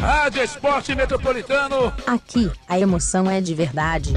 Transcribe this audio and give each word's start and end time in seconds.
Rádio 0.00 0.42
Esporte 0.42 0.94
Metropolitano. 0.94 1.92
Aqui, 2.06 2.50
a 2.68 2.78
emoção 2.78 3.28
é 3.28 3.40
de 3.40 3.54
verdade. 3.54 4.14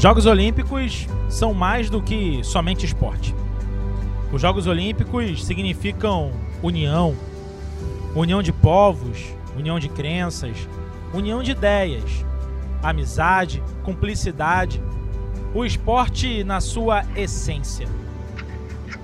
Os 0.00 0.02
Jogos 0.02 0.24
Olímpicos 0.24 1.06
são 1.28 1.52
mais 1.52 1.90
do 1.90 2.00
que 2.00 2.42
somente 2.42 2.86
esporte. 2.86 3.34
Os 4.32 4.40
Jogos 4.40 4.66
Olímpicos 4.66 5.44
significam 5.44 6.32
união, 6.62 7.14
união 8.14 8.42
de 8.42 8.50
povos, 8.50 9.22
união 9.54 9.78
de 9.78 9.90
crenças, 9.90 10.56
união 11.12 11.42
de 11.42 11.50
ideias, 11.50 12.24
amizade, 12.82 13.62
cumplicidade, 13.84 14.82
o 15.52 15.66
esporte 15.66 16.42
na 16.44 16.62
sua 16.62 17.04
essência. 17.14 17.86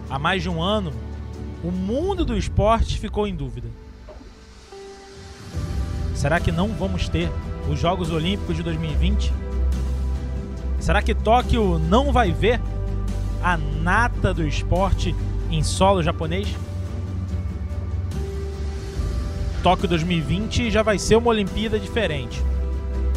Há 0.09 0.19
mais 0.19 0.43
de 0.43 0.49
um 0.49 0.63
ano, 0.63 0.95
o 1.63 1.71
mundo 1.71 2.25
do 2.25 2.35
esporte 2.35 2.99
ficou 2.99 3.27
em 3.27 3.37
dúvida. 3.37 3.69
Será 6.15 6.41
que 6.41 6.51
não 6.51 6.69
vamos 6.69 7.07
ter 7.07 7.31
os 7.71 7.79
Jogos 7.79 8.11
Olímpicos 8.11 8.57
de 8.57 8.63
2020? 8.63 9.46
Será 10.87 11.03
que 11.03 11.17
Tóquio 11.17 11.81
não 11.81 12.13
vai 12.13 12.31
ver 12.31 12.61
a 13.43 13.57
nata 13.57 14.33
do 14.33 14.47
esporte 14.47 15.17
em 15.51 15.61
solo 15.61 16.01
japonês? 16.01 16.47
Tóquio 19.65 19.89
2020 19.89 20.71
já 20.71 20.85
vai 20.85 20.97
ser 20.97 21.17
uma 21.17 21.31
Olimpíada 21.31 21.77
diferente. 21.77 22.41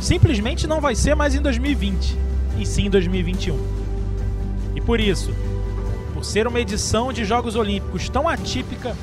Simplesmente 0.01 0.65
não 0.65 0.81
vai 0.81 0.95
ser 0.95 1.13
mais 1.13 1.35
em 1.35 1.41
2020, 1.43 2.17
e 2.57 2.65
sim 2.65 2.87
em 2.87 2.89
2021. 2.89 3.55
E 4.75 4.81
por 4.81 4.99
isso, 4.99 5.31
por 6.15 6.25
ser 6.25 6.47
uma 6.47 6.59
edição 6.59 7.13
de 7.13 7.23
Jogos 7.23 7.55
Olímpicos 7.55 8.09
tão 8.09 8.27
atípica, 8.27 8.97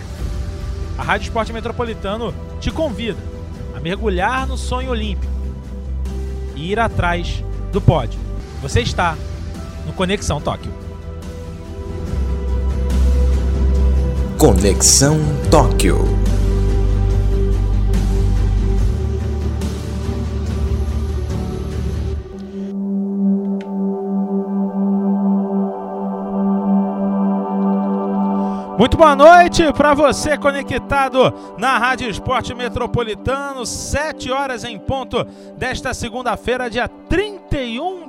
a 0.98 1.04
Rádio 1.04 1.26
Esporte 1.26 1.52
Metropolitano 1.52 2.34
te 2.58 2.72
convida 2.72 3.22
a 3.76 3.78
mergulhar 3.78 4.44
no 4.44 4.58
sonho 4.58 4.90
olímpico 4.90 5.32
e 6.56 6.72
ir 6.72 6.80
atrás 6.80 7.44
do 7.70 7.80
pódio. 7.80 8.25
Você 8.66 8.80
está 8.80 9.16
no 9.86 9.92
Conexão 9.92 10.40
Tóquio. 10.40 10.74
Conexão 14.36 15.20
Tóquio. 15.48 15.98
Muito 28.76 28.96
boa 28.96 29.14
noite 29.14 29.72
para 29.74 29.94
você 29.94 30.36
conectado 30.36 31.32
na 31.56 31.78
Rádio 31.78 32.10
Esporte 32.10 32.52
Metropolitano, 32.52 33.64
7 33.64 34.32
horas 34.32 34.64
em 34.64 34.76
ponto 34.76 35.24
desta 35.56 35.94
segunda-feira, 35.94 36.68
dia 36.68 36.88
31 36.88 37.35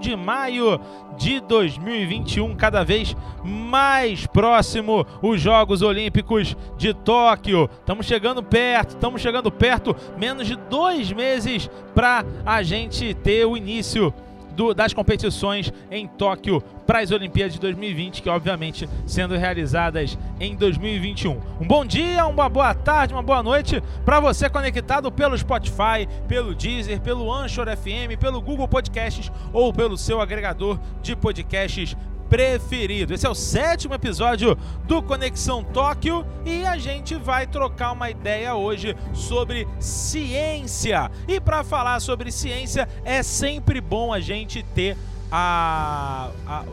de 0.07 0.15
maio 0.15 0.79
de 1.17 1.41
2021, 1.41 2.55
cada 2.55 2.81
vez 2.81 3.13
mais 3.43 4.25
próximo 4.25 5.05
os 5.21 5.41
Jogos 5.41 5.81
Olímpicos 5.81 6.55
de 6.77 6.93
Tóquio. 6.93 7.69
Estamos 7.79 8.05
chegando 8.05 8.41
perto, 8.41 8.91
estamos 8.91 9.21
chegando 9.21 9.51
perto, 9.51 9.93
menos 10.17 10.47
de 10.47 10.55
dois 10.55 11.11
meses 11.11 11.69
para 11.93 12.23
a 12.45 12.63
gente 12.63 13.13
ter 13.15 13.45
o 13.45 13.57
início 13.57 14.13
do, 14.57 14.73
das 14.73 14.91
competições 14.91 15.71
em 15.91 16.07
Tóquio 16.07 16.61
para 16.87 16.99
as 16.99 17.11
Olimpíadas 17.11 17.53
de 17.53 17.59
2020, 17.59 18.23
que 18.23 18.29
obviamente 18.29 18.89
sendo 19.05 19.37
realizadas 19.37 20.17
em 20.39 20.55
2021. 20.55 21.39
Um 21.61 21.67
bom 21.67 21.85
dia, 21.85 22.25
uma 22.25 22.49
boa 22.49 22.73
tarde, 22.73 23.13
uma 23.13 23.21
boa 23.21 23.43
noite 23.43 23.81
para 24.03 24.19
você 24.19 24.49
conectado 24.49 25.11
pelo 25.11 25.37
Spotify, 25.37 26.07
pelo 26.27 26.55
Deezer, 26.55 26.99
pelo 26.99 27.31
Anchor 27.31 27.67
FM, 27.67 28.19
pelo 28.19 28.41
Google 28.41 28.67
Podcasts 28.67 29.31
ou 29.53 29.71
pelo 29.71 29.95
seu 29.95 30.19
agregador 30.19 30.79
de 31.03 31.15
podcasts 31.15 31.95
preferido. 32.29 33.13
Esse 33.13 33.25
é 33.25 33.29
o 33.29 33.35
sétimo 33.35 33.93
episódio 33.93 34.57
do 34.85 35.01
Conexão 35.01 35.63
Tóquio 35.63 36.25
e 36.45 36.65
a 36.65 36.77
gente 36.77 37.15
vai 37.15 37.47
trocar 37.47 37.91
uma 37.91 38.09
ideia 38.09 38.55
hoje 38.55 38.95
sobre 39.13 39.67
ciência. 39.79 41.09
E 41.27 41.39
para 41.39 41.63
falar 41.63 41.99
sobre 41.99 42.31
ciência 42.31 42.87
é 43.03 43.23
sempre 43.23 43.81
bom 43.81 44.13
a 44.13 44.19
gente 44.19 44.63
ter 44.63 44.97
a, 45.31 46.29
a 46.47 46.63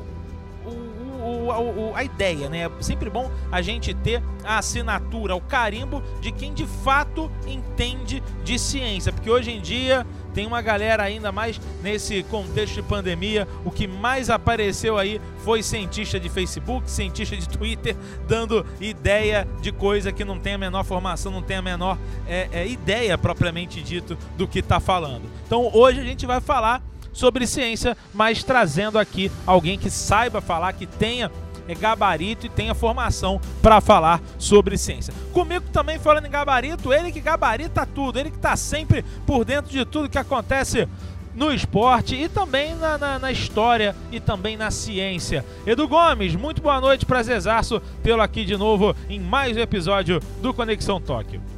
o, 1.25 1.91
o, 1.91 1.93
a 1.95 2.05
ideia, 2.05 2.49
né? 2.49 2.61
É 2.61 2.71
sempre 2.83 3.09
bom 3.09 3.31
a 3.51 3.62
gente 3.62 3.95
ter 3.95 4.23
a 4.45 4.59
assinatura, 4.59 5.35
o 5.35 5.41
carimbo 5.41 6.03
de 6.21 6.31
quem 6.31 6.53
de 6.53 6.67
fato 6.67 7.31
entende 7.47 8.23
de 8.43 8.59
ciência, 8.59 9.12
porque 9.12 9.31
hoje 9.31 9.51
em 9.51 9.61
dia 9.61 10.07
tem 10.34 10.47
uma 10.47 10.61
galera 10.61 11.05
ainda 11.05 11.31
mais 11.31 11.61
nesse 11.83 12.25
contexto 12.25 12.75
de 12.75 12.83
pandemia. 12.83 13.47
O 13.65 13.71
que 13.71 13.87
mais 13.87 14.29
apareceu 14.29 14.99
aí 14.99 15.21
foi 15.39 15.63
cientista 15.63 16.19
de 16.19 16.29
Facebook, 16.29 16.91
cientista 16.91 17.37
de 17.37 17.49
Twitter, 17.49 17.97
dando 18.27 18.67
ideia 18.81 19.47
de 19.63 19.71
coisa 19.71 20.11
que 20.11 20.25
não 20.25 20.39
tem 20.39 20.55
a 20.55 20.59
menor 20.59 20.84
formação, 20.84 21.31
não 21.31 21.43
tem 21.43 21.57
a 21.57 21.63
menor 21.63 21.97
é, 22.27 22.49
é, 22.53 22.67
ideia 22.67 23.17
propriamente 23.17 23.81
dito 23.81 24.19
do 24.37 24.49
que 24.49 24.59
está 24.59 24.81
falando. 24.81 25.23
Então 25.47 25.71
hoje 25.73 26.01
a 26.01 26.05
gente 26.05 26.27
vai 26.27 26.41
falar 26.41 26.83
sobre 27.15 27.47
ciência, 27.47 27.97
mas 28.13 28.45
trazendo 28.45 28.99
aqui 28.99 29.33
alguém 29.47 29.79
que 29.79 29.89
saiba 29.89 30.43
falar, 30.43 30.75
que 30.75 30.87
tenha 30.87 31.31
é 31.67 31.75
gabarito 31.75 32.45
e 32.45 32.51
tenha 32.51 32.75
formação 32.75 33.41
para 33.63 33.81
falar 33.81 34.21
sobre 34.39 34.77
ciência. 34.77 35.15
Comigo 35.33 35.65
também 35.73 35.99
falando 35.99 36.27
em 36.27 36.31
gabarito, 36.31 36.93
ele 36.93 37.11
que 37.11 37.21
gabarita 37.21 37.87
tudo, 37.87 38.19
ele 38.19 38.31
que 38.31 38.37
está 38.37 38.55
sempre 38.55 39.03
por 39.27 39.47
dentro 39.47 39.71
de 39.71 39.83
tudo 39.87 40.11
que 40.11 40.19
acontece 40.19 40.87
no 41.35 41.53
esporte 41.53 42.15
e 42.15 42.29
também 42.29 42.75
na, 42.77 42.97
na, 42.97 43.19
na, 43.19 43.33
história 43.33 43.97
e 44.13 44.21
também 44.21 44.57
na 44.57 44.71
ciência. 44.71 45.45
Edu 45.67 45.89
Gomes, 45.89 46.37
muito 46.37 46.63
boa 46.63 46.81
noite, 46.81 47.05
prazerzaço 47.05 47.81
tê-lo 48.03 48.23
aqui 48.23 48.45
de 48.45 48.57
novo 48.57 48.95
em 49.09 49.19
mais 49.19 49.57
um 49.57 49.61
episódio 49.61 50.21
do 50.41 50.55
Conexão 50.55 51.01
Tóquio. 51.01 51.53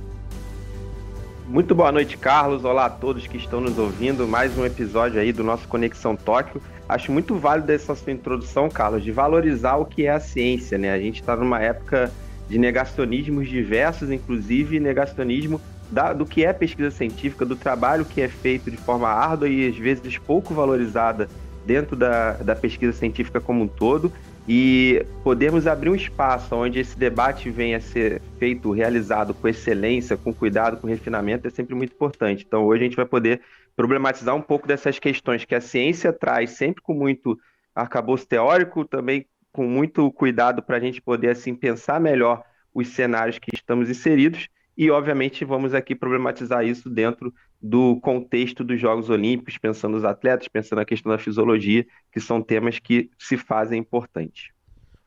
Muito 1.49 1.77
boa 1.77 1.93
noite, 1.93 2.17
Carlos. 2.17 2.65
Olá 2.65 2.87
a 2.87 2.91
todos 2.91 3.27
que 3.27 3.37
estão 3.37 3.61
nos 3.61 3.79
ouvindo. 3.79 4.27
Mais 4.27 4.59
um 4.59 4.67
episódio 4.67 5.21
aí 5.21 5.33
do 5.33 5.45
nosso 5.45 5.69
Conexão 5.69 6.17
Tóquio 6.17 6.61
acho 6.89 7.11
muito 7.11 7.35
válido 7.37 7.71
essa 7.73 7.95
sua 7.95 8.13
introdução, 8.13 8.69
Carlos, 8.69 9.03
de 9.03 9.13
valorizar 9.13 9.77
o 9.77 9.85
que 9.85 10.07
é 10.07 10.11
a 10.11 10.21
ciência, 10.21 10.79
né? 10.79 10.93
A 10.93 10.99
gente 10.99 11.21
está 11.21 11.37
numa 11.37 11.61
época 11.61 12.13
de 12.49 12.59
negacionismos 12.59 13.49
diversos, 13.49 14.11
inclusive 14.11 14.79
negacionismo 14.79 15.61
da, 15.91 16.13
do 16.13 16.25
que 16.27 16.45
é 16.45 16.53
pesquisa 16.53 16.91
científica, 16.91 17.45
do 17.45 17.57
trabalho 17.57 18.05
que 18.05 18.21
é 18.21 18.29
feito 18.29 18.71
de 18.71 18.77
forma 18.77 19.09
árdua 19.09 19.49
e 19.49 19.69
às 19.69 19.77
vezes 19.77 20.19
pouco 20.19 20.55
valorizada 20.55 21.29
dentro 21.65 21.97
da, 21.97 22.33
da 22.33 22.55
pesquisa 22.55 22.93
científica 22.93 23.41
como 23.41 23.65
um 23.65 23.69
todo. 23.69 24.13
E 24.49 25.05
podemos 25.25 25.67
abrir 25.67 25.91
um 25.91 25.95
espaço 25.95 26.55
onde 26.55 26.79
esse 26.79 26.97
debate 26.97 27.51
venha 27.51 27.79
a 27.79 27.81
ser 27.81 28.23
feito, 28.39 28.71
realizado 28.71 29.35
com 29.35 29.49
excelência, 29.49 30.17
com 30.17 30.33
cuidado, 30.33 30.77
com 30.77 30.87
refinamento, 30.87 31.49
é 31.49 31.51
sempre 31.51 31.75
muito 31.75 31.93
importante. 31.93 32.45
Então, 32.47 32.65
hoje 32.65 32.83
a 32.83 32.85
gente 32.85 32.97
vai 32.97 33.07
poder 33.07 33.41
problematizar 33.75 34.35
um 34.37 34.43
pouco 34.43 34.69
dessas 34.69 34.99
questões 34.99 35.45
que 35.45 35.55
a 35.55 35.61
ciência 35.61 36.13
traz 36.13 36.51
sempre 36.51 36.81
com 36.81 36.95
muito 36.95 37.37
arcabouço 37.75 38.27
teórico, 38.27 38.85
também 38.85 39.27
com 39.53 39.67
muito 39.67 40.11
cuidado 40.13 40.63
para 40.63 40.77
a 40.77 40.81
gente 40.81 41.03
poder 41.03 41.31
assim 41.31 41.55
pensar 41.55 42.01
melhor 42.01 42.43
os 42.73 42.89
cenários 42.89 43.39
que 43.39 43.51
estamos 43.55 43.91
inseridos 43.91 44.49
e 44.77 44.91
obviamente 44.91 45.45
vamos 45.45 45.73
aqui 45.73 45.95
problematizar 45.95 46.65
isso 46.65 46.91
dentro 46.91 47.33
do 47.69 47.97
contexto 48.01 48.63
dos 48.63 48.81
Jogos 48.81 49.11
Olímpicos, 49.11 49.59
pensando 49.59 49.95
nos 49.95 50.05
atletas, 50.05 50.47
pensando 50.47 50.79
na 50.79 50.85
questão 50.85 51.11
da 51.11 51.19
fisiologia, 51.19 51.87
que 52.13 52.21
são 52.21 52.41
temas 52.41 52.79
que 52.79 53.11
se 53.19 53.37
fazem 53.37 53.81
importantes. 53.81 54.51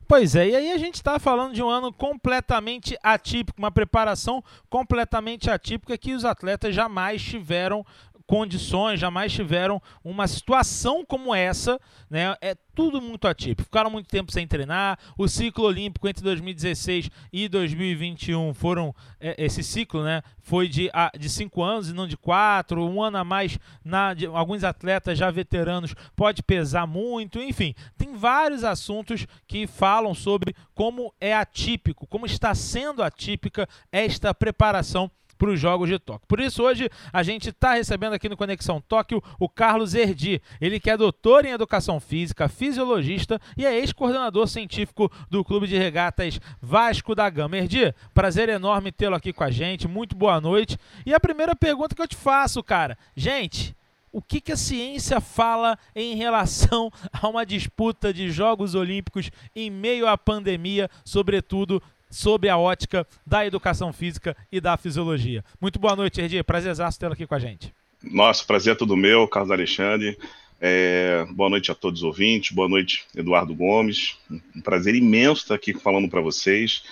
Pois 0.06 0.35
é, 0.35 0.50
e 0.50 0.56
aí 0.56 0.71
a 0.71 0.77
gente 0.77 0.95
está 0.95 1.19
falando 1.19 1.53
de 1.53 1.61
um 1.61 1.69
ano 1.69 1.94
completamente 1.94 2.97
atípico, 3.03 3.59
uma 3.59 3.71
preparação 3.71 4.44
completamente 4.67 5.51
atípica 5.51 5.97
que 6.00 6.13
os 6.13 6.25
atletas 6.25 6.73
jamais 6.73 7.21
tiveram 7.21 7.85
condições, 8.30 9.00
jamais 9.00 9.34
tiveram 9.34 9.81
uma 10.04 10.28
situação 10.28 11.04
como 11.04 11.34
essa, 11.34 11.80
né? 12.08 12.36
É 12.40 12.56
tudo 12.76 13.02
muito 13.02 13.28
atípico. 13.28 13.64
Ficaram 13.64 13.90
muito 13.90 14.08
tempo 14.08 14.31
sem 14.31 14.46
treinar. 14.46 15.00
O 15.18 15.28
ciclo 15.28 15.66
olímpico 15.66 16.08
entre 16.08 16.24
2016 16.24 17.10
e 17.34 17.50
2021 17.50 18.54
foram 18.54 18.94
é, 19.20 19.34
esse 19.44 19.64
ciclo, 19.64 20.04
né? 20.04 20.22
Foi 20.44 20.68
de, 20.68 20.92
de 21.20 21.28
cinco 21.28 21.64
anos 21.64 21.90
e 21.90 21.94
não 21.94 22.08
de 22.08 22.16
quatro. 22.16 22.86
Um 22.86 23.02
ano 23.02 23.18
a 23.18 23.24
mais 23.24 23.58
na 23.84 24.14
de, 24.14 24.28
alguns 24.28 24.64
atletas 24.64 25.18
já 25.18 25.31
veteranos 25.31 25.96
pode 26.16 26.44
pesar 26.44 26.86
muito. 26.86 27.42
Enfim, 27.42 27.74
tem 27.98 28.16
vários 28.16 28.64
assuntos 28.64 29.26
que 29.48 29.66
falam 29.66 30.14
sobre 30.14 30.56
como 30.76 31.12
é 31.20 31.34
atípico, 31.34 32.06
como 32.06 32.28
está 32.28 32.54
sendo 32.54 33.02
atípica 33.02 33.68
esta 33.92 34.36
preparação 34.36 35.10
para 35.39 35.51
os 35.51 35.59
Jogos 35.59 35.89
de 35.89 35.97
Tóquio. 35.97 36.27
Por 36.27 36.41
isso, 36.41 36.62
hoje 36.62 36.89
a 37.13 37.24
gente 37.24 37.50
está 37.50 37.74
recebendo 37.74 38.13
aqui 38.13 38.27
no 38.27 38.36
Conexão 38.36 38.81
Tóquio 38.81 39.24
o 39.39 39.47
Carlos 39.47 39.95
Erdi, 39.95 40.41
ele 40.59 40.80
que 40.81 40.89
é 40.89 40.97
doutor 40.97 41.45
em 41.45 41.51
Educação 41.51 42.00
Física, 42.00 42.50
fisiologista 42.50 43.39
e 43.57 43.65
é 43.65 43.80
ex-coordenador 43.80 44.47
científico 44.47 45.09
do 45.30 45.44
Clube 45.44 45.65
de 45.65 45.77
Regatas 45.77 46.39
Vasco 46.62 47.15
da 47.15 47.30
Gama. 47.30 47.57
Erdi, 47.57 47.94
prazer 48.13 48.50
enorme 48.50 48.91
tê-lo 48.91 49.15
aqui 49.15 49.31
com 49.31 49.45
a 49.45 49.50
gente, 49.50 49.88
muito 49.88 50.13
boa 50.13 50.41
noite. 50.41 50.77
E 51.06 51.13
a 51.13 51.19
primeira 51.19 51.56
pergunta 51.56 51.95
que 51.95 52.01
eu 52.01 52.07
te 52.07 52.18
faço, 52.18 52.62
cara, 52.62 52.97
gente, 53.15 53.74
o 54.12 54.21
que, 54.21 54.42
que, 54.42 54.51
a 54.51 54.57
ciência 54.57 55.21
fala 55.21 55.77
em 55.95 56.15
relação 56.15 56.92
a 57.13 57.27
uma 57.30 57.45
disputa 57.45 58.13
de 58.13 58.30
Jogos 58.30 58.75
Olímpicos 58.75 59.31
em 59.56 59.69
meio 59.69 60.06
à 60.06 60.18
pandemia, 60.18 60.89
sobretudo 61.06 61.81
sobre 62.09 62.50
a 62.50 62.57
ótica 62.57 63.06
da 63.25 63.45
educação 63.45 63.94
física 63.94 64.35
e 64.51 64.59
da 64.59 64.75
fisiologia. 64.77 65.44
Muito 65.61 65.79
boa 65.79 65.95
noite, 65.95 66.21
Erdi. 66.21 66.41
Prazerzaço 66.44 67.00
tê-lo 67.00 67.13
aqui 67.13 67.27
com 67.27 67.35
a 67.35 67.39
gente. 67.39 67.73
Nossa, 68.01 68.45
prazer 68.45 68.73
é 68.73 68.75
todo 68.75 68.95
meu, 68.95 69.27
Carlos 69.27 69.51
Alexandre. 69.51 70.17
É, 70.61 71.25
boa 71.31 71.50
noite 71.50 71.71
a 71.71 71.75
todos 71.75 72.01
os 72.01 72.03
ouvintes, 72.03 72.51
boa 72.51 72.67
noite, 72.67 73.06
Eduardo 73.15 73.56
Gomes. 73.56 74.17
Um 74.56 74.61
prazer 74.61 74.95
imenso 74.95 75.44
estar 75.44 75.56
aqui 75.56 75.73
falando 75.73 76.09
para 76.09 76.21
vocês. 76.21 76.83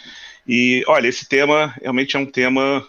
E 0.48 0.84
olha, 0.88 1.08
esse 1.08 1.28
tema 1.28 1.74
realmente 1.82 2.16
é 2.16 2.20
um 2.20 2.26
tema 2.26 2.88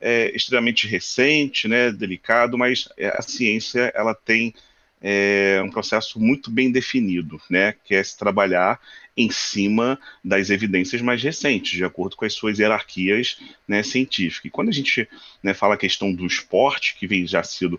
é, 0.00 0.34
extremamente 0.34 0.86
recente, 0.86 1.66
né, 1.66 1.90
delicado, 1.90 2.56
mas 2.56 2.88
é, 2.96 3.08
a 3.08 3.22
ciência 3.22 3.92
ela 3.94 4.14
tem 4.14 4.54
é, 5.02 5.60
um 5.64 5.70
processo 5.70 6.20
muito 6.20 6.50
bem 6.50 6.70
definido, 6.70 7.40
né, 7.50 7.74
que 7.84 7.94
é 7.94 8.02
se 8.02 8.16
trabalhar 8.16 8.80
em 9.16 9.30
cima 9.30 9.98
das 10.24 10.50
evidências 10.50 11.02
mais 11.02 11.22
recentes, 11.22 11.72
de 11.72 11.84
acordo 11.84 12.16
com 12.16 12.24
as 12.24 12.32
suas 12.32 12.58
hierarquias 12.58 13.38
né, 13.66 13.82
científicas. 13.82 14.46
E 14.46 14.50
quando 14.50 14.68
a 14.68 14.72
gente 14.72 15.08
né, 15.42 15.52
fala 15.52 15.74
a 15.74 15.78
questão 15.78 16.12
do 16.12 16.26
esporte, 16.26 16.96
que 16.98 17.06
vem 17.06 17.26
já 17.26 17.42
sido 17.42 17.78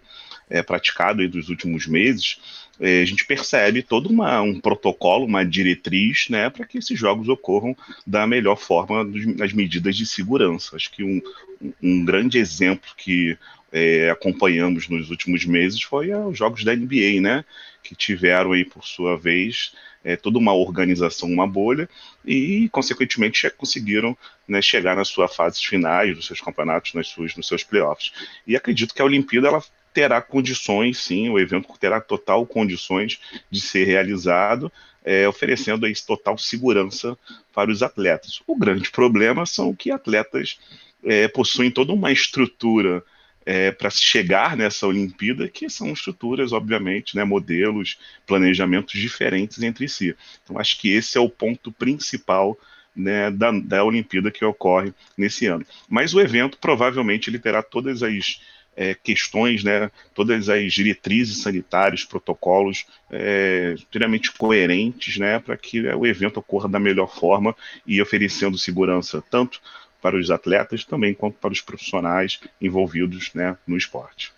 é, 0.49 0.61
praticado 0.61 1.27
nos 1.29 1.49
últimos 1.49 1.87
meses, 1.87 2.39
é, 2.79 3.01
a 3.01 3.05
gente 3.05 3.25
percebe 3.25 3.81
todo 3.81 4.09
uma, 4.09 4.41
um 4.41 4.59
protocolo, 4.59 5.25
uma 5.25 5.45
diretriz, 5.45 6.27
né, 6.29 6.49
para 6.49 6.65
que 6.65 6.77
esses 6.77 6.99
jogos 6.99 7.29
ocorram 7.29 7.75
da 8.05 8.27
melhor 8.27 8.57
forma 8.57 9.03
nas 9.37 9.53
medidas 9.53 9.95
de 9.95 10.05
segurança. 10.05 10.75
Acho 10.75 10.91
que 10.91 11.03
um, 11.03 11.21
um 11.81 12.03
grande 12.03 12.37
exemplo 12.37 12.89
que 12.97 13.37
é, 13.71 14.09
acompanhamos 14.09 14.89
nos 14.89 15.09
últimos 15.09 15.45
meses 15.45 15.81
foi 15.81 16.13
os 16.13 16.37
jogos 16.37 16.63
da 16.63 16.75
NBA, 16.75 17.21
né, 17.21 17.45
que 17.83 17.95
tiveram 17.95 18.51
aí 18.51 18.65
por 18.65 18.85
sua 18.85 19.17
vez 19.17 19.73
é, 20.03 20.15
toda 20.15 20.37
uma 20.37 20.53
organização, 20.53 21.29
uma 21.29 21.47
bolha, 21.47 21.89
e, 22.25 22.69
consequentemente, 22.69 23.49
conseguiram 23.51 24.17
né, 24.47 24.61
chegar 24.61 24.95
nas 24.95 25.07
suas 25.07 25.35
fases 25.35 25.63
finais 25.63 26.15
dos 26.15 26.25
seus 26.25 26.41
campeonatos, 26.41 26.93
nas 26.93 27.07
suas, 27.07 27.35
nos 27.35 27.47
seus 27.47 27.63
playoffs. 27.63 28.11
E 28.45 28.55
acredito 28.55 28.93
que 28.93 29.01
a 29.01 29.05
Olimpíada 29.05 29.47
ela 29.47 29.63
terá 29.93 30.21
condições, 30.21 30.97
sim, 30.97 31.29
o 31.29 31.39
evento 31.39 31.67
terá 31.79 31.99
total 31.99 32.45
condições 32.45 33.19
de 33.49 33.59
ser 33.59 33.85
realizado, 33.85 34.71
é, 35.03 35.27
oferecendo 35.27 35.85
aí 35.85 35.93
total 36.05 36.37
segurança 36.37 37.17
para 37.53 37.71
os 37.71 37.83
atletas. 37.83 38.41
O 38.47 38.55
grande 38.55 38.89
problema 38.89 39.45
são 39.45 39.75
que 39.75 39.91
atletas 39.91 40.59
é, 41.03 41.27
possuem 41.27 41.71
toda 41.71 41.91
uma 41.91 42.11
estrutura 42.11 43.03
é, 43.45 43.71
para 43.71 43.89
chegar 43.89 44.55
nessa 44.55 44.87
Olimpíada, 44.87 45.47
que 45.47 45.69
são 45.69 45.91
estruturas, 45.91 46.51
obviamente, 46.51 47.15
né, 47.15 47.23
modelos, 47.23 47.97
planejamentos 48.25 48.99
diferentes 48.99 49.61
entre 49.61 49.87
si. 49.87 50.15
Então, 50.43 50.59
acho 50.59 50.79
que 50.79 50.89
esse 50.89 51.17
é 51.17 51.21
o 51.21 51.29
ponto 51.29 51.71
principal 51.71 52.57
né, 52.95 53.31
da, 53.31 53.51
da 53.51 53.83
Olimpíada 53.83 54.31
que 54.31 54.43
ocorre 54.45 54.93
nesse 55.17 55.45
ano. 55.47 55.65
Mas 55.89 56.13
o 56.13 56.19
evento 56.19 56.57
provavelmente 56.57 57.29
ele 57.29 57.39
terá 57.39 57.63
todas 57.63 58.03
as 58.03 58.41
é, 58.75 58.93
questões, 58.93 59.63
né, 59.63 59.91
todas 60.13 60.49
as 60.49 60.73
diretrizes 60.73 61.41
sanitárias, 61.41 62.05
protocolos 62.05 62.85
é, 63.09 63.75
coerentes 64.37 65.17
né, 65.17 65.39
para 65.39 65.57
que 65.57 65.81
o 65.81 66.05
evento 66.05 66.37
ocorra 66.37 66.69
da 66.69 66.79
melhor 66.79 67.13
forma 67.13 67.55
e 67.85 68.01
oferecendo 68.01 68.57
segurança 68.57 69.23
tanto 69.29 69.61
para 70.01 70.17
os 70.17 70.31
atletas 70.31 70.83
também 70.83 71.13
quanto 71.13 71.37
para 71.37 71.51
os 71.51 71.61
profissionais 71.61 72.39
envolvidos 72.59 73.33
né, 73.33 73.57
no 73.67 73.77
esporte. 73.77 74.33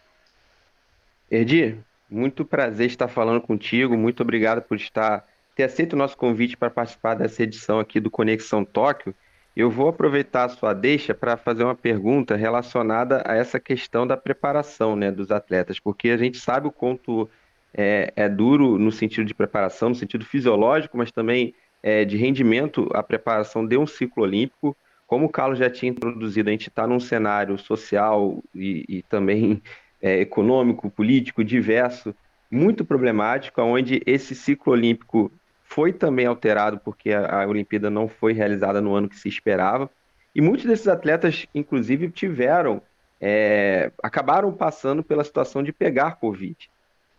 Erdi, 1.31 1.77
muito 2.09 2.45
prazer 2.45 2.87
estar 2.87 3.07
falando 3.07 3.41
contigo, 3.41 3.97
muito 3.97 4.21
obrigado 4.21 4.61
por 4.61 4.77
estar 4.77 5.25
ter 5.55 5.63
aceito 5.63 5.93
o 5.93 5.97
nosso 5.97 6.17
convite 6.17 6.57
para 6.57 6.69
participar 6.69 7.15
dessa 7.15 7.43
edição 7.43 7.79
aqui 7.79 7.99
do 7.99 8.09
Conexão 8.09 8.65
Tóquio. 8.65 9.13
Eu 9.55 9.69
vou 9.69 9.87
aproveitar 9.87 10.45
a 10.45 10.49
sua 10.49 10.73
deixa 10.73 11.13
para 11.13 11.37
fazer 11.37 11.63
uma 11.63 11.75
pergunta 11.75 12.35
relacionada 12.35 13.21
a 13.25 13.35
essa 13.35 13.59
questão 13.59 14.07
da 14.07 14.17
preparação 14.17 14.95
né, 14.95 15.11
dos 15.11 15.29
atletas, 15.29 15.79
porque 15.79 16.09
a 16.09 16.17
gente 16.17 16.39
sabe 16.39 16.67
o 16.67 16.71
quanto 16.71 17.29
é, 17.73 18.11
é 18.15 18.27
duro 18.27 18.79
no 18.79 18.91
sentido 18.91 19.25
de 19.25 19.33
preparação, 19.33 19.89
no 19.89 19.95
sentido 19.95 20.25
fisiológico, 20.25 20.97
mas 20.97 21.11
também 21.11 21.53
é, 21.83 22.03
de 22.03 22.17
rendimento 22.17 22.89
a 22.93 23.03
preparação 23.03 23.65
de 23.65 23.77
um 23.77 23.85
ciclo 23.85 24.23
olímpico. 24.23 24.75
Como 25.07 25.25
o 25.25 25.29
Carlos 25.29 25.59
já 25.59 25.69
tinha 25.69 25.91
introduzido, 25.91 26.49
a 26.49 26.51
gente 26.51 26.69
está 26.69 26.87
num 26.87 26.99
cenário 26.99 27.57
social 27.57 28.43
e, 28.55 28.85
e 28.87 29.03
também 29.03 29.61
é, 30.01 30.19
econômico, 30.19 30.89
político, 30.89 31.43
diverso, 31.43 32.15
muito 32.49 32.83
problemático, 32.85 33.61
onde 33.61 34.01
esse 34.05 34.35
ciclo 34.35 34.73
olímpico 34.73 35.31
foi 35.63 35.91
também 35.91 36.25
alterado 36.25 36.79
porque 36.79 37.11
a, 37.11 37.43
a 37.43 37.47
Olimpíada 37.47 37.89
não 37.89 38.07
foi 38.07 38.33
realizada 38.33 38.79
no 38.79 38.93
ano 38.93 39.09
que 39.09 39.17
se 39.17 39.27
esperava. 39.27 39.89
E 40.35 40.41
muitos 40.41 40.65
desses 40.65 40.87
atletas, 40.87 41.47
inclusive, 41.53 42.09
tiveram, 42.09 42.81
é, 43.19 43.91
acabaram 44.01 44.51
passando 44.51 45.03
pela 45.03 45.23
situação 45.23 45.63
de 45.63 45.71
pegar 45.71 46.17
Covid, 46.17 46.69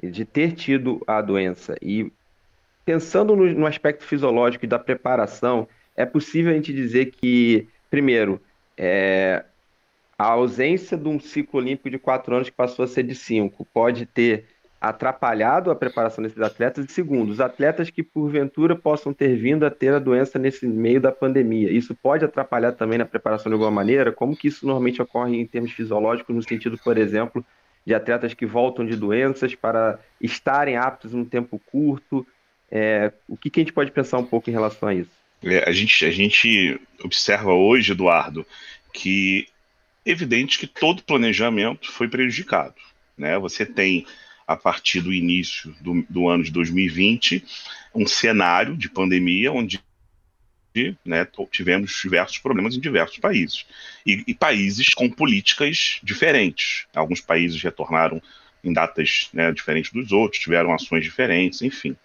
de 0.03 0.25
ter 0.25 0.53
tido 0.53 1.03
a 1.07 1.21
doença. 1.21 1.77
E 1.81 2.13
pensando 2.85 3.35
no, 3.35 3.47
no 3.53 3.67
aspecto 3.67 4.05
fisiológico 4.05 4.65
e 4.65 4.69
da 4.69 4.79
preparação, 4.79 5.69
é 5.97 6.05
possível 6.05 6.53
a 6.53 6.55
gente 6.55 6.73
dizer 6.73 7.07
que 7.07 7.69
Primeiro, 7.95 8.41
é, 8.77 9.45
a 10.19 10.25
ausência 10.25 10.99
de 10.99 11.07
um 11.07 11.21
ciclo 11.21 11.61
olímpico 11.61 11.89
de 11.89 11.97
quatro 11.97 12.35
anos 12.35 12.51
que 12.51 12.57
passou 12.57 12.85
a 12.85 12.89
ser 12.89 13.05
de 13.05 13.15
cinco 13.15 13.65
pode 13.73 14.05
ter 14.05 14.47
atrapalhado 14.81 15.71
a 15.71 15.77
preparação 15.77 16.25
desses 16.25 16.41
atletas. 16.41 16.87
E 16.87 16.91
segundo, 16.91 17.31
os 17.31 17.41
atletas 17.41 17.91
que 17.91 18.03
porventura 18.03 18.75
possam 18.75 19.13
ter 19.13 19.37
vindo 19.37 19.65
a 19.65 19.71
ter 19.71 19.95
a 19.95 20.01
doença 20.01 20.41
nesse 20.41 20.67
meio 20.67 21.01
da 21.01 21.13
pandemia, 21.13 21.71
isso 21.71 21.95
pode 21.95 22.25
atrapalhar 22.25 22.73
também 22.73 22.99
na 22.99 23.07
preparação 23.07 23.49
de 23.49 23.53
alguma 23.53 23.71
maneira? 23.71 24.11
Como 24.11 24.37
que 24.37 24.49
isso 24.49 24.67
normalmente 24.67 25.01
ocorre 25.01 25.41
em 25.41 25.47
termos 25.47 25.71
fisiológicos, 25.71 26.35
no 26.35 26.43
sentido, 26.43 26.77
por 26.77 26.99
exemplo, 26.99 27.47
de 27.87 27.95
atletas 27.95 28.35
que 28.35 28.45
voltam 28.45 28.85
de 28.85 28.97
doenças 28.97 29.55
para 29.55 30.01
estarem 30.21 30.77
aptos 30.77 31.13
num 31.13 31.25
tempo 31.25 31.61
curto? 31.71 32.27
É, 32.69 33.13
o 33.29 33.37
que, 33.37 33.49
que 33.51 33.61
a 33.61 33.63
gente 33.63 33.73
pode 33.73 33.93
pensar 33.93 34.19
um 34.19 34.27
pouco 34.27 34.51
em 34.51 34.53
relação 34.53 34.89
a 34.89 34.95
isso? 34.95 35.24
É, 35.45 35.69
a, 35.69 35.73
gente, 35.73 36.05
a 36.05 36.11
gente 36.11 36.81
observa 37.03 37.53
hoje, 37.53 37.93
Eduardo, 37.93 38.47
que 38.93 39.47
é 40.05 40.11
evidente 40.11 40.59
que 40.59 40.67
todo 40.67 41.03
planejamento 41.03 41.93
foi 41.93 42.09
prejudicado. 42.09 42.75
Né? 43.17 43.39
Você 43.39 43.67
tem, 43.67 44.07
a 44.47 44.57
partir 44.57 45.01
do 45.01 45.13
início 45.13 45.75
do, 45.81 46.03
do 46.09 46.29
ano 46.29 46.43
de 46.43 46.51
2020, 46.51 47.45
um 47.95 48.07
cenário 48.07 48.77
de 48.77 48.89
pandemia 48.89 49.53
onde 49.53 49.83
né, 51.05 51.27
tivemos 51.53 52.01
diversos 52.03 52.39
problemas 52.39 52.75
em 52.75 52.81
diversos 52.81 53.19
países. 53.19 53.65
E, 54.05 54.25
e, 54.27 54.35
países 54.35 54.93
com 54.93 55.09
políticas 55.09 56.01
diferentes. 56.03 56.87
Alguns 56.95 57.21
países 57.21 57.63
retornaram 57.63 58.21
em 58.63 58.73
datas 58.73 59.29
né, 59.33 59.53
diferentes 59.53 59.93
dos 59.93 60.11
outros, 60.11 60.43
tiveram 60.43 60.75
ações 60.75 61.05
diferentes, 61.05 61.63
enfim. 61.63 61.97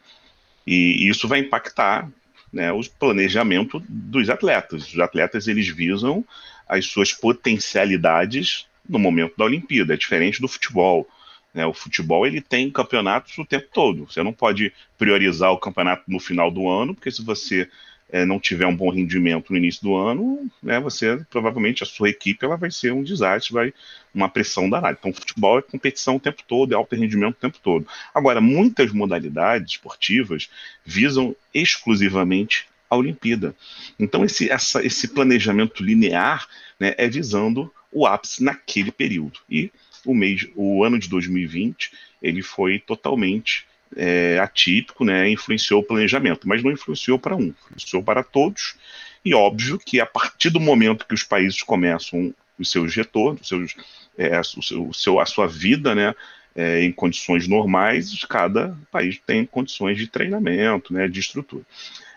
E 0.68 1.08
isso 1.10 1.28
vai 1.28 1.40
impactar 1.40 2.08
né, 2.52 2.72
o 2.72 2.82
planejamento 3.00 3.82
dos 3.88 4.30
atletas. 4.30 4.94
Os 4.94 5.00
atletas 5.00 5.48
eles 5.48 5.68
visam 5.68 6.26
as 6.68 6.86
suas 6.86 7.14
potencialidades 7.14 8.68
no 8.88 9.00
momento 9.00 9.36
da 9.38 9.46
Olimpíada, 9.46 9.94
é 9.94 9.98
diferente 9.98 10.42
do 10.42 10.48
futebol. 10.48 11.08
Né? 11.54 11.66
O 11.66 11.74
futebol 11.74 12.26
ele 12.26 12.42
tem 12.42 12.70
campeonatos 12.72 13.38
o 13.38 13.46
tempo 13.46 13.68
todo. 13.72 14.06
Você 14.06 14.24
não 14.24 14.34
pode 14.34 14.74
priorizar 14.98 15.52
o 15.52 15.60
campeonato 15.60 16.04
no 16.08 16.20
final 16.20 16.50
do 16.50 16.68
ano, 16.68 16.96
porque 16.96 17.12
se 17.12 17.24
você 17.24 17.70
é, 18.12 18.26
não 18.26 18.40
tiver 18.40 18.66
um 18.66 18.76
bom 18.76 18.90
rendimento 18.90 19.52
no 19.52 19.58
início 19.58 19.84
do 19.84 19.96
ano, 19.96 20.50
né, 20.62 20.80
você 20.80 21.24
provavelmente 21.30 21.84
a 21.84 21.86
sua 21.86 22.10
equipe 22.10 22.44
ela 22.44 22.58
vai 22.58 22.72
ser 22.72 22.92
um 22.92 23.04
desastre, 23.04 23.54
vai 23.54 23.74
uma 24.14 24.28
pressão 24.28 24.70
danada. 24.70 24.98
Então, 25.00 25.14
futebol 25.14 25.60
é 25.60 25.62
competição 25.62 26.16
o 26.16 26.20
tempo 26.20 26.44
todo, 26.48 26.74
é 26.74 26.76
alto 26.76 26.96
rendimento 26.96 27.36
o 27.36 27.40
tempo 27.40 27.60
todo. 27.62 27.88
Agora, 28.14 28.42
muitas 28.42 28.92
modalidades 28.92 29.74
esportivas 29.74 30.50
visam 30.84 31.36
exclusivamente 31.54 32.68
a 32.90 32.96
Olimpíada. 32.96 33.56
Então, 34.00 34.26
esse, 34.26 34.50
essa, 34.50 34.84
esse 34.84 35.10
planejamento 35.10 35.84
linear 35.84 36.48
né, 36.80 36.96
é 36.98 37.08
visando 37.08 37.72
o 37.92 38.08
ápice 38.08 38.44
naquele 38.44 38.92
período. 38.92 39.40
E 39.50 39.72
o 40.06 40.16
mês, 40.16 40.48
o 40.56 40.84
ano 40.84 40.98
de 40.98 41.08
2020, 41.08 41.92
ele 42.22 42.42
foi 42.42 42.80
totalmente 42.80 43.69
é, 43.96 44.40
atípico, 44.40 45.04
né, 45.04 45.30
influenciou 45.30 45.82
o 45.82 45.84
planejamento, 45.84 46.48
mas 46.48 46.64
não 46.64 46.72
influenciou 46.72 47.18
para 47.18 47.36
um, 47.36 47.54
influenciou 47.72 48.04
para 48.04 48.24
todos. 48.24 48.76
E 49.24 49.34
óbvio 49.34 49.78
que 49.78 50.00
a 50.00 50.06
partir 50.06 50.50
do 50.50 50.60
momento 50.60 51.06
que 51.06 51.14
os 51.14 51.24
países 51.24 51.62
começam 51.62 52.34
os 52.58 52.70
seus 52.72 52.96
retornos, 52.96 53.42
os 53.42 53.48
seus, 53.48 53.76
é, 54.18 54.40
o 54.40 54.62
seu, 54.62 54.88
o 54.88 54.94
seu, 54.94 55.20
a 55.20 55.26
sua 55.26 55.48
vida, 55.48 55.96
né, 55.96 56.14
é, 56.56 56.84
em 56.84 56.92
condições 56.92 57.48
normais, 57.48 58.24
cada 58.26 58.78
país 58.92 59.20
tem 59.26 59.46
condições 59.46 59.98
de 59.98 60.08
treinamento, 60.08 60.94
né, 60.94 61.08
de 61.08 61.20
estrutura. 61.20 61.64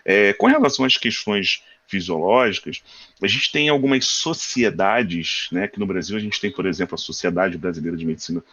É, 0.05 0.33
com 0.33 0.47
relação 0.47 0.85
às 0.85 0.97
questões 0.97 1.63
fisiológicas, 1.87 2.83
a 3.21 3.27
gente 3.27 3.51
tem 3.51 3.69
algumas 3.69 4.05
sociedades, 4.05 5.47
né, 5.51 5.67
que 5.67 5.79
no 5.79 5.85
Brasil 5.85 6.17
a 6.17 6.19
gente 6.19 6.39
tem, 6.39 6.51
por 6.51 6.65
exemplo, 6.65 6.95
a 6.95 6.97
Sociedade 6.97 7.57
Brasileira 7.57 7.95
de 7.95 8.05
Medicina 8.05 8.43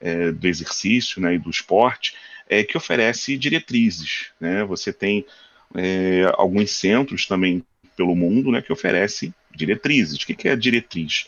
é, 0.00 0.30
do 0.30 0.46
Exercício 0.46 1.20
né, 1.20 1.34
e 1.34 1.38
do 1.38 1.50
Esporte, 1.50 2.14
é, 2.52 2.62
que 2.62 2.76
oferece 2.76 3.38
diretrizes. 3.38 4.26
Né? 4.38 4.62
Você 4.64 4.92
tem 4.92 5.24
é, 5.74 6.30
alguns 6.36 6.70
centros 6.72 7.24
também 7.24 7.64
pelo 7.96 8.14
mundo 8.14 8.50
né, 8.50 8.60
que 8.60 8.70
oferecem 8.70 9.34
diretrizes. 9.54 10.16
O 10.16 10.26
que, 10.26 10.34
que 10.34 10.48
é 10.48 10.54
diretriz? 10.54 11.26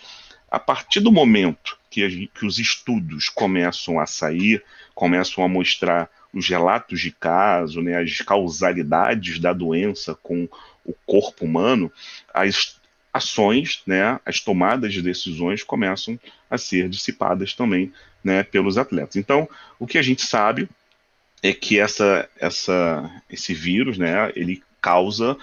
A 0.50 0.61
partir 0.61 1.00
do 1.00 1.11
momento 1.11 1.78
que, 1.90 2.04
a, 2.04 2.38
que 2.38 2.45
os 2.45 2.59
estudos 2.59 3.31
começam 3.31 3.99
a 3.99 4.04
sair, 4.04 4.62
começam 4.95 5.43
a 5.43 5.49
mostrar 5.49 6.11
os 6.31 6.47
relatos 6.47 7.00
de 7.00 7.11
caso, 7.11 7.81
né, 7.81 7.97
as 7.97 8.19
causalidades 8.19 9.38
da 9.38 9.54
doença 9.54 10.14
com 10.14 10.47
o 10.85 10.93
corpo 11.07 11.47
humano, 11.47 11.90
as 12.35 12.78
ações, 13.14 13.83
né, 13.87 14.21
as 14.26 14.40
tomadas 14.40 14.93
de 14.93 15.00
decisões 15.00 15.62
começam 15.62 16.21
a 16.50 16.59
ser 16.59 16.87
dissipadas 16.90 17.54
também 17.54 17.90
né, 18.23 18.43
pelos 18.43 18.76
atletas. 18.76 19.16
Então, 19.16 19.49
o 19.78 19.87
que 19.87 19.97
a 19.97 20.02
gente 20.02 20.21
sabe 20.21 20.69
é 21.44 21.52
que 21.52 21.78
essa, 21.78 22.26
essa, 22.40 23.22
esse 23.28 23.52
vírus, 23.52 23.98
né, 23.98 24.32
ele 24.34 24.62
causa, 24.80 25.36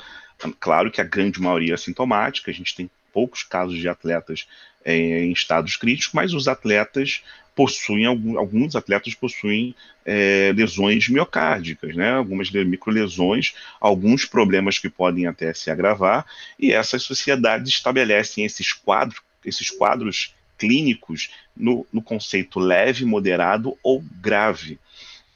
claro 0.59 0.89
que 0.89 0.99
a 0.99 1.03
grande 1.03 1.39
maioria 1.39 1.75
é 1.75 1.77
sintomática, 1.77 2.49
a 2.49 2.53
gente 2.53 2.75
tem 2.75 2.89
poucos 3.13 3.43
casos 3.43 3.77
de 3.77 3.87
atletas 3.87 4.47
é, 4.83 4.95
em 4.95 5.31
estados 5.31 5.75
críticos, 5.75 6.11
mas 6.11 6.33
os 6.33 6.47
atletas 6.47 7.21
possuem, 7.55 8.07
alguns 8.07 8.75
atletas 8.75 9.13
possuem 9.13 9.75
é, 10.03 10.51
lesões 10.55 11.07
miocárdicas, 11.07 11.95
né, 11.95 12.13
algumas 12.13 12.49
microlesões, 12.49 13.53
alguns 13.79 14.25
problemas 14.25 14.79
que 14.79 14.89
podem 14.89 15.27
até 15.27 15.53
se 15.53 15.69
agravar, 15.69 16.25
e 16.57 16.73
essas 16.73 17.03
sociedades 17.03 17.69
estabelecem 17.69 18.43
esses 18.43 18.73
quadros, 18.73 19.21
esses 19.45 19.69
quadros 19.69 20.33
clínicos 20.57 21.29
no, 21.55 21.85
no 21.93 22.01
conceito 22.01 22.59
leve, 22.59 23.05
moderado 23.05 23.77
ou 23.83 24.03
grave. 24.19 24.79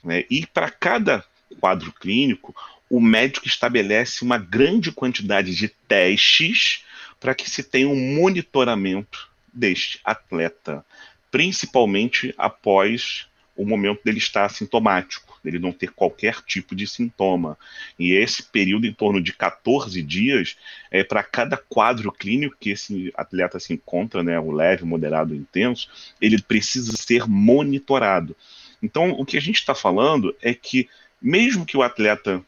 Né? 0.06 0.24
E 0.30 0.46
para 0.46 0.70
cada 0.70 1.24
quadro 1.58 1.92
clínico, 1.92 2.54
o 2.88 3.00
médico 3.00 3.48
estabelece 3.48 4.22
uma 4.22 4.38
grande 4.38 4.92
quantidade 4.92 5.54
de 5.54 5.68
testes 5.68 6.84
para 7.18 7.34
que 7.34 7.50
se 7.50 7.62
tenha 7.62 7.88
um 7.88 8.14
monitoramento 8.14 9.28
deste 9.52 9.98
atleta, 10.04 10.84
principalmente 11.30 12.32
após 12.38 13.26
o 13.56 13.64
momento 13.64 14.02
dele 14.04 14.18
estar 14.18 14.48
sintomático, 14.50 15.40
dele 15.42 15.58
não 15.58 15.72
ter 15.72 15.90
qualquer 15.90 16.36
tipo 16.42 16.76
de 16.76 16.86
sintoma. 16.86 17.58
E 17.98 18.12
esse 18.12 18.42
período, 18.42 18.86
em 18.86 18.92
torno 18.92 19.20
de 19.20 19.32
14 19.32 20.02
dias, 20.02 20.56
é 20.90 21.02
para 21.02 21.22
cada 21.24 21.56
quadro 21.56 22.12
clínico 22.12 22.56
que 22.60 22.70
esse 22.70 23.12
atleta 23.16 23.58
se 23.58 23.72
encontra, 23.72 24.22
né, 24.22 24.38
o 24.38 24.52
leve, 24.52 24.84
moderado, 24.84 25.34
intenso, 25.34 25.88
ele 26.20 26.40
precisa 26.40 26.94
ser 26.96 27.26
monitorado. 27.26 28.36
Então, 28.86 29.10
o 29.10 29.26
que 29.26 29.36
a 29.36 29.40
gente 29.40 29.56
está 29.56 29.74
falando 29.74 30.34
é 30.40 30.54
que, 30.54 30.88
mesmo 31.20 31.66
que 31.66 31.76
o 31.76 31.82
atleta 31.82 32.40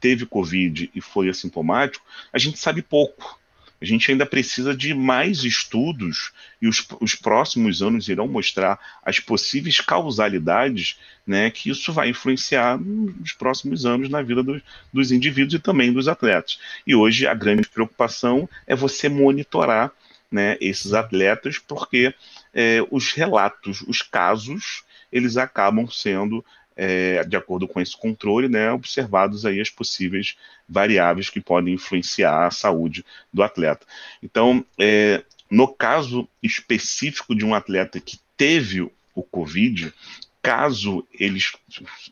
teve 0.00 0.26
Covid 0.26 0.90
e 0.92 1.00
foi 1.00 1.28
assintomático, 1.28 2.04
a 2.32 2.38
gente 2.38 2.58
sabe 2.58 2.82
pouco. 2.82 3.38
A 3.80 3.84
gente 3.84 4.10
ainda 4.10 4.26
precisa 4.26 4.74
de 4.74 4.92
mais 4.92 5.44
estudos 5.44 6.32
e 6.60 6.66
os, 6.66 6.84
os 7.00 7.14
próximos 7.14 7.80
anos 7.80 8.08
irão 8.08 8.26
mostrar 8.26 8.78
as 9.04 9.20
possíveis 9.20 9.80
causalidades 9.80 10.98
né, 11.26 11.50
que 11.50 11.70
isso 11.70 11.92
vai 11.92 12.08
influenciar 12.08 12.78
nos 12.78 13.32
próximos 13.32 13.86
anos 13.86 14.08
na 14.08 14.20
vida 14.20 14.42
dos, 14.42 14.62
dos 14.92 15.12
indivíduos 15.12 15.54
e 15.54 15.58
também 15.58 15.92
dos 15.92 16.08
atletas. 16.08 16.58
E 16.86 16.94
hoje 16.94 17.26
a 17.26 17.34
grande 17.34 17.68
preocupação 17.68 18.48
é 18.66 18.74
você 18.74 19.08
monitorar 19.08 19.92
né, 20.30 20.56
esses 20.60 20.92
atletas, 20.92 21.58
porque 21.58 22.12
é, 22.52 22.84
os 22.90 23.12
relatos, 23.12 23.82
os 23.86 24.02
casos, 24.02 24.82
eles 25.14 25.36
acabam 25.36 25.86
sendo, 25.88 26.44
é, 26.76 27.22
de 27.22 27.36
acordo 27.36 27.68
com 27.68 27.80
esse 27.80 27.96
controle, 27.96 28.48
né, 28.48 28.72
observados 28.72 29.46
aí 29.46 29.60
as 29.60 29.70
possíveis 29.70 30.36
variáveis 30.68 31.30
que 31.30 31.40
podem 31.40 31.74
influenciar 31.74 32.46
a 32.46 32.50
saúde 32.50 33.04
do 33.32 33.44
atleta. 33.44 33.86
Então, 34.20 34.66
é, 34.76 35.22
no 35.48 35.68
caso 35.68 36.28
específico 36.42 37.32
de 37.32 37.44
um 37.44 37.54
atleta 37.54 38.00
que 38.00 38.18
teve 38.36 38.80
o 39.14 39.22
Covid, 39.22 39.94
caso 40.42 41.06
eles 41.18 41.52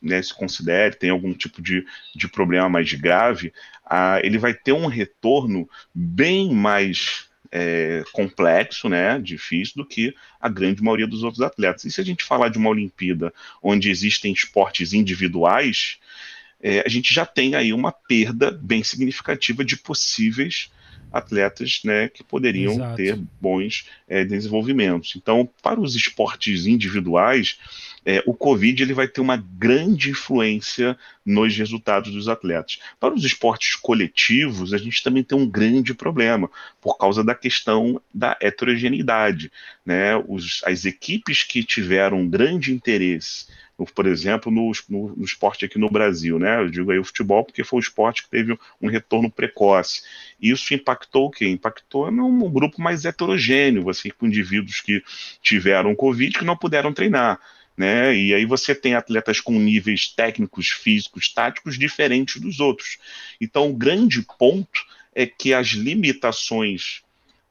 né, 0.01 0.21
se 0.21 0.33
considere, 0.33 0.95
tem 0.95 1.09
algum 1.09 1.33
tipo 1.33 1.61
de, 1.61 1.85
de 2.15 2.29
problema 2.29 2.69
mais 2.69 2.93
grave, 2.93 3.53
ah, 3.85 4.19
ele 4.23 4.37
vai 4.37 4.53
ter 4.53 4.71
um 4.71 4.87
retorno 4.87 5.69
bem 5.93 6.53
mais 6.53 7.27
é, 7.55 8.03
complexo, 8.11 8.89
né, 8.89 9.19
difícil, 9.19 9.75
do 9.75 9.85
que 9.85 10.15
a 10.41 10.49
grande 10.49 10.81
maioria 10.81 11.05
dos 11.05 11.21
outros 11.21 11.43
atletas. 11.43 11.85
E 11.85 11.91
se 11.91 12.01
a 12.01 12.03
gente 12.03 12.23
falar 12.23 12.49
de 12.49 12.57
uma 12.57 12.71
Olimpíada 12.71 13.31
onde 13.61 13.91
existem 13.91 14.33
esportes 14.33 14.91
individuais, 14.91 15.99
é, 16.59 16.81
a 16.83 16.89
gente 16.89 17.13
já 17.13 17.27
tem 17.27 17.53
aí 17.53 17.71
uma 17.71 17.91
perda 17.91 18.49
bem 18.49 18.83
significativa 18.83 19.63
de 19.63 19.77
possíveis 19.77 20.71
atletas 21.11 21.81
né, 21.85 22.09
que 22.09 22.23
poderiam 22.23 22.73
Exato. 22.73 22.95
ter 22.95 23.15
bons 23.39 23.87
é, 24.07 24.25
desenvolvimentos. 24.25 25.13
Então, 25.15 25.47
para 25.61 25.79
os 25.79 25.95
esportes 25.95 26.65
individuais, 26.65 27.59
é, 28.05 28.23
o 28.25 28.33
Covid 28.33 28.83
ele 28.83 28.93
vai 28.93 29.07
ter 29.07 29.21
uma 29.21 29.37
grande 29.37 30.09
influência 30.09 30.97
nos 31.25 31.55
resultados 31.55 32.11
dos 32.11 32.27
atletas. 32.27 32.79
Para 32.99 33.13
os 33.13 33.23
esportes 33.23 33.75
coletivos, 33.75 34.73
a 34.73 34.77
gente 34.77 35.01
também 35.03 35.23
tem 35.23 35.37
um 35.37 35.49
grande 35.49 35.93
problema, 35.93 36.49
por 36.81 36.97
causa 36.97 37.23
da 37.23 37.33
questão 37.33 38.01
da 38.13 38.37
heterogeneidade. 38.41 39.51
Né? 39.85 40.15
Os, 40.27 40.61
as 40.65 40.85
equipes 40.85 41.43
que 41.43 41.63
tiveram 41.63 42.27
grande 42.27 42.73
interesse 42.73 43.47
por 43.95 44.05
exemplo, 44.05 44.51
no, 44.51 44.71
no, 44.87 45.15
no, 45.15 45.25
esporte 45.25 45.65
aqui 45.65 45.79
no 45.79 45.89
Brasil, 45.89 46.37
né? 46.37 46.59
Eu 46.59 46.69
digo 46.69 46.91
aí 46.91 46.99
o 46.99 47.03
futebol 47.03 47.43
porque 47.43 47.63
foi 47.63 47.79
o 47.79 47.81
esporte 47.81 48.23
que 48.23 48.29
teve 48.29 48.57
um 48.79 48.87
retorno 48.87 49.31
precoce. 49.31 50.03
Isso 50.39 50.73
impactou 50.73 51.25
o 51.25 51.31
quê? 51.31 51.47
Impactou 51.47 52.11
num 52.11 52.49
grupo 52.51 52.81
mais 52.81 53.03
heterogêneo, 53.03 53.89
assim, 53.89 54.09
com 54.09 54.27
indivíduos 54.27 54.79
que 54.79 55.03
tiveram 55.41 55.95
Covid 55.95 56.37
que 56.37 56.45
não 56.45 56.55
puderam 56.55 56.93
treinar. 56.93 57.39
Né? 57.75 58.15
E 58.15 58.33
aí 58.33 58.45
você 58.45 58.75
tem 58.75 58.93
atletas 58.93 59.39
com 59.39 59.53
níveis 59.53 60.07
técnicos, 60.07 60.69
físicos, 60.69 61.33
táticos 61.33 61.77
diferentes 61.77 62.39
dos 62.39 62.59
outros. 62.59 62.97
Então, 63.41 63.69
o 63.69 63.75
grande 63.75 64.21
ponto 64.37 64.85
é 65.15 65.25
que 65.25 65.53
as 65.53 65.69
limitações 65.69 67.01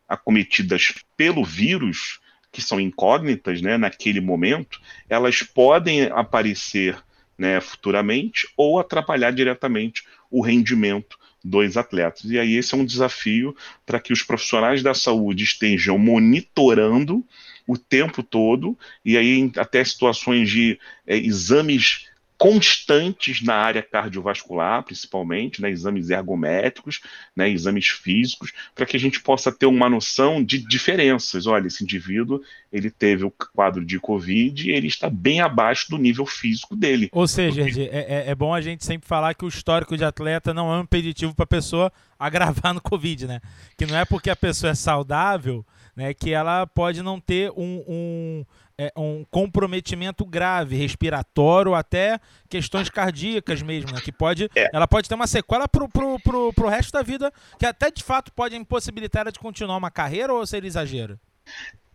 acometidas 0.09 0.95
pelo 1.17 1.45
vírus 1.45 2.21
que 2.53 2.61
são 2.61 2.79
incógnitas 2.79 3.63
né, 3.63 3.79
naquele 3.79 4.21
momento, 4.21 4.79
elas 5.09 5.43
podem 5.43 6.03
aparecer 6.13 7.03
né, 7.37 7.61
futuramente 7.61 8.47
ou 8.57 8.79
atrapalhar 8.79 9.33
diretamente 9.33 10.05
o 10.31 10.43
rendimento 10.43 11.19
dos 11.43 11.77
atletas. 11.77 12.25
E 12.31 12.39
aí 12.39 12.55
esse 12.57 12.75
é 12.75 12.77
um 12.77 12.85
desafio 12.85 13.57
para 13.87 13.99
que 13.99 14.13
os 14.13 14.23
profissionais 14.23 14.83
da 14.83 14.95
saúde 14.95 15.43
estejam 15.43 15.99
monitorando 15.99 17.25
o 17.67 17.79
tempo 17.79 18.23
todo, 18.23 18.77
e 19.05 19.17
aí 19.17 19.51
até 19.57 19.85
situações 19.85 20.51
de 20.51 20.79
é, 21.07 21.17
exames 21.17 22.07
constantes 22.43 23.41
na 23.41 23.55
área 23.55 23.81
cardiovascular, 23.81 24.83
principalmente, 24.83 25.63
né, 25.63 25.71
exames 25.71 26.11
ergométricos, 26.11 27.01
né, 27.37 27.49
exames 27.49 27.87
físicos, 27.87 28.53
para 28.75 28.85
que 28.85 28.97
a 28.97 29.01
gente 29.01 29.21
possa 29.21 29.53
ter 29.53 29.67
uma 29.67 29.89
noção 29.89 30.43
de 30.43 30.59
diferenças. 30.59 31.47
Olha, 31.47 31.69
esse 31.69 31.85
indivíduo 31.85 32.43
ele 32.73 32.91
teve 32.91 33.25
o 33.25 33.31
quadro 33.31 33.85
de 33.85 34.01
Covid 34.01 34.69
e 34.69 34.75
ele 34.75 34.89
está 34.89 35.09
bem 35.09 35.41
abaixo 35.41 35.89
do 35.89 35.97
nível 35.97 36.27
físico 36.27 36.75
dele. 36.75 37.09
Ou 37.13 37.29
seja, 37.29 37.63
é, 37.63 38.25
é, 38.25 38.31
é 38.31 38.35
bom 38.35 38.53
a 38.53 38.61
gente 38.61 38.85
sempre 38.85 39.07
falar 39.07 39.35
que 39.35 39.45
o 39.45 39.49
histórico 39.49 39.97
de 39.97 40.05
atleta 40.05 40.53
não 40.53 40.75
é 40.75 40.79
um 40.79 40.83
impeditivo 40.83 41.33
para 41.37 41.45
a 41.45 41.47
pessoa 41.47 41.93
agravar 42.19 42.75
no 42.75 42.81
Covid, 42.81 43.29
né? 43.29 43.41
Que 43.79 43.87
não 43.87 43.97
é 43.97 44.05
porque 44.05 44.31
a 44.31 44.35
pessoa 44.35 44.73
é 44.73 44.75
saudável, 44.75 45.65
né, 45.95 46.13
que 46.13 46.33
ela 46.33 46.67
pode 46.67 47.03
não 47.03 47.21
ter 47.21 47.53
um, 47.53 47.85
um, 47.87 48.45
é, 48.79 48.93
um 48.97 49.25
comprometimento 49.31 50.25
grave, 50.25 50.77
respiratório, 50.77 51.75
até 51.75 52.19
questões 52.49 52.89
cardíacas 52.89 53.63
mesmo, 53.63 53.93
né? 53.93 54.01
Que 54.01 54.13
pode. 54.13 54.51
É. 54.55 54.71
Ela 54.73 54.89
pode 54.89 55.09
ter 55.09 55.15
uma 55.15 55.27
sequela 55.27 55.69
pro, 55.69 55.89
pro, 55.89 56.19
pro, 56.21 56.53
pro 56.53 56.69
resto 56.69 56.93
da 56.93 57.03
vida, 57.03 57.33
que 57.59 57.67
até 57.67 57.91
de 57.91 58.03
fato 58.03 58.33
pode 58.33 58.57
impossibilitar 58.57 59.23
ela 59.23 59.33
de 59.33 59.39
continuar 59.39 59.77
uma 59.77 59.91
carreira 59.91 60.33
ou 60.33 60.47
seria 60.47 60.69
exagero? 60.69 61.19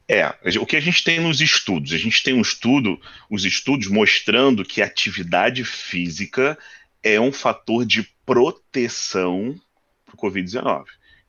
É, 0.09 0.33
o 0.61 0.65
que 0.65 0.77
a 0.77 0.79
gente 0.79 1.03
tem 1.03 1.19
nos 1.19 1.41
estudos? 1.41 1.91
A 1.91 1.97
gente 1.97 2.23
tem 2.23 2.33
um 2.33 2.41
estudo, 2.41 2.99
os 3.29 3.43
estudos 3.43 3.87
mostrando 3.87 4.63
que 4.63 4.81
a 4.81 4.85
atividade 4.85 5.65
física 5.65 6.57
é 7.03 7.19
um 7.19 7.31
fator 7.31 7.85
de 7.85 8.03
proteção 8.25 9.59
para 10.05 10.15
o 10.15 10.17
Covid-19. 10.17 10.85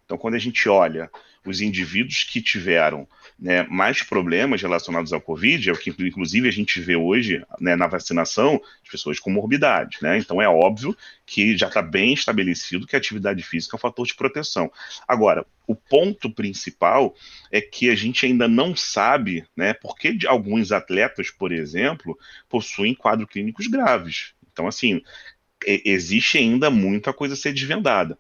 Então, 0.09 0.17
quando 0.17 0.37
a 0.37 0.39
gente 0.39 0.67
olha 0.71 1.11
os 1.45 1.61
indivíduos 1.61 2.25
que 2.25 2.41
tiveram 2.41 3.07
né, 3.39 3.65
mais 3.65 4.03
problemas 4.03 4.63
relacionados 4.63 5.13
ao 5.13 5.21
Covid, 5.21 5.69
é 5.69 5.73
o 5.73 5.77
que 5.77 5.91
inclusive 5.91 6.49
a 6.49 6.51
gente 6.51 6.81
vê 6.81 6.97
hoje 6.97 7.45
né, 7.61 7.77
na 7.77 7.87
vacinação, 7.87 8.59
as 8.83 8.91
pessoas 8.91 9.21
com 9.21 9.31
morbidade. 9.31 9.99
Né? 10.01 10.17
Então 10.17 10.41
é 10.41 10.49
óbvio 10.49 10.97
que 11.27 11.55
já 11.59 11.69
está 11.69 11.83
bem 11.83 12.15
estabelecido 12.15 12.87
que 12.87 12.97
a 12.97 12.99
atividade 12.99 13.43
física 13.43 13.77
é 13.77 13.77
um 13.77 13.81
fator 13.81 14.07
de 14.07 14.15
proteção. 14.15 14.73
Agora, 15.07 15.45
o 15.67 15.75
ponto 15.75 16.31
principal 16.31 17.15
é 17.53 17.61
que 17.61 17.91
a 17.91 17.95
gente 17.95 18.25
ainda 18.25 18.49
não 18.49 18.75
sabe 18.75 19.45
né, 19.55 19.75
por 19.75 19.95
que 19.95 20.27
alguns 20.27 20.73
atletas, 20.73 21.31
por 21.31 21.53
exemplo, 21.53 22.19
possuem 22.49 22.95
quadros 22.95 23.29
clínicos 23.29 23.67
graves. 23.67 24.33
Então, 24.51 24.67
assim, 24.67 25.03
existe 25.67 26.39
ainda 26.39 26.71
muita 26.71 27.13
coisa 27.13 27.35
a 27.35 27.37
ser 27.37 27.53
desvendada. 27.53 28.19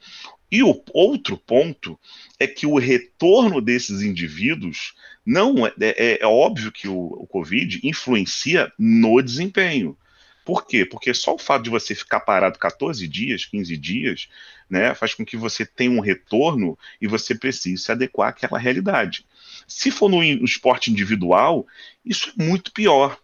E 0.50 0.62
o 0.62 0.82
outro 0.92 1.36
ponto 1.36 1.98
é 2.38 2.46
que 2.46 2.66
o 2.66 2.78
retorno 2.78 3.60
desses 3.60 4.00
indivíduos 4.00 4.94
não 5.24 5.66
é, 5.66 5.72
é, 5.78 6.22
é 6.22 6.26
óbvio 6.26 6.72
que 6.72 6.88
o, 6.88 6.96
o, 6.96 7.26
Covid 7.26 7.80
influencia 7.84 8.72
no 8.78 9.20
desempenho. 9.20 9.96
Por 10.44 10.66
quê? 10.66 10.86
Porque 10.86 11.12
só 11.12 11.34
o 11.34 11.38
fato 11.38 11.64
de 11.64 11.70
você 11.70 11.94
ficar 11.94 12.20
parado 12.20 12.58
14 12.58 13.06
dias, 13.06 13.44
15 13.44 13.76
dias, 13.76 14.28
né, 14.70 14.94
faz 14.94 15.12
com 15.12 15.26
que 15.26 15.36
você 15.36 15.66
tenha 15.66 15.90
um 15.90 16.00
retorno 16.00 16.78
e 16.98 17.06
você 17.06 17.34
precise 17.34 17.82
se 17.82 17.92
adequar 17.92 18.30
àquela 18.30 18.58
realidade. 18.58 19.26
Se 19.66 19.90
for 19.90 20.08
no, 20.08 20.22
no 20.22 20.44
esporte 20.46 20.90
individual, 20.90 21.66
isso 22.02 22.30
é 22.30 22.42
muito 22.42 22.72
pior. 22.72 23.20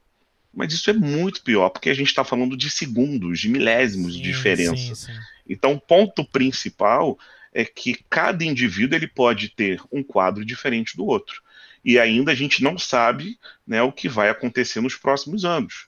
Mas 0.53 0.73
isso 0.73 0.89
é 0.91 0.93
muito 0.93 1.43
pior, 1.43 1.71
porque 1.71 1.91
a 1.91 1.95
gente 1.95 2.09
está 2.09 2.23
falando 2.23 2.57
de 2.57 2.71
segundos, 2.71 3.41
de 3.41 3.49
milésimos 3.49 4.13
sim, 4.13 4.21
de 4.21 4.31
diferença. 4.31 4.77
Sim, 4.77 4.95
sim. 4.95 5.13
Então, 5.49 5.73
o 5.73 5.81
ponto 5.81 6.25
principal 6.25 7.19
é 7.53 7.65
que 7.65 8.03
cada 8.11 8.45
indivíduo 8.45 8.97
ele 8.97 9.07
pode 9.07 9.49
ter 9.51 9.81
um 9.93 10.03
quadro 10.03 10.45
diferente 10.45 10.97
do 10.97 11.07
outro. 11.07 11.43
E 11.85 11.99
ainda 11.99 12.33
a 12.33 12.35
gente 12.35 12.63
não 12.63 12.79
sabe 12.79 13.39
né, 13.67 13.83
o 13.83 13.93
que 13.93 14.09
vai 14.09 14.29
acontecer 14.29 14.81
nos 14.81 14.97
próximos 14.97 15.45
anos. 15.45 15.87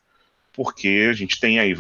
Porque 0.53 1.09
a 1.11 1.13
gente 1.13 1.41
tem 1.41 1.59
aí 1.59 1.75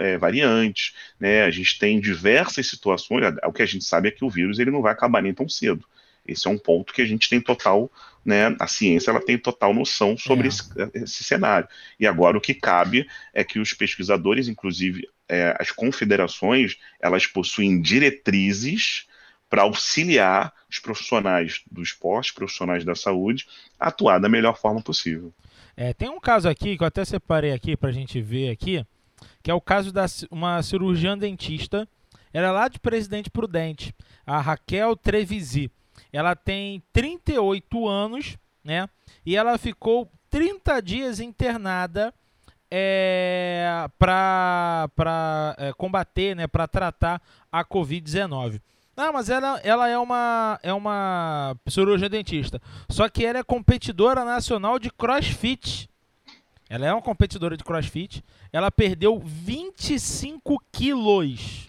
é, 0.00 0.18
variantes, 0.18 0.94
né, 1.20 1.44
a 1.44 1.50
gente 1.50 1.78
tem 1.78 2.00
diversas 2.00 2.66
situações. 2.66 3.24
O 3.44 3.52
que 3.52 3.62
a 3.62 3.66
gente 3.66 3.84
sabe 3.84 4.08
é 4.08 4.10
que 4.10 4.24
o 4.24 4.30
vírus 4.30 4.58
ele 4.58 4.70
não 4.70 4.82
vai 4.82 4.92
acabar 4.92 5.22
nem 5.22 5.32
tão 5.32 5.48
cedo. 5.48 5.84
Esse 6.26 6.46
é 6.46 6.50
um 6.50 6.58
ponto 6.58 6.92
que 6.92 7.00
a 7.00 7.06
gente 7.06 7.28
tem 7.28 7.40
total, 7.40 7.90
né, 8.24 8.54
a 8.60 8.66
ciência 8.66 9.10
ela 9.10 9.24
tem 9.24 9.38
total 9.38 9.72
noção 9.72 10.16
sobre 10.16 10.46
é. 10.46 10.48
esse, 10.48 10.62
esse, 10.94 11.24
cenário. 11.24 11.66
E 11.98 12.06
agora 12.06 12.36
o 12.36 12.40
que 12.40 12.52
cabe 12.52 13.08
é 13.32 13.42
que 13.42 13.58
os 13.58 13.72
pesquisadores, 13.72 14.46
inclusive 14.46 15.08
é, 15.28 15.56
as 15.58 15.70
confederações, 15.70 16.76
elas 17.00 17.26
possuem 17.26 17.80
diretrizes 17.80 19.06
para 19.48 19.62
auxiliar 19.62 20.52
os 20.70 20.78
profissionais 20.78 21.62
do 21.70 21.82
esporte, 21.82 22.34
profissionais 22.34 22.84
da 22.84 22.94
saúde, 22.94 23.46
a 23.78 23.88
atuar 23.88 24.18
da 24.18 24.28
melhor 24.28 24.58
forma 24.58 24.82
possível. 24.82 25.32
É, 25.76 25.92
tem 25.94 26.08
um 26.08 26.20
caso 26.20 26.48
aqui 26.48 26.76
que 26.76 26.82
eu 26.82 26.86
até 26.86 27.04
separei 27.04 27.52
aqui 27.52 27.76
para 27.76 27.88
a 27.88 27.92
gente 27.92 28.20
ver 28.20 28.50
aqui, 28.50 28.84
que 29.42 29.50
é 29.50 29.54
o 29.54 29.60
caso 29.60 29.92
da 29.92 30.06
uma 30.30 30.62
cirurgiã 30.62 31.16
dentista, 31.16 31.88
ela 32.32 32.48
é 32.48 32.50
lá 32.50 32.68
de 32.68 32.78
Presidente 32.78 33.30
Prudente, 33.30 33.94
a 34.26 34.40
Raquel 34.40 34.94
Trevisi. 34.96 35.70
Ela 36.12 36.36
tem 36.36 36.82
38 36.92 37.88
anos, 37.88 38.36
né? 38.62 38.88
E 39.24 39.36
ela 39.36 39.56
ficou 39.56 40.10
30 40.30 40.80
dias 40.80 41.20
internada 41.20 42.12
é, 42.70 43.88
para 43.98 45.56
é, 45.58 45.72
combater, 45.72 46.36
né, 46.36 46.46
para 46.46 46.66
tratar 46.66 47.20
a 47.50 47.64
Covid-19. 47.64 48.60
Não, 48.96 49.12
mas 49.12 49.30
ela, 49.30 49.60
ela 49.62 49.88
é 49.88 49.96
uma 49.96 50.58
é 50.60 50.72
uma 50.72 51.56
cirurgia 51.68 52.08
dentista. 52.08 52.60
Só 52.88 53.08
que 53.08 53.24
ela 53.24 53.38
é 53.38 53.42
competidora 53.44 54.24
nacional 54.24 54.76
de 54.78 54.90
CrossFit. 54.90 55.88
Ela 56.68 56.86
é 56.86 56.92
uma 56.92 57.00
competidora 57.00 57.56
de 57.56 57.62
CrossFit. 57.62 58.24
Ela 58.52 58.72
perdeu 58.72 59.20
25 59.20 60.60
quilos 60.72 61.68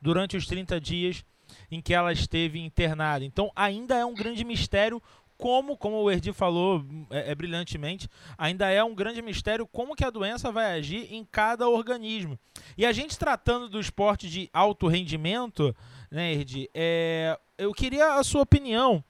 durante 0.00 0.36
os 0.36 0.46
30 0.46 0.80
dias 0.80 1.24
em 1.70 1.80
que 1.80 1.94
ela 1.94 2.12
esteve 2.12 2.58
internada. 2.58 3.24
Então 3.24 3.52
ainda 3.54 3.94
é 3.94 4.04
um 4.04 4.14
grande 4.14 4.44
mistério 4.44 5.00
como, 5.36 5.76
como 5.76 5.96
o 5.96 6.10
Erdi 6.10 6.32
falou 6.32 6.84
é, 7.10 7.30
é, 7.30 7.34
brilhantemente, 7.34 8.08
ainda 8.38 8.70
é 8.70 8.82
um 8.82 8.94
grande 8.94 9.20
mistério 9.20 9.66
como 9.66 9.94
que 9.94 10.04
a 10.04 10.10
doença 10.10 10.50
vai 10.52 10.78
agir 10.78 11.12
em 11.12 11.24
cada 11.24 11.68
organismo. 11.68 12.38
E 12.76 12.86
a 12.86 12.92
gente 12.92 13.18
tratando 13.18 13.68
do 13.68 13.80
esporte 13.80 14.28
de 14.28 14.48
alto 14.52 14.86
rendimento, 14.86 15.74
né, 16.10 16.32
Erdi, 16.32 16.70
é, 16.74 17.38
eu 17.58 17.72
queria 17.72 18.14
a 18.14 18.24
sua 18.24 18.42
opinião 18.42 19.02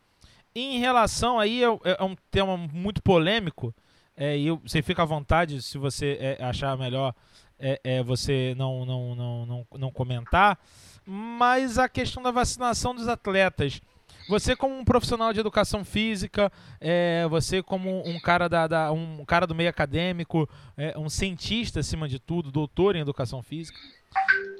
em 0.54 0.78
relação 0.78 1.38
aí, 1.38 1.62
é, 1.62 1.66
é 1.98 2.04
um 2.04 2.16
tema 2.30 2.56
muito 2.56 3.02
polêmico, 3.02 3.74
é, 4.16 4.38
e 4.38 4.46
eu, 4.46 4.56
você 4.64 4.80
fica 4.82 5.02
à 5.02 5.06
vontade 5.06 5.60
se 5.60 5.76
você 5.76 6.16
é, 6.20 6.44
achar 6.44 6.76
melhor 6.76 7.14
é, 7.58 7.80
é, 7.82 8.02
você 8.02 8.54
não, 8.56 8.84
não, 8.84 9.14
não, 9.14 9.46
não, 9.46 9.66
não 9.78 9.90
comentar, 9.90 10.58
mas 11.04 11.78
a 11.78 11.88
questão 11.88 12.22
da 12.22 12.30
vacinação 12.30 12.94
dos 12.94 13.08
atletas. 13.08 13.80
Você 14.28 14.56
como 14.56 14.74
um 14.78 14.84
profissional 14.84 15.32
de 15.32 15.40
educação 15.40 15.84
física, 15.84 16.50
é, 16.80 17.26
você 17.28 17.62
como 17.62 18.06
um 18.08 18.18
cara, 18.20 18.48
da, 18.48 18.66
da, 18.66 18.92
um 18.92 19.24
cara 19.24 19.46
do 19.46 19.54
meio 19.54 19.68
acadêmico, 19.68 20.48
é, 20.76 20.98
um 20.98 21.08
cientista 21.08 21.80
acima 21.80 22.08
de 22.08 22.18
tudo, 22.18 22.50
doutor 22.50 22.96
em 22.96 23.00
educação 23.00 23.42
física, 23.42 23.78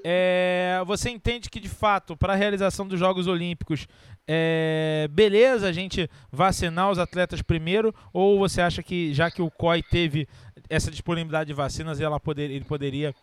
é, 0.07 0.83
você 0.87 1.09
entende 1.09 1.49
que 1.49 1.59
de 1.59 1.69
fato 1.69 2.15
para 2.15 2.35
a 2.35 2.37
realização 2.37 2.87
dos 2.87 3.01
Jogos 3.01 3.27
Olímpicos 3.27 3.89
é, 4.29 5.09
beleza 5.11 5.69
a 5.69 5.73
gente 5.73 6.11
vacinar 6.31 6.91
os 6.91 6.99
atletas 6.99 7.41
primeiro? 7.41 7.95
Ou 8.13 8.39
você 8.39 8.61
acha 8.61 8.83
que 8.83 9.15
já 9.15 9.31
que 9.31 9.41
o 9.41 9.51
COI 9.51 9.83
teve 9.83 10.29
essa 10.69 10.91
disponibilidade 10.91 11.49
de 11.49 11.55
vacinas 11.55 12.01
ela 12.01 12.21
poder, 12.21 12.51
ele 12.51 12.65
poderia 12.65 13.15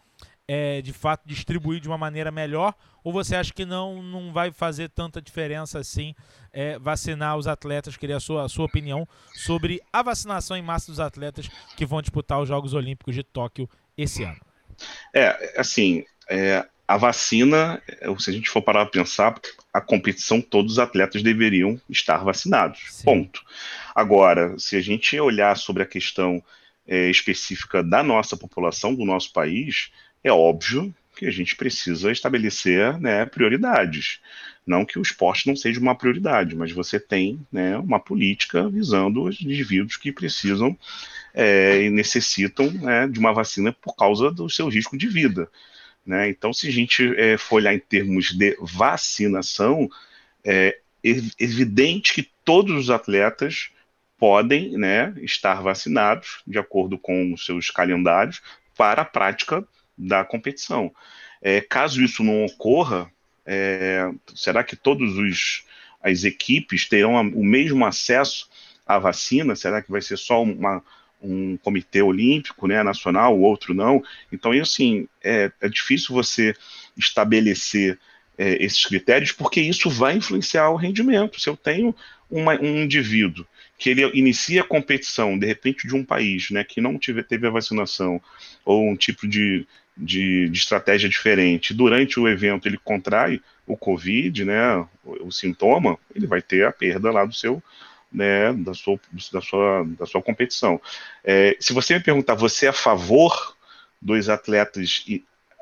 é, 0.47 0.81
de 0.81 0.93
fato 0.93 1.27
distribuir 1.27 1.79
de 1.79 1.87
uma 1.87 1.97
maneira 1.97 2.31
melhor? 2.31 2.73
Ou 3.03 3.11
você 3.11 3.35
acha 3.35 3.53
que 3.53 3.65
não, 3.65 4.01
não 4.01 4.31
vai 4.31 4.51
fazer 4.51 4.89
tanta 4.89 5.21
diferença 5.21 5.79
assim 5.79 6.13
é, 6.53 6.77
vacinar 6.77 7.37
os 7.37 7.47
atletas? 7.47 7.97
Queria 7.97 8.17
a 8.17 8.19
sua, 8.19 8.45
a 8.45 8.49
sua 8.49 8.65
opinião 8.65 9.07
sobre 9.33 9.81
a 9.91 10.01
vacinação 10.01 10.55
em 10.55 10.61
massa 10.61 10.91
dos 10.91 10.99
atletas 10.99 11.49
que 11.75 11.85
vão 11.85 12.01
disputar 12.01 12.39
os 12.41 12.47
Jogos 12.47 12.73
Olímpicos 12.73 13.15
de 13.15 13.23
Tóquio 13.23 13.69
esse 13.97 14.23
ano. 14.23 14.39
É, 15.13 15.59
assim, 15.59 16.03
é, 16.29 16.65
a 16.87 16.97
vacina, 16.97 17.81
se 18.19 18.29
a 18.29 18.33
gente 18.33 18.49
for 18.49 18.61
parar 18.61 18.85
para 18.85 19.01
pensar, 19.01 19.39
a 19.73 19.79
competição, 19.79 20.41
todos 20.41 20.73
os 20.73 20.79
atletas 20.79 21.23
deveriam 21.23 21.79
estar 21.89 22.17
vacinados. 22.17 22.81
Sim. 22.89 23.03
Ponto. 23.05 23.41
Agora, 23.95 24.57
se 24.59 24.75
a 24.75 24.81
gente 24.81 25.17
olhar 25.19 25.55
sobre 25.55 25.83
a 25.83 25.85
questão 25.85 26.43
é, 26.85 27.09
específica 27.09 27.81
da 27.81 28.03
nossa 28.03 28.35
população, 28.35 28.93
do 28.93 29.05
nosso 29.05 29.31
país, 29.31 29.91
é 30.23 30.31
óbvio 30.31 30.93
que 31.15 31.25
a 31.25 31.31
gente 31.31 31.55
precisa 31.55 32.11
estabelecer 32.11 32.99
né, 32.99 33.25
prioridades. 33.25 34.19
Não 34.65 34.85
que 34.85 34.97
o 34.97 35.01
esporte 35.01 35.47
não 35.47 35.55
seja 35.55 35.79
uma 35.79 35.95
prioridade, 35.95 36.55
mas 36.55 36.71
você 36.71 36.99
tem 36.99 37.39
né, 37.51 37.77
uma 37.77 37.99
política 37.99 38.67
visando 38.69 39.23
os 39.23 39.41
indivíduos 39.41 39.97
que 39.97 40.11
precisam 40.11 40.77
é, 41.33 41.83
e 41.83 41.89
necessitam 41.89 42.71
né, 42.71 43.07
de 43.07 43.19
uma 43.19 43.33
vacina 43.33 43.71
por 43.71 43.95
causa 43.95 44.31
do 44.31 44.49
seu 44.49 44.67
risco 44.67 44.97
de 44.97 45.07
vida. 45.07 45.49
Né? 46.05 46.29
Então, 46.29 46.53
se 46.53 46.67
a 46.67 46.71
gente 46.71 47.13
é, 47.15 47.37
for 47.37 47.57
olhar 47.57 47.73
em 47.73 47.79
termos 47.79 48.31
de 48.31 48.57
vacinação, 48.59 49.89
é 50.43 50.79
evidente 51.03 52.13
que 52.13 52.29
todos 52.43 52.75
os 52.75 52.89
atletas 52.89 53.69
podem 54.17 54.77
né, 54.77 55.13
estar 55.21 55.61
vacinados 55.61 56.41
de 56.45 56.59
acordo 56.59 56.97
com 56.97 57.33
os 57.33 57.45
seus 57.45 57.71
calendários 57.71 58.41
para 58.77 59.01
a 59.01 59.05
prática 59.05 59.67
da 60.01 60.25
competição. 60.25 60.91
É, 61.41 61.61
caso 61.61 62.03
isso 62.03 62.23
não 62.23 62.45
ocorra, 62.45 63.11
é, 63.45 64.09
será 64.35 64.63
que 64.63 64.75
todos 64.75 65.17
os 65.17 65.63
as 66.03 66.23
equipes 66.23 66.89
terão 66.89 67.13
o 67.29 67.45
mesmo 67.45 67.85
acesso 67.85 68.49
à 68.87 68.97
vacina? 68.97 69.55
Será 69.55 69.83
que 69.83 69.91
vai 69.91 70.01
ser 70.01 70.17
só 70.17 70.41
uma, 70.41 70.83
um 71.21 71.55
comitê 71.57 72.01
olímpico, 72.01 72.67
né, 72.67 72.81
nacional, 72.81 73.37
o 73.37 73.41
outro 73.41 73.73
não? 73.73 74.03
Então, 74.31 74.51
assim, 74.51 75.07
é, 75.23 75.51
é 75.61 75.69
difícil 75.69 76.15
você 76.15 76.55
estabelecer 76.97 77.99
é, 78.35 78.63
esses 78.63 78.83
critérios, 78.83 79.31
porque 79.31 79.61
isso 79.61 79.91
vai 79.91 80.17
influenciar 80.17 80.71
o 80.71 80.75
rendimento. 80.75 81.39
Se 81.39 81.47
eu 81.47 81.55
tenho 81.55 81.95
uma, 82.29 82.59
um 82.59 82.81
indivíduo 82.81 83.45
que 83.77 83.89
ele 83.89 84.03
inicia 84.17 84.61
a 84.61 84.67
competição, 84.67 85.37
de 85.37 85.45
repente, 85.45 85.87
de 85.87 85.95
um 85.95 86.03
país 86.03 86.49
né, 86.49 86.63
que 86.63 86.81
não 86.81 86.97
tive, 86.97 87.23
teve 87.23 87.47
a 87.47 87.51
vacinação, 87.51 88.21
ou 88.63 88.87
um 88.89 88.95
tipo 88.95 89.27
de, 89.27 89.67
de, 89.97 90.49
de, 90.49 90.57
estratégia 90.57 91.09
diferente, 91.09 91.73
durante 91.73 92.19
o 92.19 92.27
evento 92.27 92.67
ele 92.67 92.77
contrai 92.77 93.41
o 93.67 93.77
Covid, 93.77 94.45
né, 94.45 94.77
o, 95.03 95.27
o, 95.27 95.31
sintoma, 95.31 95.97
ele 96.15 96.27
vai 96.27 96.41
ter 96.41 96.65
a 96.65 96.71
perda 96.71 97.11
lá 97.11 97.25
do 97.25 97.33
seu, 97.33 97.61
né, 98.11 98.53
da, 98.53 98.73
sua, 98.73 98.99
da, 99.31 99.41
sua, 99.41 99.85
da 99.99 100.05
sua 100.05 100.21
competição. 100.21 100.81
É, 101.23 101.55
se 101.59 101.73
você 101.73 101.93
me 101.93 101.99
perguntar, 102.03 102.35
você 102.35 102.65
é 102.65 102.69
a 102.69 102.73
favor 102.73 103.55
dos 104.01 104.29
atletas 104.29 105.05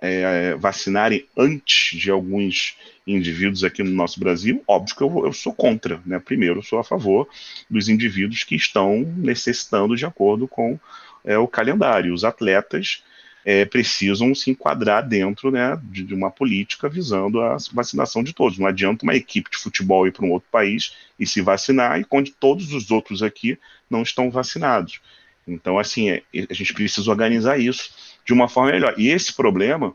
é, 0.02 0.56
vacinarem 0.56 1.28
antes 1.38 2.00
de 2.00 2.10
alguns 2.10 2.78
indivíduos 3.06 3.64
aqui 3.64 3.84
no 3.84 3.92
nosso 3.92 4.20
Brasil, 4.20 4.64
óbvio 4.68 4.96
que 4.96 5.04
eu, 5.04 5.26
eu, 5.26 5.34
sou 5.34 5.54
contra, 5.54 6.02
né? 6.06 6.20
Primeiro, 6.20 6.60
eu 6.60 6.64
sou 6.64 6.80
a 6.80 6.84
favor 6.84 7.28
dos 7.70 7.90
indivíduos 7.90 8.44
que 8.44 8.56
estão 8.56 9.00
necessitando 9.18 9.96
de 9.96 10.06
acordo 10.06 10.48
com 10.48 10.80
é, 11.26 11.38
o 11.38 11.48
calendário. 11.48 12.14
Os 12.14 12.24
atletas 12.24 13.04
é, 13.46 13.66
precisam 13.66 14.36
se 14.36 14.52
enquadrar 14.52 15.08
dentro 15.08 15.52
né, 15.52 15.80
de, 15.84 16.04
de, 16.04 16.14
uma 16.14 16.30
política 16.30 16.90
visando 16.90 17.42
a 17.42 17.58
vacinação 17.72 18.24
de 18.24 18.34
todos. 18.34 18.58
Não 18.58 18.68
adianta 18.68 19.04
uma 19.04 19.16
equipe 19.16 19.50
de 19.50 19.58
futebol 19.58 20.08
ir 20.08 20.12
para 20.12 20.26
um 20.26 20.32
outro 20.32 20.50
país 20.52 20.94
e 21.18 21.26
se 21.26 21.42
vacinar, 21.42 22.00
e 22.00 22.04
quando 22.04 22.32
todos 22.32 22.74
os 22.74 22.92
outros 22.92 23.24
aqui 23.24 23.58
não 23.90 24.02
estão 24.02 24.30
vacinados. 24.30 25.02
Então, 25.48 25.80
assim, 25.80 26.10
é, 26.10 26.24
a 26.50 26.54
gente 26.54 26.74
precisa 26.74 27.10
organizar 27.10 27.58
isso 27.60 27.92
de 28.26 28.34
uma 28.34 28.48
forma 28.48 28.72
melhor. 28.72 28.94
E 28.98 29.10
esse 29.10 29.34
problema, 29.34 29.94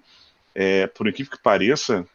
é, 0.54 0.87
por 0.87 1.07
incrível 1.07 1.33
que 1.33 1.42
pareça, 1.42 2.07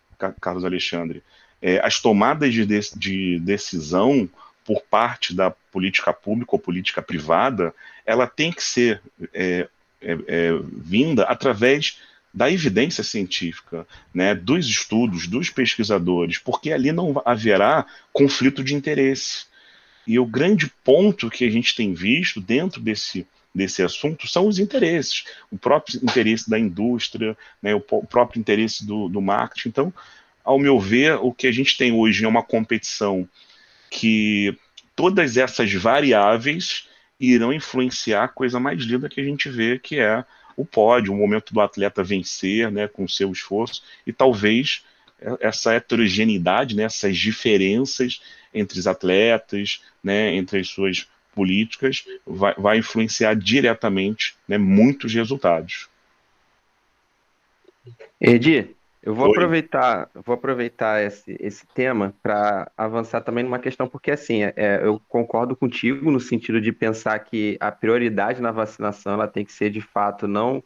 Carlos 0.41 0.65
Alexandre, 0.65 1.23
é, 1.61 1.79
as 1.79 1.99
tomadas 1.99 2.53
de, 2.53 2.65
de, 2.65 2.79
de, 2.95 3.39
decisão 3.39 4.29
por 4.65 4.81
parte 4.81 5.33
da 5.33 5.49
política 5.49 6.13
pública 6.13 6.51
ou 6.53 6.59
política 6.59 7.01
privada, 7.01 7.73
ela 8.05 8.27
tem 8.27 8.51
que 8.51 8.63
ser 8.63 9.01
é, 9.33 9.67
é, 10.01 10.17
é 10.27 10.51
vinda 10.71 11.23
através 11.23 11.99
da 12.33 12.51
evidência 12.51 13.03
científica, 13.03 13.87
né, 14.13 14.35
dos 14.35 14.67
estudos, 14.67 15.27
dos 15.27 15.49
pesquisadores, 15.49 16.37
porque 16.37 16.71
ali 16.71 16.91
não 16.91 17.21
haverá 17.25 17.85
conflito 18.13 18.63
de 18.63 18.75
interesse. 18.75 19.45
E 20.05 20.19
o 20.19 20.25
grande 20.25 20.71
ponto 20.83 21.29
que 21.29 21.43
a 21.43 21.49
gente 21.49 21.75
tem 21.75 21.93
visto 21.93 22.39
dentro 22.39 22.81
desse 22.81 23.27
desse 23.53 23.81
assunto 23.81 24.27
são 24.27 24.47
os 24.47 24.59
interesses, 24.59 25.23
o 25.51 25.57
próprio 25.57 25.99
interesse 26.03 26.49
da 26.49 26.59
indústria, 26.59 27.35
né, 27.61 27.73
o, 27.73 27.83
o 27.89 28.05
próprio 28.05 28.39
interesse 28.39 28.85
do, 28.85 29.09
do 29.09 29.19
marketing. 29.19 29.69
Então, 29.69 29.93
ao 30.43 30.59
meu 30.59 30.79
ver, 30.79 31.15
o 31.15 31.33
que 31.33 31.47
a 31.47 31.51
gente 31.51 31.77
tem 31.77 31.91
hoje 31.91 32.23
é 32.23 32.27
uma 32.27 32.43
competição 32.43 33.27
que 33.89 34.55
todas 34.95 35.37
essas 35.37 35.73
variáveis 35.73 36.87
irão 37.19 37.51
influenciar 37.51 38.23
a 38.23 38.27
coisa 38.27 38.59
mais 38.59 38.81
linda 38.81 39.09
que 39.09 39.19
a 39.19 39.23
gente 39.23 39.49
vê, 39.49 39.77
que 39.77 39.99
é 39.99 40.23
o 40.55 40.65
pódio, 40.65 41.13
o 41.13 41.17
momento 41.17 41.53
do 41.53 41.61
atleta 41.61 42.03
vencer, 42.03 42.71
né, 42.71 42.87
com 42.87 43.07
seu 43.07 43.31
esforço, 43.31 43.83
e 44.05 44.13
talvez 44.13 44.83
essa 45.39 45.73
heterogeneidade, 45.73 46.75
né, 46.75 46.83
essas 46.83 47.17
diferenças 47.17 48.21
entre 48.53 48.79
os 48.79 48.87
atletas, 48.87 49.81
né, 50.03 50.33
entre 50.35 50.59
as 50.59 50.69
suas 50.69 51.07
políticas 51.33 52.05
vai, 52.25 52.53
vai 52.55 52.77
influenciar 52.77 53.35
diretamente 53.35 54.35
né, 54.47 54.57
muitos 54.57 55.13
resultados. 55.13 55.87
Edi, 58.19 58.75
eu 59.01 59.15
vou 59.15 59.27
Oi. 59.27 59.31
aproveitar, 59.31 60.09
vou 60.13 60.35
aproveitar 60.35 61.01
esse, 61.01 61.37
esse 61.39 61.65
tema 61.67 62.13
para 62.21 62.69
avançar 62.75 63.21
também 63.21 63.43
numa 63.43 63.59
questão, 63.59 63.87
porque 63.87 64.11
assim, 64.11 64.43
é, 64.43 64.81
eu 64.83 64.99
concordo 65.07 65.55
contigo 65.55 66.11
no 66.11 66.19
sentido 66.19 66.59
de 66.59 66.73
pensar 66.73 67.17
que 67.19 67.57
a 67.61 67.71
prioridade 67.71 68.41
na 68.41 68.51
vacinação 68.51 69.13
ela 69.13 69.27
tem 69.27 69.45
que 69.45 69.53
ser 69.53 69.69
de 69.69 69.79
fato 69.79 70.27
não 70.27 70.61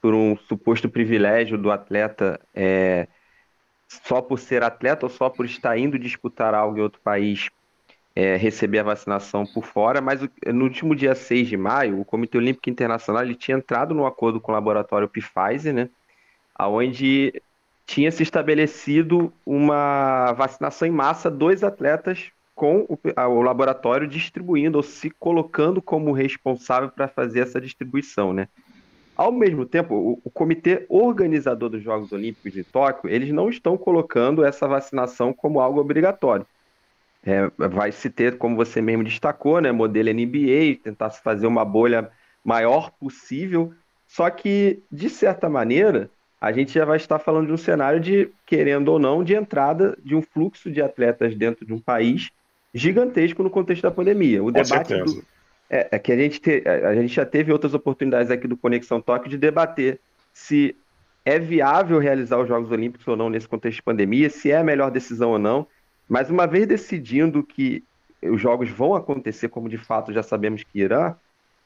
por 0.00 0.12
um 0.12 0.36
suposto 0.36 0.88
privilégio 0.88 1.56
do 1.56 1.70
atleta 1.70 2.40
é, 2.52 3.06
só 3.86 4.20
por 4.20 4.38
ser 4.38 4.62
atleta 4.64 5.06
ou 5.06 5.10
só 5.10 5.30
por 5.30 5.46
estar 5.46 5.78
indo 5.78 5.98
disputar 5.98 6.54
algo 6.54 6.78
em 6.78 6.82
outro 6.82 7.00
país 7.00 7.48
é, 8.14 8.36
receber 8.36 8.80
a 8.80 8.82
vacinação 8.82 9.46
por 9.46 9.64
fora, 9.64 10.00
mas 10.00 10.20
no 10.52 10.64
último 10.64 10.96
dia 10.96 11.14
6 11.14 11.46
de 11.46 11.56
maio, 11.56 12.00
o 12.00 12.04
Comitê 12.04 12.36
Olímpico 12.36 12.68
Internacional 12.68 13.22
ele 13.22 13.36
tinha 13.36 13.56
entrado 13.56 13.94
no 13.94 14.04
acordo 14.04 14.40
com 14.40 14.50
o 14.50 14.54
laboratório 14.54 15.08
Pfizer, 15.08 15.72
né, 15.72 15.88
onde 16.58 17.32
tinha 17.88 18.12
se 18.12 18.22
estabelecido 18.22 19.32
uma 19.46 20.34
vacinação 20.34 20.86
em 20.86 20.90
massa 20.90 21.30
dos 21.30 21.64
atletas 21.64 22.30
com 22.54 22.80
o, 22.80 22.98
o 23.16 23.40
laboratório 23.40 24.06
distribuindo 24.06 24.76
ou 24.76 24.82
se 24.82 25.08
colocando 25.08 25.80
como 25.80 26.12
responsável 26.12 26.90
para 26.90 27.08
fazer 27.08 27.40
essa 27.40 27.58
distribuição, 27.58 28.34
né? 28.34 28.46
Ao 29.16 29.32
mesmo 29.32 29.64
tempo, 29.64 29.94
o, 29.94 30.20
o, 30.22 30.30
comitê 30.30 30.84
organizador 30.90 31.70
dos 31.70 31.82
Jogos 31.82 32.12
Olímpicos 32.12 32.52
de 32.52 32.62
Tóquio, 32.62 33.08
eles 33.10 33.32
não 33.32 33.48
estão 33.48 33.78
colocando 33.78 34.44
essa 34.44 34.68
vacinação 34.68 35.32
como 35.32 35.58
algo 35.58 35.80
obrigatório. 35.80 36.46
É, 37.24 37.50
vai 37.56 37.90
se 37.90 38.10
ter, 38.10 38.36
como 38.36 38.54
você 38.54 38.82
mesmo 38.82 39.02
destacou, 39.02 39.62
né, 39.62 39.72
modelo 39.72 40.10
NBA, 40.12 40.78
tentar 40.84 41.08
se 41.08 41.22
fazer 41.22 41.46
uma 41.46 41.64
bolha 41.64 42.10
maior 42.44 42.90
possível. 42.90 43.72
Só 44.06 44.28
que, 44.28 44.82
de 44.92 45.08
certa 45.08 45.48
maneira, 45.48 46.10
a 46.40 46.52
gente 46.52 46.72
já 46.72 46.84
vai 46.84 46.96
estar 46.96 47.18
falando 47.18 47.46
de 47.48 47.52
um 47.52 47.56
cenário 47.56 47.98
de, 47.98 48.30
querendo 48.46 48.88
ou 48.88 48.98
não, 48.98 49.24
de 49.24 49.34
entrada 49.34 49.96
de 50.04 50.14
um 50.14 50.22
fluxo 50.22 50.70
de 50.70 50.80
atletas 50.80 51.34
dentro 51.34 51.66
de 51.66 51.72
um 51.72 51.80
país 51.80 52.30
gigantesco 52.72 53.42
no 53.42 53.50
contexto 53.50 53.82
da 53.82 53.90
pandemia. 53.90 54.42
O 54.42 54.46
Com 54.46 54.52
debate 54.52 54.96
do, 55.02 55.24
é, 55.68 55.88
é, 55.90 55.98
que 55.98 56.12
a 56.12 56.16
gente, 56.16 56.40
te, 56.40 56.62
a 56.66 56.94
gente 56.94 57.14
já 57.14 57.26
teve 57.26 57.52
outras 57.52 57.74
oportunidades 57.74 58.30
aqui 58.30 58.46
do 58.46 58.56
Conexão 58.56 59.00
Tóquio 59.00 59.30
de 59.30 59.36
debater 59.36 60.00
se 60.32 60.76
é 61.24 61.38
viável 61.38 61.98
realizar 61.98 62.38
os 62.38 62.48
Jogos 62.48 62.70
Olímpicos 62.70 63.06
ou 63.06 63.16
não 63.16 63.28
nesse 63.28 63.48
contexto 63.48 63.76
de 63.76 63.82
pandemia, 63.82 64.30
se 64.30 64.50
é 64.50 64.56
a 64.56 64.64
melhor 64.64 64.90
decisão 64.90 65.32
ou 65.32 65.38
não. 65.38 65.66
Mas 66.08 66.30
uma 66.30 66.46
vez 66.46 66.66
decidindo 66.66 67.42
que 67.42 67.84
os 68.22 68.40
jogos 68.40 68.70
vão 68.70 68.94
acontecer, 68.94 69.48
como 69.48 69.68
de 69.68 69.76
fato 69.76 70.12
já 70.12 70.22
sabemos 70.22 70.62
que 70.62 70.80
irá, 70.80 71.16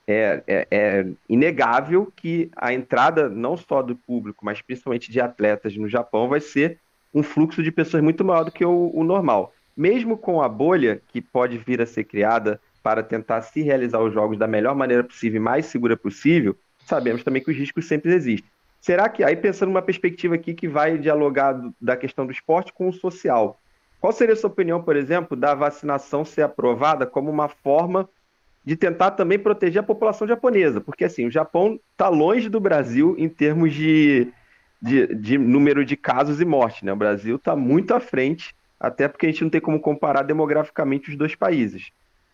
é, 0.06 0.42
é, 0.46 0.66
é, 0.70 1.06
inegável 1.28 2.12
que 2.14 2.50
a 2.56 2.72
entrada 2.72 3.28
não 3.28 3.56
só 3.56 3.82
do 3.82 3.94
público, 3.94 4.44
mas 4.44 4.60
principalmente 4.60 5.10
de 5.10 5.20
atletas 5.20 5.76
no 5.76 5.88
Japão 5.88 6.28
vai 6.28 6.40
ser 6.40 6.78
um 7.14 7.22
fluxo 7.22 7.62
de 7.62 7.70
pessoas 7.70 8.02
muito 8.02 8.24
maior 8.24 8.44
do 8.44 8.50
que 8.50 8.64
o, 8.64 8.90
o 8.94 9.04
normal. 9.04 9.52
Mesmo 9.76 10.16
com 10.16 10.42
a 10.42 10.48
bolha 10.48 11.00
que 11.08 11.20
pode 11.20 11.58
vir 11.58 11.80
a 11.80 11.86
ser 11.86 12.04
criada 12.04 12.60
para 12.82 13.02
tentar 13.02 13.42
se 13.42 13.62
realizar 13.62 14.00
os 14.00 14.12
jogos 14.12 14.38
da 14.38 14.46
melhor 14.46 14.74
maneira 14.74 15.04
possível 15.04 15.40
e 15.40 15.44
mais 15.44 15.66
segura 15.66 15.96
possível, 15.96 16.56
sabemos 16.84 17.22
também 17.22 17.42
que 17.42 17.50
os 17.50 17.56
riscos 17.56 17.86
sempre 17.86 18.12
existem. 18.12 18.50
Será 18.80 19.08
que, 19.08 19.22
aí 19.22 19.36
pensando 19.36 19.68
numa 19.68 19.82
perspectiva 19.82 20.34
aqui 20.34 20.52
que 20.54 20.66
vai 20.66 20.98
dialogar 20.98 21.52
do, 21.52 21.72
da 21.80 21.96
questão 21.96 22.26
do 22.26 22.32
esporte 22.32 22.72
com 22.72 22.88
o 22.88 22.92
social, 22.92 23.60
qual 24.00 24.12
seria 24.12 24.34
a 24.34 24.36
sua 24.36 24.50
opinião, 24.50 24.82
por 24.82 24.96
exemplo, 24.96 25.36
da 25.36 25.54
vacinação 25.54 26.24
ser 26.24 26.42
aprovada 26.42 27.06
como 27.06 27.30
uma 27.30 27.48
forma 27.48 28.08
de 28.64 28.76
tentar 28.76 29.12
também 29.12 29.38
proteger 29.38 29.80
a 29.80 29.86
população 29.86 30.26
japonesa? 30.26 30.80
Porque, 30.80 31.04
assim, 31.04 31.26
o 31.26 31.30
Japão 31.30 31.78
está 31.92 32.08
longe 32.08 32.48
do 32.48 32.60
Brasil 32.60 33.14
em 33.18 33.28
termos 33.28 33.74
de, 33.74 34.28
de, 34.80 35.14
de, 35.14 35.38
número 35.38 35.84
de 35.84 35.96
casos 35.96 36.40
e 36.40 36.44
mortes, 36.44 36.82
né? 36.82 36.92
O 36.92 36.96
Brasil 36.96 37.36
está 37.36 37.56
muito 37.56 37.94
à 37.94 38.00
frente, 38.00 38.54
até 38.78 39.08
porque 39.08 39.26
a 39.26 39.30
gente 39.30 39.42
não 39.42 39.50
tem 39.50 39.60
como 39.60 39.80
comparar 39.80 40.22
demograficamente 40.22 41.10
os 41.10 41.16
dois 41.16 41.34
países. 41.34 41.90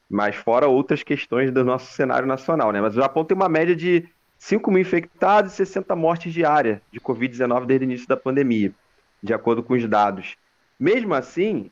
Mas 0.09 0.37
fora 0.37 0.67
outras 0.67 1.03
questões 1.03 1.53
do 1.53 1.64
nosso 1.64 1.93
cenário 1.93 2.27
nacional, 2.27 2.73
né? 2.73 2.81
Mas 2.81 2.97
o 2.97 3.01
Japão 3.01 3.25
tem 3.25 3.37
uma 3.37 3.49
média 3.49 3.77
de 3.77 4.09
5 4.38 4.71
mil 4.71 4.81
infectados 4.81 5.53
e 5.53 5.57
60 5.57 5.95
mortes 5.97 6.33
diárias 6.33 6.81
de 6.93 7.01
Covid-19 7.01 7.67
desde 7.67 7.85
o 7.85 7.88
início 7.88 8.09
da 8.09 8.17
pandemia, 8.17 8.73
de 9.23 9.35
acordo 9.35 9.62
com 9.62 9.75
os 9.75 9.87
dados. 9.87 10.37
Mesmo 10.79 11.12
assim, 11.12 11.71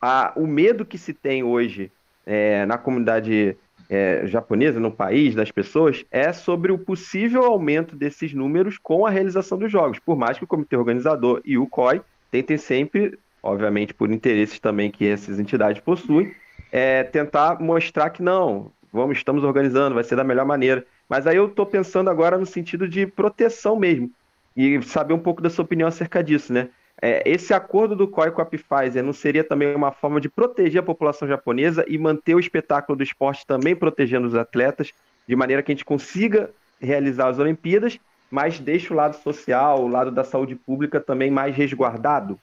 a, 0.00 0.32
o 0.36 0.46
medo 0.46 0.86
que 0.86 0.96
se 0.96 1.12
tem 1.12 1.42
hoje 1.42 1.90
é, 2.24 2.64
na 2.66 2.78
comunidade 2.78 3.56
é, 3.88 4.26
japonesa, 4.26 4.78
no 4.78 4.90
país, 4.90 5.34
das 5.34 5.50
pessoas, 5.50 6.04
é 6.10 6.32
sobre 6.32 6.70
o 6.70 6.78
possível 6.78 7.44
aumento 7.44 7.96
desses 7.96 8.34
números 8.34 8.76
com 8.78 9.06
a 9.06 9.10
realização 9.10 9.56
dos 9.56 9.72
jogos. 9.72 9.98
Por 9.98 10.16
mais 10.16 10.36
que 10.36 10.44
o 10.44 10.46
comitê 10.46 10.76
organizador 10.76 11.40
e 11.44 11.56
o 11.56 11.66
COI 11.66 12.02
tentem 12.30 12.58
sempre, 12.58 13.18
obviamente 13.42 13.94
por 13.94 14.10
interesses 14.10 14.58
também 14.58 14.90
que 14.90 15.06
essas 15.06 15.38
entidades 15.38 15.80
possuem, 15.80 16.34
é, 16.70 17.02
tentar 17.02 17.60
mostrar 17.60 18.10
que 18.10 18.22
não, 18.22 18.70
vamos, 18.92 19.16
estamos 19.16 19.42
organizando, 19.42 19.94
vai 19.94 20.04
ser 20.04 20.16
da 20.16 20.24
melhor 20.24 20.44
maneira. 20.44 20.84
Mas 21.08 21.26
aí 21.26 21.36
eu 21.36 21.46
estou 21.46 21.64
pensando 21.64 22.10
agora 22.10 22.36
no 22.36 22.44
sentido 22.44 22.86
de 22.86 23.06
proteção 23.06 23.76
mesmo. 23.76 24.10
E 24.54 24.82
saber 24.82 25.14
um 25.14 25.18
pouco 25.18 25.40
da 25.40 25.48
sua 25.48 25.64
opinião 25.64 25.88
acerca 25.88 26.22
disso, 26.22 26.52
né? 26.52 26.68
É, 27.00 27.22
esse 27.24 27.54
acordo 27.54 27.94
do 27.94 28.08
COI 28.08 28.32
com 28.32 28.42
a 28.42 28.46
Pfizer 28.46 29.04
não 29.04 29.12
seria 29.12 29.44
também 29.44 29.74
uma 29.74 29.92
forma 29.92 30.20
de 30.20 30.28
proteger 30.28 30.80
a 30.80 30.84
população 30.84 31.28
japonesa 31.28 31.84
e 31.88 31.96
manter 31.96 32.34
o 32.34 32.40
espetáculo 32.40 32.96
do 32.96 33.04
esporte 33.04 33.46
também 33.46 33.76
protegendo 33.76 34.26
os 34.26 34.34
atletas, 34.34 34.92
de 35.26 35.36
maneira 35.36 35.62
que 35.62 35.70
a 35.70 35.74
gente 35.74 35.84
consiga 35.84 36.50
realizar 36.80 37.28
as 37.28 37.38
Olimpíadas, 37.38 37.98
mas 38.30 38.58
deixe 38.58 38.92
o 38.92 38.96
lado 38.96 39.16
social, 39.22 39.82
o 39.82 39.88
lado 39.88 40.10
da 40.10 40.24
saúde 40.24 40.54
pública 40.54 41.00
também 41.00 41.30
mais 41.30 41.54
resguardado? 41.54 42.38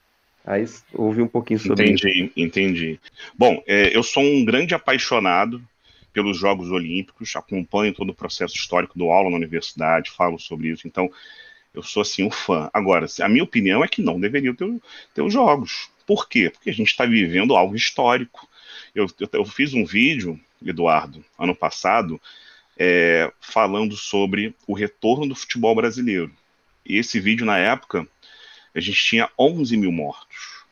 Aí 0.46 0.64
ouvi 0.94 1.22
um 1.22 1.28
pouquinho 1.28 1.60
sobre 1.60 1.84
entendi, 1.84 2.08
isso. 2.08 2.08
Entendi, 2.08 2.34
entendi. 2.38 3.00
Bom, 3.38 3.62
é, 3.68 3.96
eu 3.96 4.04
sou 4.04 4.24
um 4.24 4.46
grande 4.46 4.76
apaixonado 4.76 5.62
pelos 6.14 6.38
Jogos 6.38 6.72
Olímpicos, 6.72 7.36
acompanho 7.36 7.94
todo 7.94 8.12
o 8.12 8.16
processo 8.16 8.56
histórico 8.56 8.98
do 8.98 9.12
aula 9.12 9.30
na 9.30 9.36
universidade, 9.36 10.12
falo 10.12 10.40
sobre 10.40 10.70
isso, 10.70 10.88
então 10.88 11.12
eu 11.76 11.84
sou 11.84 12.02
assim 12.02 12.24
um 12.24 12.32
fã. 12.32 12.70
Agora, 12.74 13.06
a 13.22 13.30
minha 13.30 13.44
opinião 13.44 13.84
é 13.84 13.88
que 13.88 14.02
não 14.02 14.20
deveriam 14.20 14.56
ter, 14.56 14.68
ter 15.14 15.22
os 15.22 15.34
jogos. 15.34 15.90
Por 16.06 16.30
quê? 16.30 16.50
Porque 16.50 16.70
a 16.70 16.74
gente 16.74 16.90
está 16.90 17.06
vivendo 17.06 17.56
algo 17.56 17.76
histórico. 17.76 18.48
Eu, 18.94 19.08
eu, 19.20 19.30
eu, 19.34 19.46
fiz 19.46 19.74
um 19.74 19.86
vídeo, 19.86 20.40
Eduardo, 20.64 21.24
ano 21.38 21.56
passado, 21.56 22.22
é, 22.78 23.32
falando 23.42 23.96
sobre 23.96 24.56
o 24.68 24.74
retorno 24.74 25.28
do 25.28 25.36
futebol 25.36 25.76
brasileiro. 25.76 26.32
E 26.86 26.98
esse 26.98 27.20
vídeo, 27.20 27.46
na 27.46 27.58
época, 27.58 28.08
a 28.74 28.80
gente 28.80 29.04
tinha 29.04 29.30
11 29.38 29.76
mil 29.76 29.92
mortos. 29.92 30.64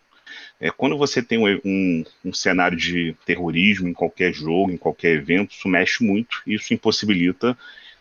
É, 0.60 0.70
quando 0.70 0.98
você 0.98 1.22
tem 1.22 1.38
um, 1.38 1.60
um, 1.66 2.06
um, 2.26 2.34
cenário 2.34 2.78
de 2.78 3.16
terrorismo 3.26 3.90
em 3.90 3.94
qualquer 3.94 4.34
jogo, 4.34 4.72
em 4.72 4.78
qualquer 4.78 5.16
evento, 5.16 5.52
isso 5.52 5.68
mexe 5.68 6.04
muito, 6.04 6.42
isso 6.48 6.74
impossibilita, 6.74 7.58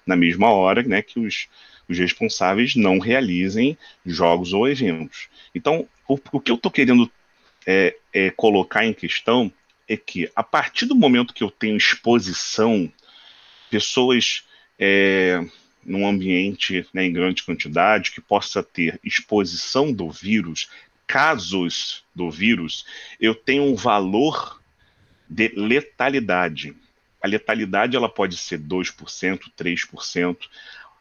na 0.07 0.15
mesma 0.15 0.51
hora, 0.51 0.83
né, 0.83 1.03
que 1.03 1.19
os, 1.19 1.49
os 1.89 1.99
responsáveis 1.99 2.75
não 2.75 2.99
realizem 2.99 3.77
jogos 4.05 4.53
ou 4.53 4.69
eventos. 4.69 5.29
Então, 5.55 5.89
o, 6.09 6.19
o 6.33 6.41
que 6.41 6.51
eu 6.51 6.57
estou 6.57 6.71
querendo 6.71 7.11
é, 7.67 7.97
é, 8.13 8.31
colocar 8.31 8.85
em 8.85 8.93
questão 8.93 9.53
é 9.89 9.97
que, 9.97 10.31
a 10.35 10.43
partir 10.43 10.87
do 10.87 10.95
momento 10.95 11.35
que 11.35 11.43
eu 11.45 11.51
tenho 11.51 11.77
exposição, 11.77 12.91
pessoas 13.71 14.45
é, 14.79 15.45
num 15.85 16.07
ambiente 16.07 16.87
né, 16.93 17.05
em 17.05 17.13
grande 17.13 17.43
quantidade 17.43 18.13
que 18.13 18.21
possa 18.21 18.63
ter 18.63 18.99
exposição 19.05 19.93
do 19.93 20.11
vírus, 20.11 20.69
casos 21.07 22.05
do 22.15 22.31
vírus, 22.31 22.87
eu 23.21 23.35
tenho 23.35 23.65
um 23.65 23.75
valor 23.75 24.61
de 25.29 25.49
letalidade. 25.49 26.75
A 27.23 27.29
letalidade 27.29 27.97
ela 27.97 28.09
pode 28.09 28.37
ser 28.37 28.59
2%, 28.59 29.41
3%. 29.57 30.37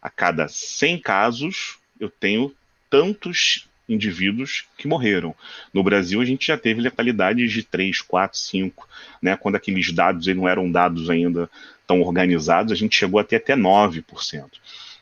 A 0.02 0.10
cada 0.10 0.48
100 0.48 1.00
casos, 1.00 1.78
eu 2.00 2.10
tenho 2.10 2.54
tantos 2.90 3.68
indivíduos 3.88 4.66
que 4.78 4.88
morreram. 4.88 5.36
No 5.74 5.84
Brasil, 5.84 6.22
a 6.22 6.26
gente 6.26 6.48
já 6.48 6.58
teve 6.58 6.82
letalidades 6.82 7.52
de 7.52 7.64
3, 7.64 8.02
4, 8.02 8.38
5, 8.38 8.88
né? 9.22 9.36
Quando 9.36 9.56
aqueles 9.56 9.92
dados 9.92 10.28
não 10.28 10.48
eram 10.48 10.72
dados 10.72 11.10
ainda 11.10 11.50
tão 11.86 12.02
organizados, 12.02 12.72
a 12.72 12.76
gente 12.76 12.96
chegou 12.96 13.20
até 13.20 13.36
até 13.36 13.56
9%. 13.56 14.50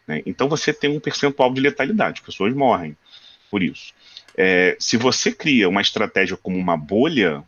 Né? 0.07 0.23
Então 0.25 0.49
você 0.49 0.73
tem 0.73 0.89
um 0.89 0.99
percentual 0.99 1.53
de 1.53 1.62
letalidade, 1.62 2.23
pessoas 2.23 2.53
morrem 2.53 2.97
por 3.49 3.62
isso. 3.62 3.93
É, 4.35 4.75
se 4.79 4.97
você 4.97 5.31
cria 5.31 5.69
uma 5.69 5.81
estratégia 5.81 6.38
como 6.38 6.57
uma 6.57 6.77
bolha, 6.77 7.43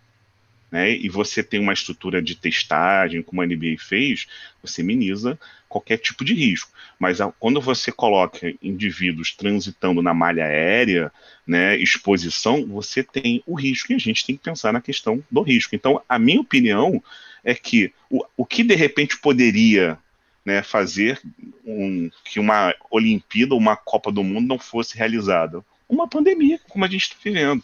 né, 0.71 0.95
e 0.95 1.09
você 1.09 1.43
tem 1.43 1.59
uma 1.59 1.73
estrutura 1.73 2.21
de 2.21 2.33
testagem, 2.33 3.21
como 3.21 3.41
a 3.41 3.45
NBA 3.45 3.75
fez, 3.77 4.25
você 4.63 4.81
minimiza 4.81 5.37
qualquer 5.67 5.97
tipo 5.97 6.23
de 6.23 6.33
risco. 6.33 6.71
Mas 6.97 7.19
a, 7.19 7.31
quando 7.31 7.59
você 7.59 7.91
coloca 7.91 8.53
indivíduos 8.61 9.33
transitando 9.33 10.01
na 10.01 10.13
malha 10.13 10.45
aérea, 10.45 11.11
né, 11.45 11.77
exposição, 11.77 12.65
você 12.65 13.03
tem 13.03 13.43
o 13.45 13.53
risco, 13.53 13.91
e 13.91 13.95
a 13.95 13.99
gente 13.99 14.25
tem 14.25 14.37
que 14.37 14.43
pensar 14.43 14.71
na 14.71 14.81
questão 14.81 15.21
do 15.29 15.41
risco. 15.41 15.75
Então, 15.75 16.01
a 16.07 16.17
minha 16.17 16.39
opinião 16.39 17.03
é 17.43 17.53
que 17.53 17.93
o, 18.09 18.23
o 18.37 18.45
que 18.45 18.63
de 18.63 18.75
repente 18.75 19.17
poderia 19.17 19.97
né, 20.45 20.63
fazer 20.63 21.19
um, 21.65 22.09
que 22.23 22.39
uma 22.39 22.73
Olimpíada, 22.89 23.55
uma 23.55 23.75
Copa 23.75 24.11
do 24.11 24.23
Mundo 24.23 24.47
não 24.47 24.59
fosse 24.59 24.97
realizada? 24.97 25.63
Uma 25.87 26.07
pandemia, 26.07 26.59
como 26.69 26.85
a 26.85 26.87
gente 26.87 27.03
está 27.03 27.15
vivendo. 27.21 27.63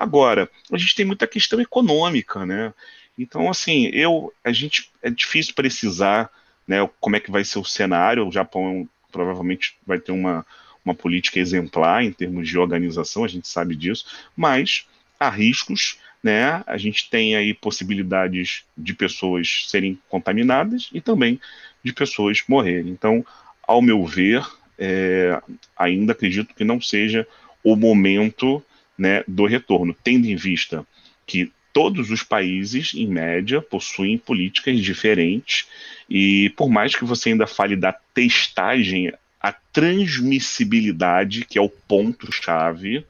Agora, 0.00 0.48
a 0.72 0.78
gente 0.78 0.94
tem 0.94 1.04
muita 1.04 1.26
questão 1.26 1.60
econômica, 1.60 2.46
né? 2.46 2.72
Então, 3.18 3.50
assim, 3.50 3.90
eu, 3.92 4.32
a 4.42 4.50
gente 4.50 4.90
é 5.02 5.10
difícil 5.10 5.52
precisar, 5.52 6.30
né, 6.66 6.88
como 6.98 7.16
é 7.16 7.20
que 7.20 7.30
vai 7.30 7.44
ser 7.44 7.58
o 7.58 7.64
cenário. 7.66 8.26
O 8.26 8.32
Japão 8.32 8.88
provavelmente 9.12 9.76
vai 9.86 10.00
ter 10.00 10.10
uma, 10.10 10.46
uma 10.82 10.94
política 10.94 11.38
exemplar 11.38 12.02
em 12.02 12.12
termos 12.12 12.48
de 12.48 12.58
organização, 12.58 13.24
a 13.24 13.28
gente 13.28 13.46
sabe 13.46 13.76
disso, 13.76 14.06
mas 14.34 14.86
há 15.18 15.28
riscos, 15.28 15.98
né? 16.22 16.64
A 16.66 16.78
gente 16.78 17.10
tem 17.10 17.36
aí 17.36 17.52
possibilidades 17.52 18.64
de 18.74 18.94
pessoas 18.94 19.66
serem 19.68 19.98
contaminadas 20.08 20.88
e 20.94 21.00
também 21.02 21.38
de 21.84 21.92
pessoas 21.92 22.42
morrerem. 22.48 22.90
Então, 22.90 23.22
ao 23.62 23.82
meu 23.82 24.06
ver, 24.06 24.46
é, 24.78 25.38
ainda 25.76 26.12
acredito 26.12 26.54
que 26.54 26.64
não 26.64 26.80
seja 26.80 27.28
o 27.62 27.76
momento 27.76 28.64
né, 29.00 29.24
do 29.26 29.46
retorno, 29.46 29.96
tendo 30.04 30.26
em 30.26 30.36
vista 30.36 30.86
que 31.26 31.50
todos 31.72 32.10
os 32.10 32.22
países, 32.22 32.92
em 32.94 33.06
média, 33.06 33.62
possuem 33.62 34.18
políticas 34.18 34.78
diferentes 34.78 35.66
e 36.08 36.50
por 36.50 36.68
mais 36.68 36.94
que 36.94 37.04
você 37.04 37.30
ainda 37.30 37.46
fale 37.46 37.76
da 37.76 37.92
testagem, 37.92 39.10
a 39.40 39.52
transmissibilidade, 39.52 41.46
que 41.46 41.56
é 41.56 41.62
o 41.62 41.70
ponto-chave, 41.70 43.06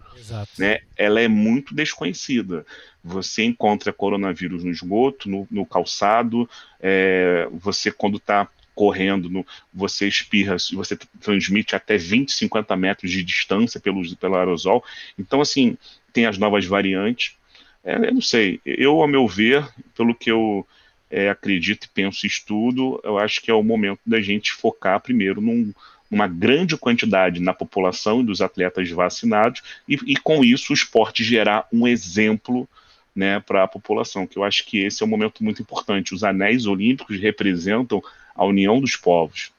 né, 0.57 0.79
ela 0.97 1.21
é 1.21 1.27
muito 1.27 1.75
desconhecida. 1.75 2.65
Você 3.03 3.43
encontra 3.43 3.93
coronavírus 3.93 4.63
no 4.63 4.71
esgoto, 4.71 5.29
no, 5.29 5.49
no 5.51 5.67
calçado, 5.67 6.49
é, 6.79 7.49
você 7.53 7.91
quando 7.91 8.19
está 8.19 8.47
correndo, 8.75 9.29
no, 9.29 9.47
você 9.73 10.07
espirra, 10.07 10.57
você 10.73 10.97
transmite 11.21 11.75
até 11.75 11.97
20, 11.97 12.33
50 12.33 12.77
metros 12.77 13.11
de 13.11 13.23
distância 13.23 13.81
pelo, 13.81 14.17
pelo 14.17 14.37
aerosol. 14.37 14.85
Então, 15.19 15.41
assim, 15.41 15.77
tem 16.13 16.27
as 16.27 16.39
novas 16.39 16.65
variantes. 16.65 17.35
É, 17.85 17.97
eu 17.97 18.15
não 18.15 18.23
sei, 18.23 18.61
eu, 18.65 19.03
a 19.03 19.09
meu 19.09 19.27
ver, 19.27 19.67
pelo 19.97 20.15
que 20.15 20.31
eu 20.31 20.67
é, 21.11 21.29
acredito 21.29 21.85
e 21.85 21.89
penso 21.89 22.27
e 22.27 22.29
estudo, 22.29 23.01
eu 23.03 23.19
acho 23.19 23.41
que 23.41 23.51
é 23.51 23.55
o 23.55 23.63
momento 23.63 24.01
da 24.07 24.21
gente 24.21 24.53
focar 24.53 25.01
primeiro 25.01 25.41
num, 25.41 25.73
numa 26.11 26.27
grande 26.27 26.77
quantidade 26.77 27.41
na 27.41 27.55
população 27.55 28.21
e 28.21 28.25
dos 28.25 28.41
atletas 28.41 28.91
vacinados, 28.91 29.63
e, 29.89 29.99
e 30.07 30.17
com 30.17 30.45
isso 30.45 30.73
o 30.73 30.75
esporte 30.75 31.25
gerar 31.25 31.67
um 31.73 31.87
exemplo 31.87 32.69
né, 33.15 33.41
para 33.41 33.65
a 33.65 33.69
população, 33.69 34.27
que 34.27 34.39
eu 34.39 34.45
acho 34.45 34.65
que 34.65 34.79
esse 34.79 35.03
é 35.03 35.07
um 35.07 35.09
momento 35.09 35.43
muito 35.43 35.61
importante. 35.61 36.15
Os 36.15 36.23
anéis 36.23 36.67
olímpicos 36.67 37.19
representam 37.19 38.03
a 38.35 38.45
união 38.45 38.81
dos 38.81 38.97
povos. 38.97 39.53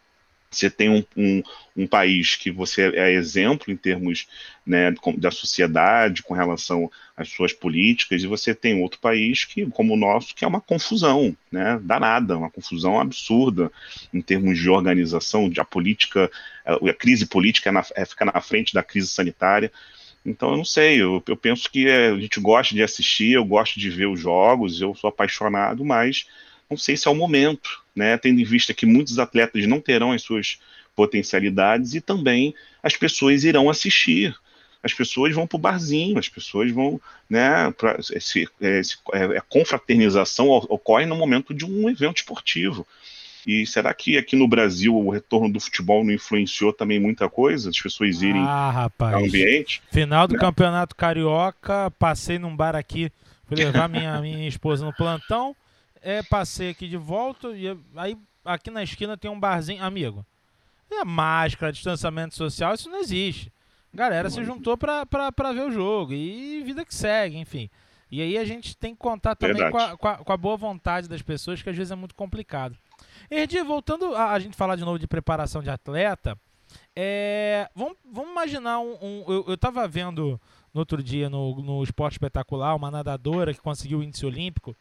Você 0.52 0.70
tem 0.70 0.90
um, 0.90 1.04
um, 1.16 1.44
um, 1.78 1.88
país 1.88 2.36
que 2.36 2.52
você 2.52 2.92
é 2.94 3.14
exemplo 3.14 3.72
em 3.72 3.78
termos 3.78 4.28
né, 4.66 4.94
da 5.18 5.32
sociedade 5.32 6.22
com 6.22 6.34
relação 6.34 6.92
às 7.16 7.30
suas 7.30 7.54
políticas, 7.54 8.22
e 8.22 8.28
você 8.28 8.54
tem 8.54 8.82
outro 8.82 9.00
país 9.00 9.46
que, 9.46 9.66
como 9.68 9.94
o 9.94 9.98
nosso, 9.98 10.36
que 10.36 10.44
é 10.44 10.48
uma 10.48 10.60
confusão, 10.60 11.36
né, 11.50 11.80
danada, 11.82 12.38
uma 12.38 12.52
confusão 12.52 13.00
absurda 13.00 13.72
em 14.14 14.22
termos 14.22 14.60
de 14.60 14.70
organização, 14.70 15.50
de 15.50 15.62
a 15.62 15.66
política, 15.66 16.30
a 16.66 16.94
crise 16.94 17.26
política 17.26 17.70
é 17.70 17.72
na, 17.72 17.86
é, 17.96 18.06
fica 18.06 18.26
na 18.26 18.42
frente 18.42 18.74
da 18.74 18.84
crise 18.84 19.08
sanitária. 19.08 19.72
Então, 20.26 20.52
eu 20.52 20.58
não 20.58 20.66
sei, 20.66 21.02
eu, 21.02 21.24
eu 21.26 21.38
penso 21.38 21.72
que 21.72 21.88
é, 21.88 22.10
a 22.10 22.20
gente 22.20 22.42
gosta 22.42 22.76
de 22.76 22.84
assistir, 22.84 23.32
eu 23.32 23.46
gosto 23.46 23.80
de 23.80 23.90
ver 23.90 24.08
os 24.08 24.20
jogos, 24.20 24.82
eu 24.82 24.94
sou 24.96 25.08
apaixonado, 25.08 25.86
mas 25.86 26.28
não 26.72 26.78
sei 26.78 26.96
se 26.96 27.08
é 27.08 27.12
o 27.12 27.16
momento, 27.16 27.84
né? 27.94 28.18
Tendo 28.18 28.40
em 28.40 28.46
vista 28.46 28.74
que 28.74 28.86
muitos 28.86 29.20
atletas 29.20 29.68
não 29.68 29.82
terão 29.82 30.14
as 30.14 30.22
suas 30.22 30.58
potencialidades 30.96 31.94
e 31.94 32.02
também 32.02 32.56
as 32.82 32.96
pessoas 32.96 33.44
irão 33.44 33.70
assistir. 33.70 34.34
As 34.82 34.94
pessoas 34.94 35.36
vão 35.36 35.46
para 35.46 35.58
o 35.58 35.60
barzinho, 35.60 36.18
as 36.18 36.30
pessoas 36.30 36.72
vão, 36.72 37.00
né? 37.30 37.70
Pra, 37.72 38.00
esse, 38.00 38.48
esse, 38.62 38.98
é, 39.12 39.38
a 39.38 39.42
confraternização 39.42 40.48
ocorre 40.48 41.06
no 41.06 41.16
momento 41.16 41.54
de 41.54 41.66
um 41.66 41.90
evento 41.90 42.18
esportivo. 42.18 42.88
E 43.46 43.66
será 43.66 43.94
que 43.94 44.18
aqui 44.18 44.36
no 44.36 44.48
Brasil 44.48 44.96
o 44.96 45.10
retorno 45.10 45.52
do 45.52 45.60
futebol 45.60 46.04
não 46.04 46.14
influenciou 46.14 46.72
também 46.72 47.00
muita 47.00 47.28
coisa? 47.28 47.70
As 47.70 47.80
pessoas 47.80 48.22
irem 48.22 48.44
ah, 48.44 48.72
rapaz. 48.72 49.14
ao 49.14 49.26
ambiente? 49.26 49.82
Final 49.92 50.28
do 50.28 50.38
Campeonato 50.38 50.96
Carioca, 50.96 51.92
passei 52.00 52.40
num 52.40 52.56
bar 52.56 52.76
aqui, 52.76 53.12
fui 53.48 53.58
levar 53.58 53.90
minha, 53.90 54.22
minha 54.22 54.48
esposa 54.48 54.86
no 54.86 54.94
plantão 54.94 55.56
é, 56.02 56.24
passei 56.24 56.70
aqui 56.72 56.88
de 56.88 56.98
volta 56.98 57.50
e 57.50 57.68
aí 57.96 58.18
aqui 58.44 58.72
na 58.72 58.84
esquina 58.84 59.18
tem 59.18 59.30
um 59.30 59.40
barzinho, 59.40 59.84
amigo. 59.84 60.26
É 60.90 61.06
máscara, 61.06 61.72
distanciamento 61.72 62.36
social, 62.36 62.74
isso 62.74 62.90
não 62.90 63.00
existe. 63.00 63.52
Galera 63.94 64.30
se 64.30 64.44
juntou 64.44 64.78
pra, 64.78 65.06
pra, 65.06 65.32
pra 65.32 65.52
ver 65.52 65.64
o 65.64 65.72
jogo 65.72 66.14
e 66.14 66.64
vida 66.64 66.86
que 66.86 66.94
segue, 66.94 67.38
enfim. 67.38 67.70
E 68.10 68.22
aí 68.22 68.38
a 68.38 68.44
gente 68.44 68.76
tem 68.76 68.94
que 68.94 69.00
contar 69.00 69.36
também 69.36 69.70
com 69.70 69.78
a, 69.78 69.98
com 69.98 70.08
a, 70.08 70.18
com, 70.18 70.34
a, 70.34 70.38
boa 70.38 70.58
vontade 70.58 71.08
das 71.08 71.22
pessoas, 71.22 71.62
que 71.62 71.70
às 71.70 71.76
vezes 71.76 71.92
é 71.92 71.96
muito 71.96 72.16
complicado. 72.16 72.78
Erdi, 73.30 73.62
voltando 73.62 74.14
a, 74.16 74.32
a, 74.32 74.40
gente 74.40 74.56
falar 74.56 74.76
de 74.76 74.84
novo 74.84 75.00
de 75.00 75.08
preparação 75.08 75.64
de 75.64 75.70
atleta, 75.70 76.38
é, 76.96 77.70
vamos, 77.74 77.98
vamos 78.10 78.32
imaginar 78.32 78.80
um. 78.80 78.98
um 79.02 79.26
eu, 79.28 79.46
eu 79.50 79.58
tava 79.58 79.88
vendo 79.88 80.40
no 80.74 80.80
outro 80.80 81.02
dia 81.02 81.30
no, 81.30 81.62
no 81.62 81.84
Esporte 81.84 82.14
Espetacular 82.14 82.76
uma 82.76 82.92
nadadora 82.92 83.54
que 83.54 83.62
conseguiu 83.62 84.00
o 84.00 84.04
índice 84.04 84.26
olímpico 84.26 84.76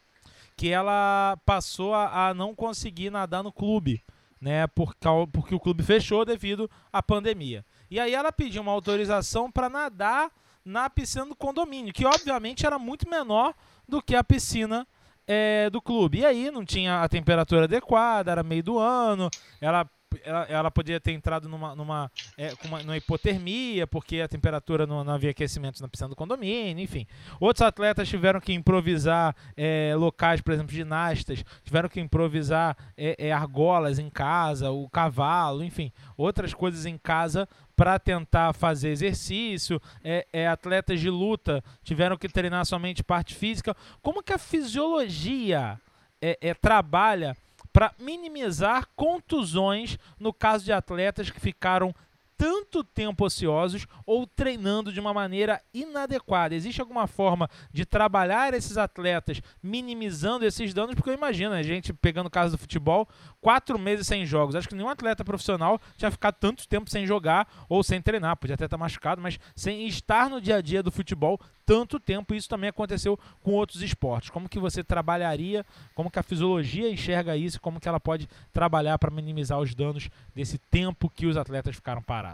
que 0.61 0.69
ela 0.69 1.39
passou 1.43 1.91
a, 1.95 2.27
a 2.27 2.33
não 2.35 2.53
conseguir 2.53 3.09
nadar 3.09 3.41
no 3.41 3.51
clube, 3.51 4.03
né? 4.39 4.67
Por, 4.67 4.93
porque 5.33 5.55
o 5.55 5.59
clube 5.59 5.81
fechou 5.81 6.23
devido 6.23 6.69
à 6.93 7.01
pandemia. 7.01 7.65
E 7.89 7.99
aí 7.99 8.13
ela 8.13 8.31
pediu 8.31 8.61
uma 8.61 8.71
autorização 8.71 9.51
para 9.51 9.67
nadar 9.67 10.29
na 10.63 10.87
piscina 10.87 11.25
do 11.25 11.35
condomínio, 11.35 11.91
que 11.91 12.05
obviamente 12.05 12.63
era 12.63 12.77
muito 12.77 13.09
menor 13.09 13.55
do 13.89 14.03
que 14.03 14.15
a 14.15 14.23
piscina 14.23 14.87
é, 15.25 15.67
do 15.71 15.81
clube. 15.81 16.19
E 16.19 16.25
aí 16.27 16.51
não 16.51 16.63
tinha 16.63 17.01
a 17.01 17.09
temperatura 17.09 17.63
adequada, 17.63 18.31
era 18.31 18.43
meio 18.43 18.61
do 18.61 18.77
ano, 18.77 19.31
ela 19.59 19.89
ela, 20.23 20.45
ela 20.45 20.71
ter 20.71 21.11
entrado 21.11 21.47
numa, 21.47 21.75
numa, 21.75 22.11
é, 22.37 22.53
uma, 22.65 22.83
numa 22.83 22.97
hipotermia, 22.97 23.87
porque 23.87 24.19
a 24.19 24.27
temperatura 24.27 24.85
não, 24.85 25.03
não, 25.03 25.13
havia 25.13 25.31
aquecimento 25.31 25.81
na 25.81 25.87
piscina 25.87 26.09
do 26.09 26.15
condomínio, 26.15 26.83
enfim. 26.83 27.07
Outros 27.39 27.61
atletas 27.61 28.09
tiveram 28.09 28.39
que 28.39 28.53
improvisar 28.53 29.35
é, 29.55 29.93
locais, 29.95 30.41
por 30.41 30.53
exemplo, 30.53 30.73
ginastas, 30.73 31.43
tiveram 31.63 31.89
que 31.89 31.99
improvisar 31.99 32.75
é, 32.97 33.27
é 33.27 33.31
argolas 33.31 33.99
em 33.99 34.09
casa, 34.09 34.71
o 34.71 34.89
cavalo, 34.89 35.63
enfim, 35.63 35.91
outras 36.17 36.53
coisas 36.53 36.85
em 36.85 36.97
casa 36.97 37.47
para 37.75 37.97
tentar 37.97 38.53
fazer 38.53 38.89
exercício. 38.89 39.81
É, 40.03 40.27
é, 40.31 40.47
atletas 40.47 40.99
de 40.99 41.09
luta 41.09 41.63
tiveram 41.83 42.17
que 42.17 42.29
treinar 42.29 42.65
somente 42.65 43.03
parte 43.03 43.33
física. 43.33 43.75
Como 44.01 44.21
que 44.21 44.33
a 44.33 44.37
fisiologia 44.37 45.79
é, 46.21 46.37
é 46.41 46.53
trabalha 46.53 47.35
para 47.71 47.93
minimizar 47.99 48.87
contusões 48.95 49.97
no 50.19 50.33
caso 50.33 50.65
de 50.65 50.73
atletas 50.73 51.29
que 51.29 51.39
ficaram 51.39 51.93
tanto 52.41 52.83
tempo 52.83 53.23
ociosos 53.23 53.85
ou 54.03 54.25
treinando 54.25 54.91
de 54.91 54.99
uma 54.99 55.13
maneira 55.13 55.61
inadequada. 55.71 56.55
Existe 56.55 56.81
alguma 56.81 57.05
forma 57.05 57.47
de 57.71 57.85
trabalhar 57.85 58.51
esses 58.55 58.79
atletas 58.79 59.39
minimizando 59.61 60.43
esses 60.43 60.73
danos? 60.73 60.95
Porque 60.95 61.11
eu 61.11 61.13
imagino 61.13 61.53
a 61.53 61.61
gente 61.61 61.93
pegando 61.93 62.25
o 62.25 62.31
caso 62.31 62.57
do 62.57 62.59
futebol, 62.59 63.07
quatro 63.39 63.77
meses 63.77 64.07
sem 64.07 64.25
jogos. 64.25 64.55
Acho 64.55 64.67
que 64.67 64.73
nenhum 64.73 64.89
atleta 64.89 65.23
profissional 65.23 65.79
tinha 65.95 66.09
ficado 66.09 66.33
tanto 66.39 66.67
tempo 66.67 66.89
sem 66.89 67.05
jogar 67.05 67.47
ou 67.69 67.83
sem 67.83 68.01
treinar. 68.01 68.35
Podia 68.35 68.55
até 68.55 68.65
estar 68.65 68.75
machucado, 68.75 69.21
mas 69.21 69.39
sem 69.55 69.85
estar 69.85 70.27
no 70.27 70.41
dia 70.41 70.55
a 70.55 70.61
dia 70.61 70.81
do 70.81 70.89
futebol 70.89 71.39
tanto 71.63 71.99
tempo. 71.99 72.33
Isso 72.33 72.49
também 72.49 72.69
aconteceu 72.69 73.19
com 73.41 73.51
outros 73.51 73.83
esportes. 73.83 74.31
Como 74.31 74.49
que 74.49 74.59
você 74.59 74.83
trabalharia, 74.83 75.63
como 75.93 76.09
que 76.09 76.17
a 76.17 76.23
fisiologia 76.23 76.89
enxerga 76.89 77.37
isso, 77.37 77.61
como 77.61 77.79
que 77.79 77.87
ela 77.87 77.99
pode 77.99 78.27
trabalhar 78.51 78.97
para 78.97 79.11
minimizar 79.11 79.59
os 79.59 79.75
danos 79.75 80.09
desse 80.33 80.57
tempo 80.57 81.07
que 81.07 81.27
os 81.27 81.37
atletas 81.37 81.75
ficaram 81.75 82.01
parados? 82.01 82.30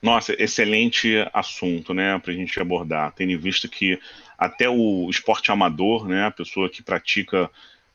Nossa, 0.00 0.34
excelente 0.42 1.14
assunto, 1.32 1.94
né, 1.94 2.18
para 2.18 2.32
a 2.32 2.34
gente 2.34 2.58
abordar. 2.60 3.12
Tendo 3.12 3.38
visto 3.38 3.68
que 3.68 3.98
até 4.36 4.68
o 4.68 5.08
esporte 5.08 5.52
amador, 5.52 6.08
né, 6.08 6.26
a 6.26 6.30
pessoa 6.30 6.68
que 6.68 6.82
pratica, 6.82 7.48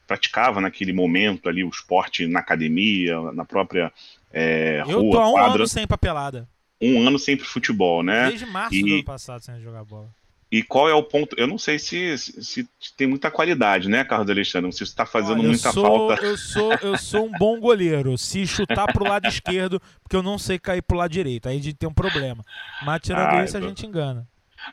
praticava 0.07 0.61
naquele 0.61 0.93
momento 0.93 1.49
ali 1.49 1.65
o 1.65 1.69
esporte 1.69 2.25
na 2.25 2.39
academia, 2.39 3.19
na 3.33 3.43
própria 3.43 3.91
é, 4.31 4.81
Eu 4.87 5.01
rua, 5.01 5.11
tô 5.11 5.19
há 5.19 5.29
um 5.29 5.33
quadra, 5.33 5.55
ano 5.55 5.67
sem 5.67 5.85
papelada. 5.85 6.47
Um 6.81 7.07
ano 7.07 7.19
sempre 7.19 7.45
futebol, 7.45 8.03
né? 8.03 8.29
Desde 8.29 8.45
março 8.45 8.75
e... 8.75 8.83
do 8.83 8.93
ano 8.93 9.03
passado 9.03 9.41
sem 9.41 9.59
jogar 9.59 9.83
bola. 9.83 10.09
E 10.49 10.63
qual 10.63 10.87
é 10.87 10.93
o 10.93 11.03
ponto? 11.03 11.35
Eu 11.37 11.45
não 11.45 11.57
sei 11.57 11.77
se, 11.77 12.17
se, 12.17 12.41
se 12.79 12.95
tem 12.95 13.05
muita 13.05 13.29
qualidade, 13.29 13.89
né, 13.89 14.05
Carlos 14.05 14.29
Alexandre? 14.29 14.71
Se 14.71 14.83
está 14.83 15.05
fazendo 15.05 15.39
Olha, 15.39 15.49
muita 15.49 15.71
sou, 15.73 15.83
falta. 15.83 16.25
Eu 16.25 16.37
sou, 16.37 16.73
eu 16.81 16.97
sou 16.97 17.25
um 17.25 17.31
bom 17.37 17.59
goleiro. 17.59 18.17
Se 18.17 18.47
chutar 18.47 18.87
pro 18.93 19.03
lado 19.03 19.27
esquerdo, 19.27 19.81
porque 20.01 20.15
eu 20.15 20.23
não 20.23 20.37
sei 20.37 20.57
cair 20.57 20.81
pro 20.81 20.97
lado 20.97 21.11
direito. 21.11 21.49
Aí 21.49 21.57
a 21.57 21.61
gente 21.61 21.75
tem 21.75 21.89
um 21.89 21.93
problema. 21.93 22.45
Mas 22.81 23.01
tirando 23.01 23.35
Ah, 23.35 23.43
isso, 23.43 23.57
a 23.57 23.59
então. 23.59 23.69
gente 23.69 23.85
engana. 23.85 24.25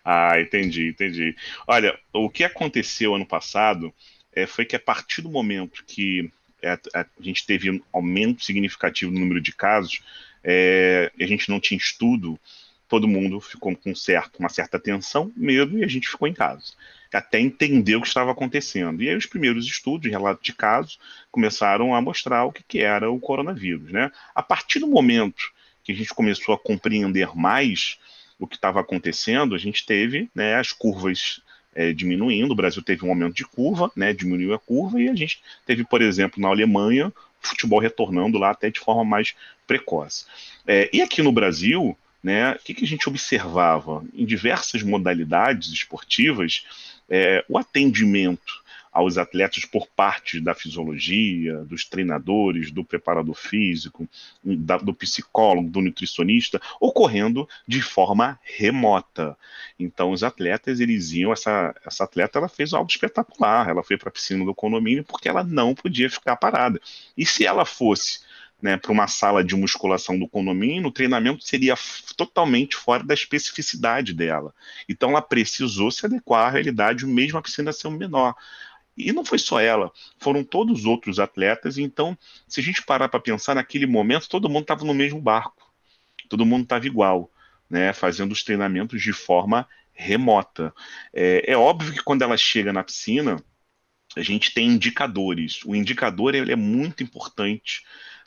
Ah, 0.05 0.41
entendi, 0.41 0.89
entendi. 0.89 1.37
Olha, 1.67 1.99
o 2.13 2.31
que 2.31 2.45
aconteceu 2.45 3.15
ano 3.15 3.27
passado 3.27 3.93
é, 4.33 4.47
foi 4.47 4.65
que 4.65 4.77
a 4.77 4.81
partir 4.81 5.23
do 5.23 5.31
momento 5.31 5.85
que 5.87 6.31
é, 6.63 6.79
a 6.95 7.05
gente 7.21 7.45
teve 7.45 7.71
um 7.71 7.81
aumento 7.93 8.45
significativo 8.45 9.13
no 9.13 9.21
número 9.21 9.41
de 9.41 9.53
casos, 9.53 10.01
é, 10.43 11.11
a 11.21 11.27
gente 11.27 11.49
não 11.51 11.61
tinha 11.61 11.79
estudo, 11.79 12.39
todo 12.89 13.09
mundo 13.09 13.41
ficou 13.41 13.75
com 13.77 13.95
certo, 13.95 14.39
uma 14.39 14.49
certa 14.49 14.79
tensão, 14.79 15.33
medo, 15.37 15.79
e 15.79 15.85
a 15.85 15.89
gente 15.89 16.09
ficou 16.09 16.29
em 16.29 16.35
casa. 16.35 16.73
Até 17.13 17.39
entender 17.39 17.97
o 17.97 18.01
que 18.01 18.09
estava 18.09 18.33
acontecendo. 18.33 19.03
E 19.03 19.09
aí 19.09 19.17
os 19.17 19.27
primeiros 19.27 19.67
estudos, 19.67 20.11
relatos 20.11 20.43
de 20.43 20.53
casos, 20.53 20.99
começaram 21.31 21.95
a 21.95 22.01
mostrar 22.01 22.45
o 22.45 22.53
que, 22.53 22.63
que 22.67 22.81
era 22.81 23.11
o 23.11 23.21
coronavírus. 23.21 23.93
Né? 23.93 24.11
A 24.35 24.43
partir 24.43 24.81
do 24.81 24.89
momento 24.89 25.53
que 25.85 25.93
a 25.93 25.95
gente 25.95 26.13
começou 26.13 26.55
a 26.55 26.59
compreender 26.59 27.37
mais 27.37 27.99
o 28.39 28.47
que 28.47 28.57
estava 28.57 28.81
acontecendo, 28.81 29.55
a 29.55 29.59
gente 29.59 29.87
teve 29.87 30.29
né, 30.35 30.57
as 30.57 30.73
curvas 30.73 31.41
é, 31.75 31.93
diminuindo, 31.93 32.53
o 32.53 32.57
Brasil 32.57 32.83
teve 32.83 33.05
um 33.05 33.11
aumento 33.11 33.35
de 33.35 33.45
curva, 33.45 33.91
né, 33.95 34.13
diminuiu 34.13 34.55
a 34.55 34.59
curva, 34.59 35.01
e 35.01 35.09
a 35.09 35.15
gente 35.15 35.41
teve, 35.67 35.85
por 35.85 36.03
exemplo, 36.03 36.41
na 36.41 36.49
Alemanha, 36.49 37.13
futebol 37.41 37.79
retornando 37.79 38.39
lá 38.39 38.51
até 38.51 38.71
de 38.71 38.81
forma 38.81 39.05
mais 39.05 39.35
precoce. 39.67 40.25
É, 40.67 40.89
e 40.93 41.03
aqui 41.03 41.23
no 41.23 41.33
Brasil, 41.33 41.97
né, 42.25 42.53
o 42.53 42.59
que, 42.59 42.73
que 42.73 42.85
a 42.85 42.89
gente 42.89 43.07
observava? 43.07 44.03
Em 44.15 44.25
diversas 44.25 44.83
modalidades 44.83 45.71
esportivas, 45.71 46.65
é, 47.09 47.45
o 47.47 47.59
atendimento 47.59 48.65
aos 48.91 49.19
atletas 49.19 49.65
por 49.65 49.89
parte 49.89 50.41
da 50.41 50.55
fisiologia, 50.55 51.59
dos 51.65 51.85
treinadores, 51.85 52.71
do 52.71 52.85
preparador 52.85 53.35
físico, 53.35 54.09
da, 54.43 54.79
do 54.79 54.95
psicólogo, 54.95 55.69
do 55.69 55.83
nutricionista, 55.83 56.63
ocorrendo 56.81 57.47
de 57.67 57.83
forma 57.83 58.39
remota. 58.43 59.37
Então, 59.79 60.13
os 60.13 60.23
atletas, 60.23 60.79
eles 60.79 61.11
iam, 61.11 61.33
essa, 61.33 61.75
essa 61.85 62.05
atleta, 62.05 62.39
ela 62.39 62.49
fez 62.49 62.73
algo 62.73 62.89
espetacular, 62.89 63.69
ela 63.69 63.83
foi 63.83 63.99
para 63.99 64.09
a 64.09 64.13
piscina 64.13 64.45
do 64.45 64.55
condomínio 64.55 65.05
porque 65.05 65.29
ela 65.29 65.43
não 65.43 65.75
podia 65.75 66.09
ficar 66.09 66.37
parada. 66.37 66.81
E 67.19 67.27
se 67.27 67.45
ela 67.45 67.67
fosse 67.67 68.21
né, 68.63 68.77
para 68.77 68.93
uma 68.93 69.07
sala 69.07 69.45
de 69.45 69.55
musculação 69.55 70.19
do 70.19 70.29
condomínio, 70.29 70.89
o 70.89 70.93
treinamento 70.93 71.45
seria 71.45 71.75
totalmente 72.17 72.77
fora 72.77 73.03
da 73.03 73.15
especificidade 73.15 74.13
dela. 74.13 74.55
Então, 74.89 75.11
ela 75.11 75.23
precisou 75.23 75.91
se 75.91 76.07
adequar 76.07 76.47
à 76.47 76.51
realidade, 76.51 77.07
mesmo 77.07 77.39
a 77.39 77.43
piscina 77.43 77.73
sendo 77.73 77.99
menor. 77.99 78.35
E 78.97 79.13
não 79.13 79.25
foi 79.25 79.39
só 79.39 79.61
ela, 79.61 79.91
foram 80.19 80.45
todos 80.45 80.81
os 80.81 80.85
outros 80.87 81.19
atletas. 81.19 81.79
Então, 81.79 82.17
se 82.47 82.61
a 82.61 82.63
gente 82.63 82.83
parar 82.83 83.09
para 83.09 83.21
pensar, 83.21 83.55
naquele 83.55 83.87
momento, 83.87 84.29
todo 84.29 84.49
mundo 84.49 84.63
estava 84.63 84.85
no 84.85 84.95
mesmo 84.95 85.21
barco, 85.21 85.73
todo 86.29 86.47
mundo 86.47 86.63
estava 86.63 86.87
igual, 86.87 87.31
né, 87.69 87.93
fazendo 87.93 88.33
os 88.33 88.43
treinamentos 88.43 89.03
de 89.03 89.13
forma 89.13 89.69
remota. 89.93 90.73
É, 91.13 91.53
é, 91.53 91.57
óbvio 91.57 91.93
que 91.93 92.03
quando 92.03 92.23
ela 92.23 92.37
chega 92.37 92.73
na 92.73 92.85
piscina, 92.85 93.43
a 94.17 94.23
gente 94.23 94.55
tem 94.55 94.69
indicadores. 94.69 95.61
O 95.65 95.75
indicador 95.75 96.35
ele 96.35 96.53
é 96.53 96.57
muito 96.57 97.03
importante 97.03 97.83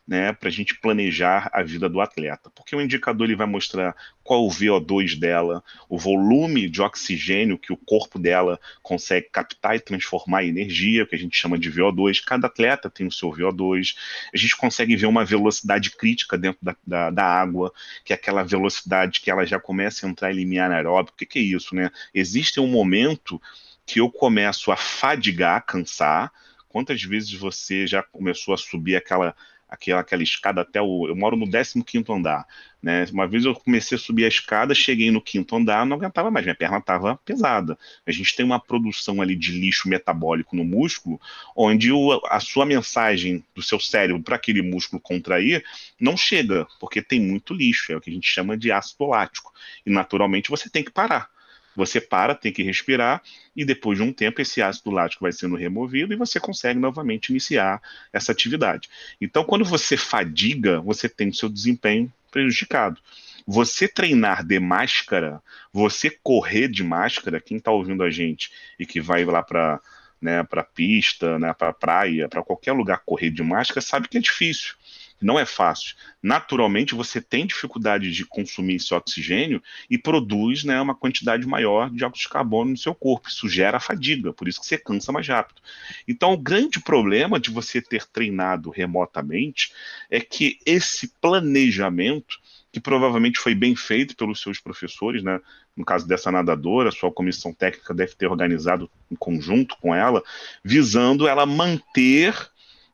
né, 0.07 0.31
para 0.31 0.47
a 0.47 0.51
gente 0.51 0.79
planejar 0.79 1.49
a 1.51 1.61
vida 1.61 1.89
do 1.89 1.99
atleta, 1.99 2.49
porque 2.51 2.75
o 2.75 2.81
indicador 2.81 3.27
ele 3.27 3.35
vai 3.35 3.45
mostrar 3.45 3.93
qual 4.23 4.45
o 4.45 4.49
VO2 4.49 5.19
dela, 5.19 5.63
o 5.89 5.97
volume 5.97 6.69
de 6.69 6.81
oxigênio 6.81 7.57
que 7.57 7.73
o 7.73 7.77
corpo 7.77 8.17
dela 8.17 8.59
consegue 8.81 9.27
captar 9.29 9.75
e 9.75 9.79
transformar 9.79 10.43
em 10.43 10.49
energia, 10.49 11.05
que 11.05 11.15
a 11.15 11.19
gente 11.19 11.37
chama 11.37 11.57
de 11.57 11.71
VO2. 11.71 12.23
Cada 12.25 12.47
atleta 12.47 12.89
tem 12.89 13.07
o 13.07 13.11
seu 13.11 13.29
VO2. 13.29 13.95
A 14.33 14.37
gente 14.37 14.55
consegue 14.55 14.95
ver 14.95 15.07
uma 15.07 15.25
velocidade 15.25 15.91
crítica 15.91 16.37
dentro 16.37 16.59
da, 16.61 16.75
da, 16.85 17.09
da 17.09 17.23
água, 17.23 17.73
que 18.03 18.13
é 18.13 18.15
aquela 18.15 18.43
velocidade 18.43 19.19
que 19.21 19.31
ela 19.31 19.45
já 19.45 19.59
começa 19.59 20.05
a 20.05 20.09
entrar 20.09 20.31
em 20.31 20.35
limiar 20.35 20.67
anaeróbico. 20.67 21.15
O 21.15 21.17
que, 21.17 21.25
que 21.25 21.39
é 21.39 21.41
isso, 21.41 21.75
né? 21.75 21.89
Existe 22.13 22.59
um 22.59 22.67
momento 22.67 23.41
que 23.85 23.99
eu 24.01 24.11
começo 24.11 24.71
a 24.71 24.75
fadigar, 24.75 25.65
cansar. 25.65 26.31
Quantas 26.67 27.01
vezes 27.01 27.33
você 27.33 27.87
já 27.87 28.03
começou 28.03 28.53
a 28.53 28.57
subir 28.57 28.97
aquela 28.97 29.33
aquela, 29.67 30.01
aquela 30.01 30.23
escada 30.23 30.61
até 30.61 30.81
o. 30.81 31.07
Eu 31.07 31.15
moro 31.15 31.35
no 31.35 31.45
15 31.49 32.05
andar. 32.09 32.47
Né? 32.81 33.05
Uma 33.11 33.27
vez 33.27 33.43
eu 33.43 33.53
comecei 33.55 33.97
a 33.97 33.99
subir 33.99 34.25
a 34.25 34.27
escada, 34.27 34.73
cheguei 34.73 35.11
no 35.11 35.21
quinto 35.21 35.55
andar, 35.55 35.85
não 35.85 35.97
aguentava 35.97 36.31
mais, 36.31 36.45
minha 36.45 36.55
perna 36.55 36.77
estava 36.77 37.17
pesada. 37.17 37.77
A 38.05 38.11
gente 38.11 38.35
tem 38.35 38.45
uma 38.45 38.59
produção 38.59 39.21
ali 39.21 39.35
de 39.35 39.51
lixo 39.51 39.89
metabólico 39.89 40.55
no 40.55 40.63
músculo, 40.63 41.19
onde 41.55 41.91
o, 41.91 42.21
a 42.29 42.39
sua 42.39 42.65
mensagem 42.65 43.43
do 43.53 43.61
seu 43.61 43.79
cérebro 43.79 44.21
para 44.21 44.35
aquele 44.35 44.61
músculo 44.61 45.01
contrair 45.01 45.63
não 45.99 46.15
chega, 46.15 46.67
porque 46.79 47.01
tem 47.01 47.19
muito 47.19 47.53
lixo, 47.53 47.91
é 47.91 47.97
o 47.97 48.01
que 48.01 48.09
a 48.09 48.13
gente 48.13 48.27
chama 48.27 48.55
de 48.55 48.71
ácido 48.71 49.07
lático. 49.07 49.51
E 49.85 49.89
naturalmente 49.89 50.49
você 50.49 50.69
tem 50.69 50.83
que 50.83 50.91
parar. 50.91 51.29
Você 51.77 52.01
para, 52.01 52.33
tem 52.33 52.51
que 52.51 52.63
respirar, 52.63 53.21
e 53.55 53.63
depois 53.63 53.99
de 53.99 54.03
um 54.03 54.11
tempo 54.11 54.41
esse 54.41 54.63
ácido 54.63 54.89
lático 54.89 55.23
vai 55.23 55.31
sendo 55.31 55.55
removido 55.55 56.11
e 56.11 56.17
você 56.17 56.39
consegue 56.39 56.79
novamente 56.79 57.29
iniciar 57.29 57.79
essa 58.11 58.31
atividade. 58.31 58.89
Então, 59.21 59.43
quando 59.43 59.63
você 59.63 59.95
fadiga, 59.95 60.81
você 60.81 61.07
tem 61.07 61.29
o 61.29 61.33
seu 61.33 61.47
desempenho 61.47 62.11
prejudicado. 62.31 62.99
Você 63.45 63.87
treinar 63.87 64.43
de 64.43 64.59
máscara, 64.59 65.39
você 65.71 66.09
correr 66.09 66.67
de 66.67 66.83
máscara, 66.83 67.39
quem 67.39 67.57
está 67.57 67.69
ouvindo 67.69 68.01
a 68.01 68.09
gente 68.09 68.51
e 68.79 68.85
que 68.85 68.99
vai 68.99 69.23
lá 69.23 69.43
para 69.43 69.79
né, 70.19 70.43
para 70.43 70.63
pista, 70.63 71.37
né, 71.37 71.53
para 71.53 71.71
praia, 71.71 72.27
para 72.27 72.41
qualquer 72.41 72.71
lugar 72.71 73.03
correr 73.05 73.29
de 73.29 73.43
máscara, 73.43 73.81
sabe 73.81 74.07
que 74.07 74.17
é 74.17 74.21
difícil 74.21 74.73
não 75.21 75.39
é 75.39 75.45
fácil. 75.45 75.95
Naturalmente, 76.21 76.95
você 76.95 77.21
tem 77.21 77.45
dificuldade 77.45 78.11
de 78.11 78.25
consumir 78.25 78.75
esse 78.75 78.93
oxigênio 78.93 79.61
e 79.89 79.97
produz 79.97 80.63
né, 80.63 80.79
uma 80.79 80.95
quantidade 80.95 81.45
maior 81.47 81.89
de 81.89 82.03
óxido 82.03 82.27
de 82.27 82.29
carbono 82.29 82.71
no 82.71 82.77
seu 82.77 82.93
corpo. 82.93 83.29
Isso 83.29 83.49
gera 83.49 83.79
fadiga, 83.79 84.33
por 84.33 84.47
isso 84.47 84.59
que 84.59 84.67
você 84.67 84.77
cansa 84.77 85.11
mais 85.11 85.27
rápido. 85.27 85.61
Então, 86.07 86.33
o 86.33 86.37
grande 86.37 86.79
problema 86.79 87.39
de 87.39 87.49
você 87.49 87.81
ter 87.81 88.05
treinado 88.05 88.69
remotamente 88.69 89.73
é 90.09 90.19
que 90.19 90.59
esse 90.65 91.07
planejamento 91.19 92.39
que 92.71 92.79
provavelmente 92.79 93.39
foi 93.39 93.55
bem 93.55 93.75
feito 93.75 94.15
pelos 94.15 94.41
seus 94.41 94.59
professores, 94.59 95.23
né? 95.23 95.39
no 95.75 95.85
caso 95.85 96.07
dessa 96.07 96.31
nadadora, 96.31 96.91
sua 96.91 97.11
comissão 97.11 97.53
técnica 97.53 97.93
deve 97.93 98.13
ter 98.15 98.27
organizado 98.27 98.89
em 99.11 99.15
conjunto 99.15 99.77
com 99.79 99.95
ela, 99.95 100.23
visando 100.63 101.27
ela 101.27 101.45
manter 101.45 102.35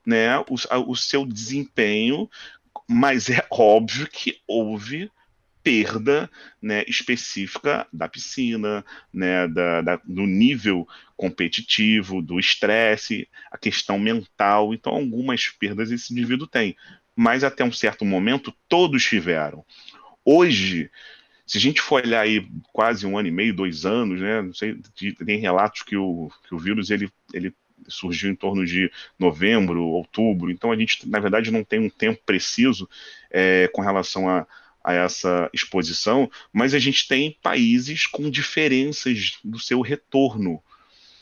né, 0.06 0.40
o, 0.40 0.56
o 0.92 0.96
seu 0.96 1.26
desempenho, 1.26 2.30
mas 2.88 3.30
é 3.30 3.46
óbvio 3.50 4.08
que 4.08 4.40
houve 4.48 5.10
perda 5.64 6.30
né, 6.62 6.84
específica 6.88 7.88
da 7.92 8.08
piscina, 8.08 8.86
né, 9.14 9.48
da, 9.48 9.82
da, 9.82 9.96
do 10.04 10.28
nível 10.28 10.86
competitivo, 11.16 12.22
do 12.22 12.38
estresse, 12.38 13.30
a 13.50 13.58
questão 13.58 13.98
mental. 13.98 14.74
Então, 14.74 14.94
algumas 14.94 15.48
perdas 15.48 15.90
esse 15.90 16.12
indivíduo 16.12 16.46
tem. 16.46 16.76
Mas 17.16 17.44
até 17.44 17.64
um 17.64 17.72
certo 17.72 18.04
momento, 18.04 18.54
todos 18.68 19.06
tiveram. 19.06 19.66
Hoje, 20.26 20.92
se 21.46 21.58
a 21.58 21.62
gente 21.62 21.82
for 21.82 22.04
olhar 22.06 22.22
aí 22.22 22.48
quase 22.72 23.06
um 23.06 23.18
ano 23.18 23.28
e 23.28 23.32
meio, 23.32 23.56
dois 23.56 23.86
anos, 23.86 24.20
né? 24.20 24.42
Não 24.42 24.54
sei, 24.54 24.78
tem 25.26 25.40
relatos 25.40 25.84
que 25.84 25.96
o, 25.96 26.32
que 26.48 26.56
o 26.56 26.60
vírus 26.60 26.90
ele, 26.90 27.10
ele 27.34 27.54
surgiu 27.88 28.32
em 28.32 28.36
torno 28.36 28.66
de 28.66 28.92
novembro, 29.20 29.84
outubro. 29.84 30.50
Então 30.52 30.72
a 30.72 30.76
gente, 30.76 31.08
na 31.08 31.20
verdade, 31.20 31.52
não 31.52 31.64
tem 31.64 31.80
um 31.80 31.90
tempo 31.90 32.22
preciso 32.26 32.90
é, 33.30 33.70
com 33.74 33.82
relação 33.82 34.30
a, 34.30 34.48
a 34.84 34.94
essa 34.94 35.50
exposição, 35.54 36.30
mas 36.52 36.74
a 36.74 36.80
gente 36.80 37.08
tem 37.08 37.38
países 37.42 38.06
com 38.06 38.30
diferenças 38.30 39.38
do 39.44 39.60
seu 39.60 39.82
retorno. 39.82 40.62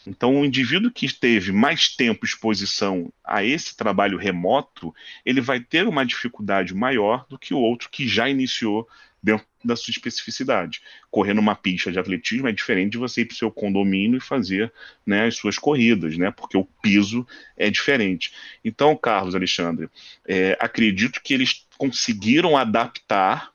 Então, 0.05 0.39
o 0.39 0.45
indivíduo 0.45 0.89
que 0.89 1.13
teve 1.13 1.51
mais 1.51 1.95
tempo 1.95 2.25
exposição 2.25 3.13
a 3.23 3.43
esse 3.43 3.77
trabalho 3.77 4.17
remoto, 4.17 4.93
ele 5.23 5.39
vai 5.39 5.59
ter 5.59 5.87
uma 5.87 6.03
dificuldade 6.03 6.73
maior 6.73 7.25
do 7.29 7.37
que 7.37 7.53
o 7.53 7.59
outro 7.59 7.87
que 7.89 8.07
já 8.07 8.27
iniciou 8.27 8.87
dentro 9.21 9.45
da 9.63 9.75
sua 9.75 9.91
especificidade. 9.91 10.81
Correr 11.09 11.33
numa 11.33 11.55
pista 11.55 11.91
de 11.91 11.99
atletismo 11.99 12.47
é 12.47 12.51
diferente 12.51 12.93
de 12.93 12.97
você 12.97 13.21
ir 13.21 13.25
para 13.25 13.33
o 13.33 13.37
seu 13.37 13.51
condomínio 13.51 14.17
e 14.17 14.21
fazer 14.21 14.71
né, 15.05 15.27
as 15.27 15.35
suas 15.35 15.57
corridas, 15.57 16.17
né? 16.17 16.31
Porque 16.31 16.57
o 16.57 16.65
piso 16.81 17.25
é 17.55 17.69
diferente. 17.69 18.33
Então, 18.65 18.95
Carlos 18.95 19.35
Alexandre, 19.35 19.89
é, 20.27 20.57
acredito 20.59 21.21
que 21.21 21.33
eles 21.33 21.67
conseguiram 21.77 22.57
adaptar 22.57 23.51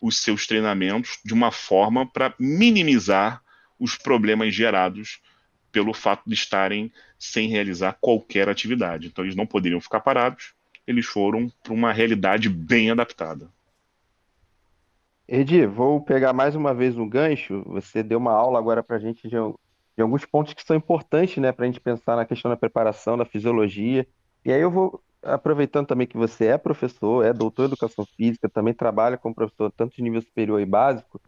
os 0.00 0.18
seus 0.18 0.46
treinamentos 0.46 1.18
de 1.22 1.34
uma 1.34 1.52
forma 1.52 2.10
para 2.10 2.34
minimizar 2.38 3.42
os 3.78 3.96
problemas 3.96 4.54
gerados 4.54 5.20
pelo 5.70 5.92
fato 5.92 6.22
de 6.26 6.34
estarem 6.34 6.90
sem 7.18 7.48
realizar 7.48 7.96
qualquer 8.00 8.48
atividade. 8.48 9.06
Então, 9.06 9.24
eles 9.24 9.36
não 9.36 9.46
poderiam 9.46 9.80
ficar 9.80 10.00
parados, 10.00 10.52
eles 10.86 11.06
foram 11.06 11.52
para 11.62 11.72
uma 11.72 11.92
realidade 11.92 12.48
bem 12.48 12.90
adaptada. 12.90 13.50
Edi, 15.32 15.64
vou 15.64 16.00
pegar 16.00 16.32
mais 16.32 16.56
uma 16.56 16.74
vez 16.74 16.98
um 16.98 17.08
gancho. 17.08 17.62
Você 17.66 18.02
deu 18.02 18.18
uma 18.18 18.32
aula 18.32 18.58
agora 18.58 18.82
para 18.82 18.96
a 18.96 18.98
gente 18.98 19.28
de, 19.28 19.36
de, 19.36 20.02
alguns 20.02 20.24
pontos 20.26 20.54
que 20.54 20.66
são 20.66 20.74
importantes, 20.74 21.36
né, 21.36 21.52
para 21.52 21.64
a 21.64 21.68
gente 21.68 21.78
pensar 21.78 22.16
na 22.16 22.24
questão 22.24 22.50
da 22.50 22.56
preparação, 22.56 23.16
da 23.16 23.24
fisiologia. 23.24 24.04
E 24.44 24.52
aí 24.52 24.60
eu 24.60 24.72
vou, 24.72 25.00
aproveitando 25.22 25.86
também 25.86 26.04
que 26.04 26.16
você 26.16 26.46
é 26.46 26.58
professor, 26.58 27.24
é 27.24 27.32
doutor 27.32 27.62
em 27.62 27.66
educação 27.66 28.04
física, 28.04 28.48
também 28.48 28.74
trabalha 28.74 29.16
como 29.16 29.32
professor 29.32 29.70
tanto 29.70 29.94
de 29.94 30.02
nível 30.02 30.20
superior 30.20 30.60
e 30.60 30.66
básico, 30.66 31.20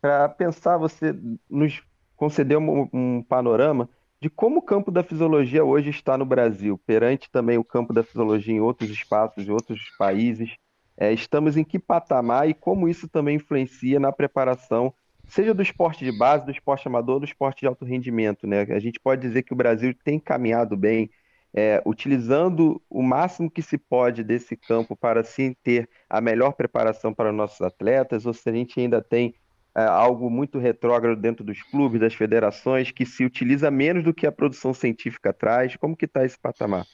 para 0.00 0.28
pensar, 0.28 0.78
você 0.78 1.12
nos 1.50 1.82
concedeu 2.14 2.60
um, 2.60 2.88
um 2.92 3.22
panorama 3.24 3.88
de 4.20 4.30
como 4.30 4.58
o 4.60 4.62
campo 4.62 4.92
da 4.92 5.02
fisiologia 5.02 5.64
hoje 5.64 5.90
está 5.90 6.16
no 6.16 6.24
Brasil, 6.24 6.78
perante 6.86 7.28
também 7.28 7.58
o 7.58 7.64
campo 7.64 7.92
da 7.92 8.04
fisiologia 8.04 8.54
em 8.54 8.60
outros 8.60 8.88
espaços, 8.88 9.48
em 9.48 9.50
outros 9.50 9.80
países 9.98 10.56
é, 10.98 11.12
estamos 11.12 11.56
em 11.56 11.62
que 11.62 11.78
patamar 11.78 12.48
e 12.48 12.54
como 12.54 12.88
isso 12.88 13.06
também 13.06 13.36
influencia 13.36 14.00
na 14.00 14.10
preparação, 14.10 14.92
seja 15.28 15.54
do 15.54 15.62
esporte 15.62 16.04
de 16.04 16.10
base, 16.10 16.44
do 16.44 16.50
esporte 16.50 16.88
amador, 16.88 17.20
do 17.20 17.24
esporte 17.24 17.60
de 17.60 17.66
alto 17.66 17.84
rendimento. 17.84 18.46
Né? 18.46 18.62
A 18.62 18.80
gente 18.80 18.98
pode 18.98 19.22
dizer 19.22 19.44
que 19.44 19.52
o 19.52 19.56
Brasil 19.56 19.94
tem 20.02 20.18
caminhado 20.18 20.76
bem, 20.76 21.08
é, 21.54 21.80
utilizando 21.86 22.82
o 22.90 23.02
máximo 23.02 23.50
que 23.50 23.62
se 23.62 23.78
pode 23.78 24.24
desse 24.24 24.56
campo 24.56 24.96
para 24.96 25.22
sim 25.22 25.54
ter 25.62 25.88
a 26.10 26.20
melhor 26.20 26.52
preparação 26.52 27.14
para 27.14 27.32
nossos 27.32 27.60
atletas, 27.62 28.26
ou 28.26 28.34
se 28.34 28.48
a 28.48 28.52
gente 28.52 28.80
ainda 28.80 29.00
tem 29.00 29.34
é, 29.76 29.84
algo 29.84 30.28
muito 30.28 30.58
retrógrado 30.58 31.20
dentro 31.20 31.44
dos 31.44 31.62
clubes, 31.62 32.00
das 32.00 32.14
federações, 32.14 32.90
que 32.90 33.06
se 33.06 33.24
utiliza 33.24 33.70
menos 33.70 34.02
do 34.02 34.12
que 34.12 34.26
a 34.26 34.32
produção 34.32 34.74
científica 34.74 35.32
traz. 35.32 35.76
Como 35.76 35.96
que 35.96 36.06
está 36.06 36.24
esse 36.24 36.38
patamar? 36.38 36.84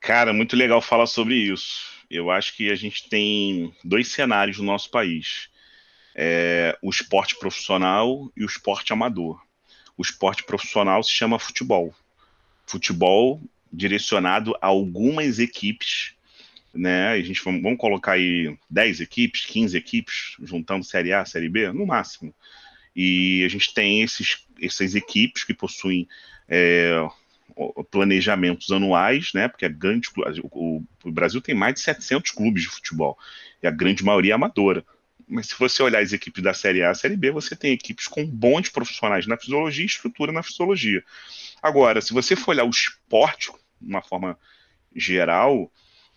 Cara, 0.00 0.32
muito 0.32 0.56
legal 0.56 0.80
falar 0.80 1.06
sobre 1.06 1.34
isso. 1.34 1.95
Eu 2.10 2.30
acho 2.30 2.54
que 2.54 2.70
a 2.70 2.74
gente 2.74 3.08
tem 3.08 3.74
dois 3.84 4.08
cenários 4.08 4.58
no 4.58 4.64
nosso 4.64 4.90
país: 4.90 5.48
é, 6.14 6.76
o 6.82 6.90
esporte 6.90 7.38
profissional 7.38 8.30
e 8.36 8.44
o 8.44 8.46
esporte 8.46 8.92
amador. 8.92 9.40
O 9.96 10.02
esporte 10.02 10.44
profissional 10.44 11.02
se 11.02 11.10
chama 11.10 11.38
futebol. 11.38 11.94
Futebol 12.66 13.40
direcionado 13.72 14.56
a 14.60 14.66
algumas 14.66 15.38
equipes, 15.38 16.14
né? 16.72 17.08
A 17.08 17.22
gente 17.22 17.42
vamos, 17.42 17.78
colocar 17.78 18.12
aí 18.12 18.56
10 18.70 19.00
equipes, 19.00 19.44
15 19.46 19.76
equipes, 19.76 20.36
juntando 20.42 20.84
Série 20.84 21.12
A, 21.12 21.24
Série 21.24 21.48
B, 21.48 21.72
no 21.72 21.86
máximo. 21.86 22.34
E 22.94 23.44
a 23.44 23.48
gente 23.48 23.74
tem 23.74 24.02
esses, 24.02 24.46
essas 24.60 24.94
equipes 24.94 25.44
que 25.44 25.52
possuem 25.52 26.08
é, 26.48 27.06
planejamentos 27.90 28.70
anuais, 28.70 29.30
né? 29.34 29.48
Porque 29.48 29.64
a 29.64 29.68
grande, 29.68 30.08
o, 30.42 30.82
o, 31.04 31.12
Brasil 31.12 31.40
tem 31.40 31.54
mais 31.54 31.74
de 31.74 31.80
700 31.80 32.30
clubes 32.30 32.62
de 32.62 32.68
futebol 32.68 33.18
e 33.62 33.66
a 33.66 33.70
grande 33.70 34.04
maioria 34.04 34.32
é 34.32 34.34
amadora. 34.34 34.84
Mas 35.28 35.48
se 35.48 35.58
você 35.58 35.82
olhar 35.82 36.02
as 36.02 36.12
equipes 36.12 36.42
da 36.42 36.54
Série 36.54 36.82
A, 36.82 36.94
Série 36.94 37.16
B, 37.16 37.30
você 37.30 37.56
tem 37.56 37.72
equipes 37.72 38.06
com 38.06 38.24
bons 38.26 38.68
profissionais 38.68 39.26
na 39.26 39.36
fisiologia 39.36 39.84
e 39.84 39.86
estrutura 39.86 40.30
na 40.30 40.42
fisiologia. 40.42 41.02
Agora, 41.62 42.00
se 42.00 42.12
você 42.12 42.36
for 42.36 42.52
olhar 42.52 42.64
o 42.64 42.70
esporte 42.70 43.50
de 43.80 43.88
uma 43.88 44.02
forma 44.02 44.38
geral, 44.94 45.70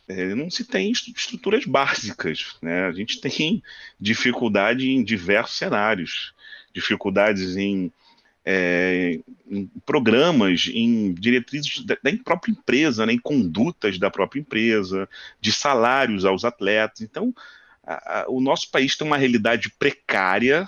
é, 0.08 0.34
não 0.36 0.50
se 0.50 0.66
tem 0.66 0.92
estruturas 0.92 1.66
básicas. 1.66 2.58
Né? 2.62 2.86
A 2.86 2.92
gente 2.92 3.22
tem 3.22 3.64
dificuldade 4.00 4.90
em 4.90 5.04
diversos 5.04 5.58
cenários, 5.58 6.34
dificuldades 6.74 7.56
em 7.56 7.92
é, 8.46 9.20
em 9.50 9.68
programas, 9.86 10.70
em 10.74 11.14
diretrizes 11.14 11.84
da, 11.86 11.98
da, 12.02 12.12
própria 12.24 12.52
empresa, 12.52 13.06
né, 13.06 13.14
em 13.14 13.20
condutas 13.20 13.98
da 13.98 14.10
própria 14.10 14.40
empresa, 14.40 15.08
de 15.40 15.52
salários 15.52 16.26
aos 16.26 16.46
atletas. 16.46 17.02
Então, 17.02 17.34
a, 17.84 18.22
a, 18.22 18.30
o 18.30 18.40
nosso 18.40 18.70
país 18.72 18.96
tem 18.96 19.06
uma 19.06 19.18
realidade 19.18 19.70
precária 19.78 20.68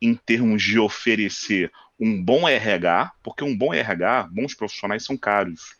em 0.00 0.14
termos 0.14 0.62
de 0.62 0.78
oferecer 0.78 1.72
um 1.98 2.22
bom 2.22 2.48
RH, 2.48 3.12
porque 3.22 3.42
um 3.42 3.56
bom 3.56 3.74
RH, 3.74 4.28
bons 4.30 4.54
profissionais 4.54 5.04
são 5.04 5.16
caros. 5.16 5.76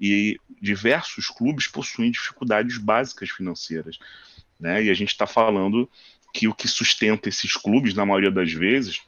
E 0.00 0.38
diversos 0.60 1.28
clubes 1.28 1.66
possuem 1.66 2.10
dificuldades 2.10 2.78
básicas 2.78 3.30
financeiras. 3.30 3.98
Né? 4.60 4.84
E 4.84 4.90
a 4.90 4.94
gente 4.94 5.08
está 5.08 5.26
falando 5.26 5.90
que 6.32 6.46
o 6.46 6.54
que 6.54 6.68
sustenta 6.68 7.28
esses 7.28 7.54
clubes, 7.54 7.94
na 7.94 8.04
maioria 8.06 8.30
das 8.30 8.52
vezes, 8.52 9.02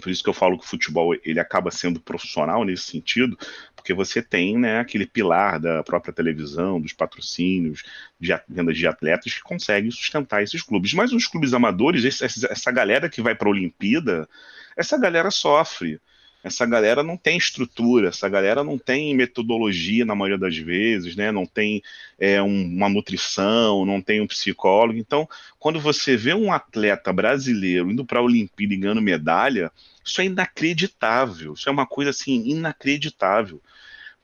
por 0.00 0.10
isso 0.10 0.22
que 0.22 0.28
eu 0.28 0.34
falo 0.34 0.58
que 0.58 0.64
o 0.64 0.68
futebol 0.68 1.14
ele 1.24 1.38
acaba 1.38 1.70
sendo 1.70 2.00
profissional 2.00 2.64
nesse 2.64 2.84
sentido, 2.84 3.38
porque 3.76 3.94
você 3.94 4.22
tem 4.22 4.58
né, 4.58 4.80
aquele 4.80 5.06
pilar 5.06 5.58
da 5.60 5.82
própria 5.82 6.12
televisão, 6.12 6.80
dos 6.80 6.92
patrocínios, 6.92 7.82
de 8.18 8.38
vendas 8.48 8.76
de 8.76 8.86
atletas 8.86 9.34
que 9.34 9.42
conseguem 9.42 9.90
sustentar 9.90 10.42
esses 10.42 10.62
clubes. 10.62 10.92
Mas 10.94 11.12
os 11.12 11.26
clubes 11.26 11.54
amadores, 11.54 12.20
essa 12.22 12.72
galera 12.72 13.08
que 13.08 13.22
vai 13.22 13.34
para 13.34 13.48
a 13.48 13.52
Olimpíada, 13.52 14.28
essa 14.76 14.98
galera 14.98 15.30
sofre. 15.30 16.00
Essa 16.42 16.64
galera 16.64 17.02
não 17.02 17.18
tem 17.18 17.36
estrutura, 17.36 18.08
essa 18.08 18.28
galera 18.28 18.64
não 18.64 18.78
tem 18.78 19.14
metodologia 19.14 20.06
na 20.06 20.14
maioria 20.14 20.38
das 20.38 20.56
vezes, 20.56 21.14
né? 21.14 21.30
Não 21.30 21.44
tem 21.44 21.82
é, 22.18 22.40
um, 22.42 22.64
uma 22.64 22.88
nutrição, 22.88 23.84
não 23.84 24.00
tem 24.00 24.22
um 24.22 24.26
psicólogo. 24.26 24.98
Então, 24.98 25.28
quando 25.58 25.78
você 25.78 26.16
vê 26.16 26.32
um 26.32 26.50
atleta 26.50 27.12
brasileiro 27.12 27.90
indo 27.90 28.06
para 28.06 28.20
a 28.20 28.22
Olimpíada 28.22 28.72
e 28.72 28.76
ganhando 28.78 29.02
medalha, 29.02 29.70
isso 30.02 30.20
é 30.22 30.24
inacreditável. 30.24 31.52
Isso 31.52 31.68
é 31.68 31.72
uma 31.72 31.86
coisa 31.86 32.10
assim 32.10 32.42
inacreditável, 32.46 33.60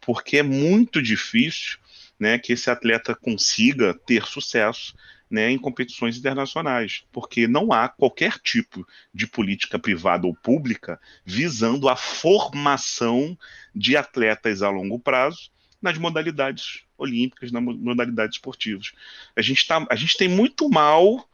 porque 0.01 0.39
é 0.39 0.43
muito 0.43 1.03
difícil, 1.03 1.79
né, 2.19 2.39
que 2.39 2.55
esse 2.55 2.71
atleta 2.71 3.15
consiga 3.15 3.93
ter 4.07 4.25
sucesso 4.25 4.95
né, 5.31 5.51
em 5.51 5.59
competições 5.59 6.17
internacionais, 6.17 7.05
porque 7.11 7.47
não 7.49 7.73
há 7.73 7.89
qualquer 7.89 8.39
tipo 8.39 8.87
de 9.13 9.27
política 9.27 9.79
privada 9.79 10.27
ou 10.27 10.35
pública 10.35 11.01
visando 11.25 11.89
a 11.89 11.97
formação 11.97 13.37
de 13.75 13.97
atletas 13.97 14.63
a 14.63 14.71
longo 14.71 14.99
prazo 14.99 15.51
nas 15.83 15.99
modalidades 15.99 16.85
olímpicas, 16.97 17.53
nas 17.53 17.63
modalidades 17.63 18.37
esportivas. 18.37 18.93
A 19.35 19.43
gente, 19.43 19.67
tá, 19.67 19.87
a 19.91 19.97
gente 19.97 20.17
tem 20.17 20.29
muito 20.29 20.69
mal 20.69 21.29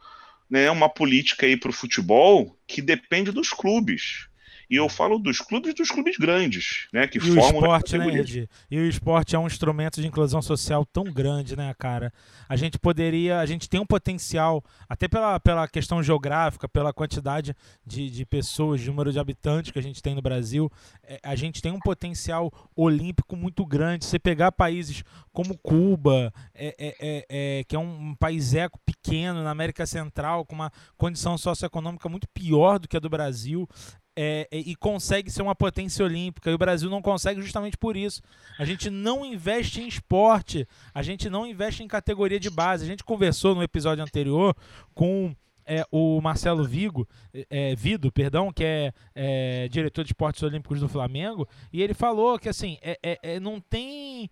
né, 0.49 0.69
uma 0.69 0.89
política 0.89 1.45
aí 1.45 1.55
para 1.55 1.69
o 1.69 1.73
futebol 1.73 2.57
que 2.67 2.81
depende 2.81 3.31
dos 3.31 3.49
clubes. 3.49 4.27
E 4.73 4.75
eu 4.75 4.89
falo 4.89 5.19
dos 5.19 5.39
clubes 5.39 5.75
dos 5.75 5.91
clubes 5.91 6.17
grandes, 6.17 6.87
né? 6.91 7.05
Que 7.05 7.19
E 7.19 7.21
o 7.21 7.35
formam 7.35 7.61
esporte, 7.61 7.95
né. 7.95 8.07
Ed? 8.07 8.49
E 8.71 8.79
o 8.79 8.89
esporte 8.89 9.35
é 9.35 9.39
um 9.39 9.45
instrumento 9.45 10.01
de 10.01 10.07
inclusão 10.07 10.41
social 10.41 10.83
tão 10.83 11.03
grande, 11.03 11.55
né, 11.55 11.75
cara? 11.77 12.11
A 12.49 12.55
gente 12.55 12.79
poderia, 12.79 13.39
a 13.39 13.45
gente 13.45 13.69
tem 13.69 13.79
um 13.79 13.85
potencial, 13.85 14.63
até 14.89 15.07
pela, 15.07 15.39
pela 15.39 15.67
questão 15.67 16.01
geográfica, 16.01 16.67
pela 16.67 16.91
quantidade 16.91 17.55
de, 17.85 18.09
de 18.09 18.25
pessoas, 18.25 18.81
de 18.81 18.87
número 18.87 19.11
de 19.11 19.19
habitantes 19.19 19.71
que 19.71 19.77
a 19.77 19.83
gente 19.83 20.01
tem 20.01 20.15
no 20.15 20.23
Brasil, 20.23 20.71
é, 21.03 21.19
a 21.21 21.35
gente 21.35 21.61
tem 21.61 21.71
um 21.71 21.79
potencial 21.79 22.51
olímpico 22.75 23.35
muito 23.35 23.63
grande. 23.67 24.05
Você 24.05 24.17
pegar 24.17 24.51
países 24.51 25.03
como 25.31 25.55
Cuba, 25.55 26.33
é, 26.55 26.75
é, 26.79 26.95
é, 26.99 27.25
é, 27.29 27.63
que 27.65 27.75
é 27.75 27.79
um, 27.79 28.09
um 28.09 28.15
país 28.15 28.55
eco 28.55 28.79
pequeno 28.83 29.43
na 29.43 29.51
América 29.51 29.85
Central, 29.85 30.47
com 30.47 30.55
uma 30.55 30.71
condição 30.97 31.37
socioeconômica 31.37 32.09
muito 32.09 32.27
pior 32.29 32.79
do 32.79 32.87
que 32.87 32.97
a 32.97 32.99
do 32.99 33.09
Brasil, 33.09 33.69
é, 34.15 34.47
é, 34.51 34.57
e 34.57 34.75
consegue 34.75 35.29
ser 35.29 35.41
uma 35.41 35.55
potência 35.55 36.03
olímpica. 36.03 36.49
E 36.49 36.53
o 36.53 36.57
Brasil 36.57 36.89
não 36.89 37.01
consegue 37.01 37.41
justamente 37.41 37.77
por 37.77 37.95
isso. 37.95 38.21
A 38.57 38.65
gente 38.65 38.89
não 38.89 39.25
investe 39.25 39.81
em 39.81 39.87
esporte, 39.87 40.67
a 40.93 41.01
gente 41.01 41.29
não 41.29 41.45
investe 41.45 41.83
em 41.83 41.87
categoria 41.87 42.39
de 42.39 42.49
base. 42.49 42.83
A 42.83 42.87
gente 42.87 43.03
conversou 43.03 43.55
no 43.55 43.63
episódio 43.63 44.03
anterior 44.03 44.55
com 44.93 45.35
é, 45.65 45.85
o 45.91 46.19
Marcelo 46.21 46.63
Vigo, 46.63 47.07
é, 47.49 47.75
Vido, 47.75 48.11
perdão, 48.11 48.51
que 48.51 48.63
é, 48.63 48.93
é, 49.15 49.67
diretor 49.69 50.03
de 50.03 50.09
esportes 50.09 50.43
olímpicos 50.43 50.79
do 50.79 50.89
Flamengo, 50.89 51.47
e 51.71 51.81
ele 51.81 51.93
falou 51.93 52.37
que 52.37 52.49
assim 52.49 52.77
é, 52.81 52.99
é, 53.01 53.19
é, 53.23 53.39
não 53.39 53.59
tem 53.59 54.29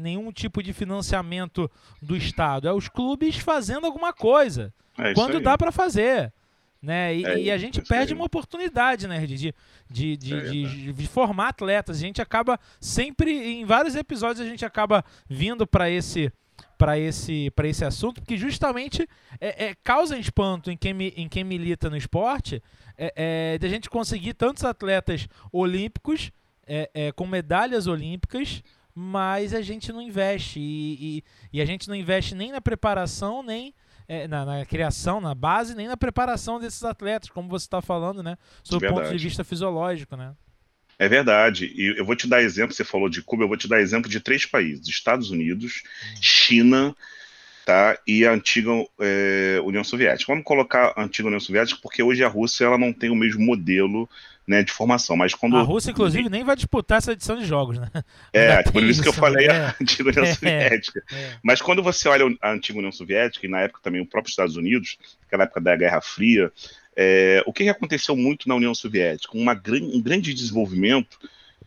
nenhum 0.00 0.30
tipo 0.30 0.62
de 0.62 0.72
financiamento 0.72 1.68
do 2.00 2.16
Estado, 2.16 2.68
é 2.68 2.72
os 2.72 2.88
clubes 2.88 3.36
fazendo 3.36 3.84
alguma 3.84 4.12
coisa 4.12 4.72
quando 5.14 5.40
dá 5.40 5.58
para 5.58 5.72
fazer. 5.72 6.32
Né? 6.80 7.16
E, 7.16 7.24
É 7.24 7.38
e 7.40 7.50
a 7.50 7.58
gente 7.58 7.80
perde 7.82 8.14
uma 8.14 8.24
oportunidade 8.24 9.08
né, 9.08 9.26
de, 9.26 9.52
de, 9.90 10.16
de, 10.16 10.34
É 10.34 10.40
de- 10.42 10.92
de 10.92 11.06
formar 11.08 11.48
atletas. 11.48 11.96
A 11.96 12.00
gente 12.00 12.22
acaba 12.22 12.58
sempre, 12.80 13.32
em 13.32 13.64
vários 13.64 13.96
episódios, 13.96 14.46
a 14.46 14.48
gente 14.48 14.64
acaba 14.64 15.04
vindo 15.28 15.66
para 15.66 15.90
esse 15.90 16.32
para 16.76 16.96
esse, 16.98 17.50
pra 17.56 17.66
esse 17.68 17.84
assunto, 17.84 18.20
porque 18.20 18.36
justamente 18.36 19.08
é, 19.40 19.66
é, 19.66 19.74
causa 19.82 20.16
espanto 20.16 20.70
em 20.70 20.76
quem, 20.76 20.92
em 21.16 21.28
quem 21.28 21.42
milita 21.42 21.90
no 21.90 21.96
esporte 21.96 22.62
é, 22.96 23.12
é, 23.54 23.58
de 23.58 23.66
a 23.66 23.68
gente 23.70 23.90
conseguir 23.90 24.34
tantos 24.34 24.64
atletas 24.64 25.28
olímpicos 25.52 26.30
é, 26.66 26.88
é, 26.94 27.12
com 27.12 27.26
medalhas 27.26 27.86
olímpicas, 27.88 28.62
mas 28.94 29.54
a 29.54 29.60
gente 29.62 29.92
não 29.92 30.00
investe. 30.02 30.58
E, 30.60 31.18
e- 31.18 31.24
e 31.54 31.60
a 31.60 31.64
gente 31.64 31.88
não 31.88 31.94
investe 31.96 32.34
nem 32.36 32.52
na 32.52 32.60
preparação, 32.60 33.42
nem 33.42 33.74
é, 34.08 34.26
na, 34.26 34.44
na 34.44 34.64
criação, 34.64 35.20
na 35.20 35.34
base, 35.34 35.74
nem 35.74 35.86
na 35.86 35.96
preparação 35.96 36.58
desses 36.58 36.82
atletas, 36.82 37.28
como 37.28 37.48
você 37.48 37.66
está 37.66 37.82
falando, 37.82 38.22
né? 38.22 38.36
Sob 38.64 38.86
o 38.86 38.94
ponto 38.94 39.10
de 39.10 39.22
vista 39.22 39.44
fisiológico, 39.44 40.16
né? 40.16 40.34
É 40.98 41.08
verdade. 41.08 41.70
E 41.76 41.98
eu 41.98 42.04
vou 42.04 42.16
te 42.16 42.26
dar 42.26 42.42
exemplo, 42.42 42.74
você 42.74 42.84
falou 42.84 43.08
de 43.08 43.22
Cuba, 43.22 43.44
eu 43.44 43.48
vou 43.48 43.56
te 43.56 43.68
dar 43.68 43.80
exemplo 43.80 44.10
de 44.10 44.18
três 44.18 44.46
países: 44.46 44.88
Estados 44.88 45.30
Unidos, 45.30 45.82
China, 46.20 46.96
tá? 47.64 47.96
E 48.06 48.26
a 48.26 48.32
antiga 48.32 48.70
é, 48.98 49.60
União 49.62 49.84
Soviética. 49.84 50.32
Vamos 50.32 50.44
colocar 50.44 50.94
a 50.96 51.02
antiga 51.02 51.28
União 51.28 51.38
Soviética, 51.38 51.78
porque 51.82 52.02
hoje 52.02 52.24
a 52.24 52.28
Rússia 52.28 52.64
ela 52.64 52.78
não 52.78 52.92
tem 52.92 53.10
o 53.10 53.14
mesmo 53.14 53.44
modelo 53.44 54.08
né, 54.48 54.62
de 54.62 54.72
formação. 54.72 55.14
Mas 55.14 55.34
quando. 55.34 55.56
A 55.56 55.62
Rússia, 55.62 55.90
inclusive, 55.90 56.30
nem 56.30 56.42
vai 56.42 56.56
disputar 56.56 56.98
essa 56.98 57.12
edição 57.12 57.36
de 57.36 57.44
jogos, 57.44 57.78
né? 57.78 57.90
É, 58.32 58.62
por 58.62 58.82
isso 58.82 59.02
que 59.02 59.08
eu 59.08 59.12
falei 59.12 59.46
né? 59.46 59.66
a 59.66 59.74
antiga 59.80 60.08
União 60.08 60.24
É. 60.24 60.34
Soviética. 60.34 61.02
É. 61.12 61.36
Mas 61.42 61.60
quando 61.60 61.82
você 61.82 62.08
olha 62.08 62.24
a 62.40 62.52
antiga 62.52 62.78
União 62.78 62.90
Soviética, 62.92 63.46
e 63.46 63.50
na 63.50 63.60
época 63.60 63.80
também 63.82 64.00
o 64.00 64.06
próprio 64.06 64.30
Estados 64.30 64.56
Unidos, 64.56 64.96
aquela 65.26 65.44
época 65.44 65.60
da 65.60 65.76
Guerra 65.76 66.00
Fria, 66.00 66.50
é, 66.96 67.42
o 67.46 67.52
que 67.52 67.68
aconteceu 67.68 68.16
muito 68.16 68.48
na 68.48 68.54
União 68.54 68.74
Soviética? 68.74 69.36
Uma 69.36 69.52
um 69.52 70.00
grande 70.00 70.32
desenvolvimento 70.32 71.18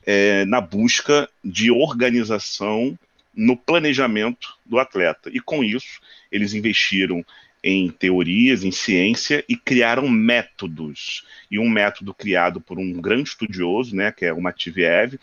é, 0.06 0.44
na 0.46 0.60
busca 0.60 1.30
de 1.44 1.70
organização 1.72 2.98
no 3.34 3.56
planejamento 3.56 4.56
do 4.66 4.80
atleta. 4.80 5.30
E 5.32 5.40
com 5.40 5.64
isso, 5.64 6.02
eles 6.32 6.54
investiram 6.54 7.24
em 7.64 7.90
teorias, 7.90 8.64
em 8.64 8.72
ciência 8.72 9.44
e 9.48 9.56
criaram 9.56 10.08
métodos. 10.10 11.24
E 11.50 11.60
um 11.60 11.70
método 11.70 12.14
criado 12.14 12.60
por 12.60 12.80
um 12.80 12.94
grande 12.94 13.30
estudioso, 13.30 13.96
né, 13.96 14.12
que 14.12 14.26
é 14.26 14.34
o 14.34 14.42
Matviev, 14.42 15.20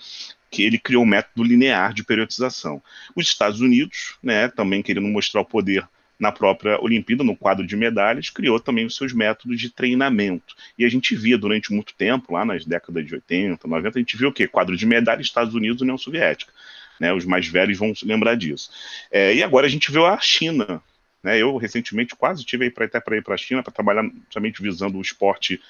que 0.50 0.62
ele 0.62 0.78
criou 0.78 1.02
um 1.02 1.06
método 1.06 1.42
linear 1.42 1.92
de 1.92 2.04
periodização. 2.04 2.82
Os 3.14 3.26
Estados 3.26 3.60
Unidos, 3.60 4.16
né, 4.22 4.48
também 4.48 4.82
querendo 4.82 5.08
mostrar 5.08 5.40
o 5.40 5.44
poder 5.44 5.86
na 6.18 6.32
própria 6.32 6.82
Olimpíada, 6.82 7.22
no 7.22 7.36
quadro 7.36 7.66
de 7.66 7.76
medalhas, 7.76 8.28
criou 8.28 8.58
também 8.58 8.84
os 8.84 8.96
seus 8.96 9.12
métodos 9.12 9.60
de 9.60 9.70
treinamento. 9.70 10.54
E 10.76 10.84
a 10.84 10.88
gente 10.88 11.14
via 11.14 11.38
durante 11.38 11.72
muito 11.72 11.94
tempo, 11.94 12.32
lá 12.32 12.44
nas 12.44 12.64
décadas 12.64 13.06
de 13.06 13.14
80, 13.14 13.68
90, 13.68 13.98
a 13.98 14.00
gente 14.00 14.16
viu 14.16 14.30
o 14.30 14.32
quê? 14.32 14.48
Quadro 14.48 14.76
de 14.76 14.84
medalhas, 14.84 15.26
Estados 15.26 15.54
Unidos 15.54 15.80
e 15.80 15.84
União 15.84 15.98
Soviética. 15.98 16.52
Né, 16.98 17.12
os 17.12 17.24
mais 17.24 17.46
velhos 17.46 17.78
vão 17.78 17.94
se 17.94 18.04
lembrar 18.04 18.34
disso. 18.34 18.70
É, 19.12 19.32
e 19.32 19.42
agora 19.42 19.66
a 19.66 19.70
gente 19.70 19.92
viu 19.92 20.04
a 20.04 20.18
China. 20.18 20.82
Né, 21.22 21.38
eu, 21.38 21.56
recentemente, 21.56 22.14
quase 22.14 22.44
tive 22.44 22.70
pra, 22.70 22.84
até 22.84 23.00
para 23.00 23.16
ir 23.16 23.22
para 23.22 23.34
a 23.34 23.38
China 23.38 23.62
para 23.62 23.72
trabalhar 23.72 24.08
somente 24.30 24.62
visando 24.62 24.98
o 24.98 25.02
esporte 25.02 25.60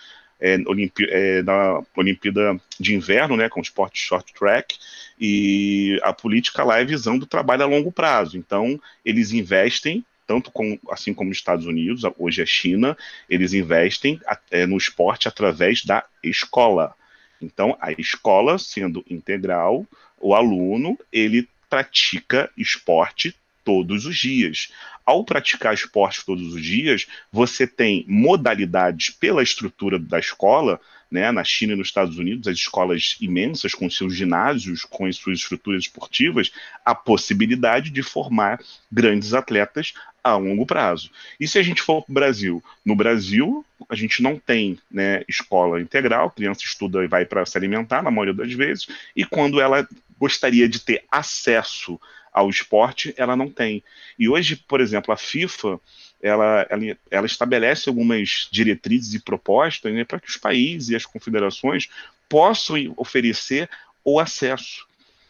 é, 0.40 0.56
Olimpí 0.66 1.04
é, 1.08 1.42
da 1.42 1.82
Olimpíada 1.96 2.60
de 2.78 2.94
Inverno, 2.94 3.36
né, 3.36 3.48
com 3.48 3.60
o 3.60 3.62
esporte 3.62 3.98
short 3.98 4.32
track, 4.34 4.78
e 5.18 5.98
a 6.02 6.12
política 6.12 6.62
lá 6.62 6.78
é 6.78 6.84
visando 6.84 7.24
o 7.24 7.28
trabalho 7.28 7.62
a 7.62 7.66
longo 7.66 7.90
prazo. 7.90 8.36
Então, 8.36 8.80
eles 9.04 9.32
investem 9.32 10.04
tanto 10.26 10.50
com, 10.50 10.78
assim 10.90 11.14
como 11.14 11.30
os 11.30 11.38
Estados 11.38 11.64
Unidos, 11.64 12.02
hoje 12.18 12.42
é 12.42 12.46
China, 12.46 12.94
eles 13.30 13.54
investem 13.54 14.20
é, 14.50 14.66
no 14.66 14.76
esporte 14.76 15.26
através 15.26 15.82
da 15.86 16.04
escola. 16.22 16.94
Então, 17.40 17.78
a 17.80 17.92
escola, 17.92 18.58
sendo 18.58 19.02
integral, 19.08 19.86
o 20.20 20.34
aluno, 20.34 20.98
ele 21.10 21.48
pratica 21.70 22.50
esporte 22.58 23.34
todos 23.68 24.06
os 24.06 24.16
dias. 24.16 24.72
Ao 25.04 25.22
praticar 25.22 25.74
esporte 25.74 26.24
todos 26.24 26.54
os 26.54 26.62
dias, 26.62 27.06
você 27.30 27.66
tem 27.66 28.02
modalidades 28.08 29.10
pela 29.10 29.42
estrutura 29.42 29.98
da 29.98 30.18
escola, 30.18 30.80
né, 31.10 31.30
na 31.30 31.44
China 31.44 31.74
e 31.74 31.76
nos 31.76 31.88
Estados 31.88 32.16
Unidos, 32.16 32.48
as 32.48 32.56
escolas 32.56 33.18
imensas, 33.20 33.74
com 33.74 33.90
seus 33.90 34.16
ginásios, 34.16 34.86
com 34.86 35.04
as 35.04 35.16
suas 35.16 35.40
estruturas 35.40 35.82
esportivas, 35.82 36.50
a 36.82 36.94
possibilidade 36.94 37.90
de 37.90 38.02
formar 38.02 38.58
grandes 38.90 39.34
atletas 39.34 39.92
a 40.24 40.34
longo 40.36 40.64
prazo. 40.64 41.10
E 41.38 41.46
se 41.46 41.58
a 41.58 41.62
gente 41.62 41.82
for 41.82 42.00
para 42.02 42.10
o 42.10 42.14
Brasil? 42.14 42.64
No 42.82 42.96
Brasil, 42.96 43.62
a 43.86 43.94
gente 43.94 44.22
não 44.22 44.38
tem 44.38 44.78
né, 44.90 45.24
escola 45.28 45.78
integral, 45.78 46.30
criança 46.30 46.62
estuda 46.64 47.04
e 47.04 47.06
vai 47.06 47.26
para 47.26 47.44
se 47.44 47.58
alimentar, 47.58 48.02
na 48.02 48.10
maioria 48.10 48.32
das 48.32 48.52
vezes, 48.54 48.86
e 49.14 49.26
quando 49.26 49.60
ela 49.60 49.86
gostaria 50.18 50.66
de 50.66 50.80
ter 50.80 51.04
acesso 51.10 52.00
ao 52.32 52.48
esporte, 52.50 53.14
ela 53.16 53.36
não 53.36 53.48
tem. 53.48 53.82
E 54.18 54.28
hoje, 54.28 54.56
por 54.56 54.80
exemplo, 54.80 55.12
a 55.12 55.16
FIFA 55.16 55.80
ela, 56.22 56.66
ela, 56.68 56.96
ela 57.10 57.26
estabelece 57.26 57.88
algumas 57.88 58.48
diretrizes 58.50 59.14
e 59.14 59.20
propostas 59.20 59.92
né, 59.92 60.04
para 60.04 60.18
que 60.18 60.28
os 60.28 60.36
países 60.36 60.90
e 60.90 60.96
as 60.96 61.06
confederações 61.06 61.88
possam 62.28 62.76
oferecer 62.96 63.68
o 64.04 64.18
acesso. 64.18 64.86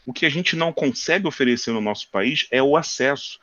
O 0.07 0.13
que 0.13 0.25
a 0.25 0.31
gente 0.31 0.57
não 0.57 0.73
consegue 0.73 1.27
oferecer 1.27 1.71
no 1.73 1.81
nosso 1.81 2.09
país 2.09 2.47
é 2.51 2.63
o 2.63 2.77
acesso. 2.77 3.39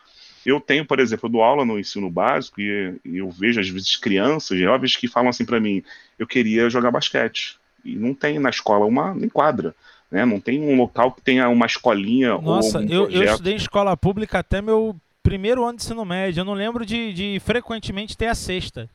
Eu 0.45 0.59
tenho, 0.59 0.85
por 0.85 0.99
exemplo, 0.99 1.27
eu 1.27 1.31
dou 1.31 1.43
aula 1.43 1.65
no 1.65 1.79
ensino 1.79 2.09
básico 2.09 2.59
e, 2.59 2.95
e 3.05 3.17
eu 3.17 3.29
vejo 3.29 3.59
às 3.59 3.69
vezes 3.69 3.95
crianças, 3.95 4.57
jovens 4.59 4.95
que 4.95 5.07
falam 5.07 5.29
assim 5.29 5.45
para 5.45 5.59
mim: 5.59 5.83
eu 6.17 6.27
queria 6.27 6.69
jogar 6.69 6.91
basquete. 6.91 7.57
E 7.83 7.95
não 7.95 8.13
tem 8.13 8.39
na 8.39 8.49
escola 8.49 8.85
uma 8.85 9.13
nem 9.13 9.29
quadra. 9.29 9.75
Né? 10.11 10.25
Não 10.25 10.39
tem 10.39 10.61
um 10.61 10.75
local 10.75 11.11
que 11.11 11.21
tenha 11.21 11.49
uma 11.49 11.65
escolinha 11.65 12.37
Nossa, 12.37 12.79
ou 12.79 12.85
eu, 12.85 13.09
eu 13.09 13.23
estudei 13.23 13.53
em 13.53 13.57
escola 13.57 13.95
pública 13.97 14.39
até 14.39 14.61
meu 14.61 14.95
primeiro 15.23 15.63
ano 15.65 15.77
de 15.77 15.83
ensino 15.83 16.05
médio. 16.05 16.41
Eu 16.41 16.45
não 16.45 16.53
lembro 16.53 16.85
de, 16.85 17.11
de 17.13 17.41
frequentemente 17.43 18.15
ter 18.15 18.27
a 18.27 18.35
sexta. 18.35 18.89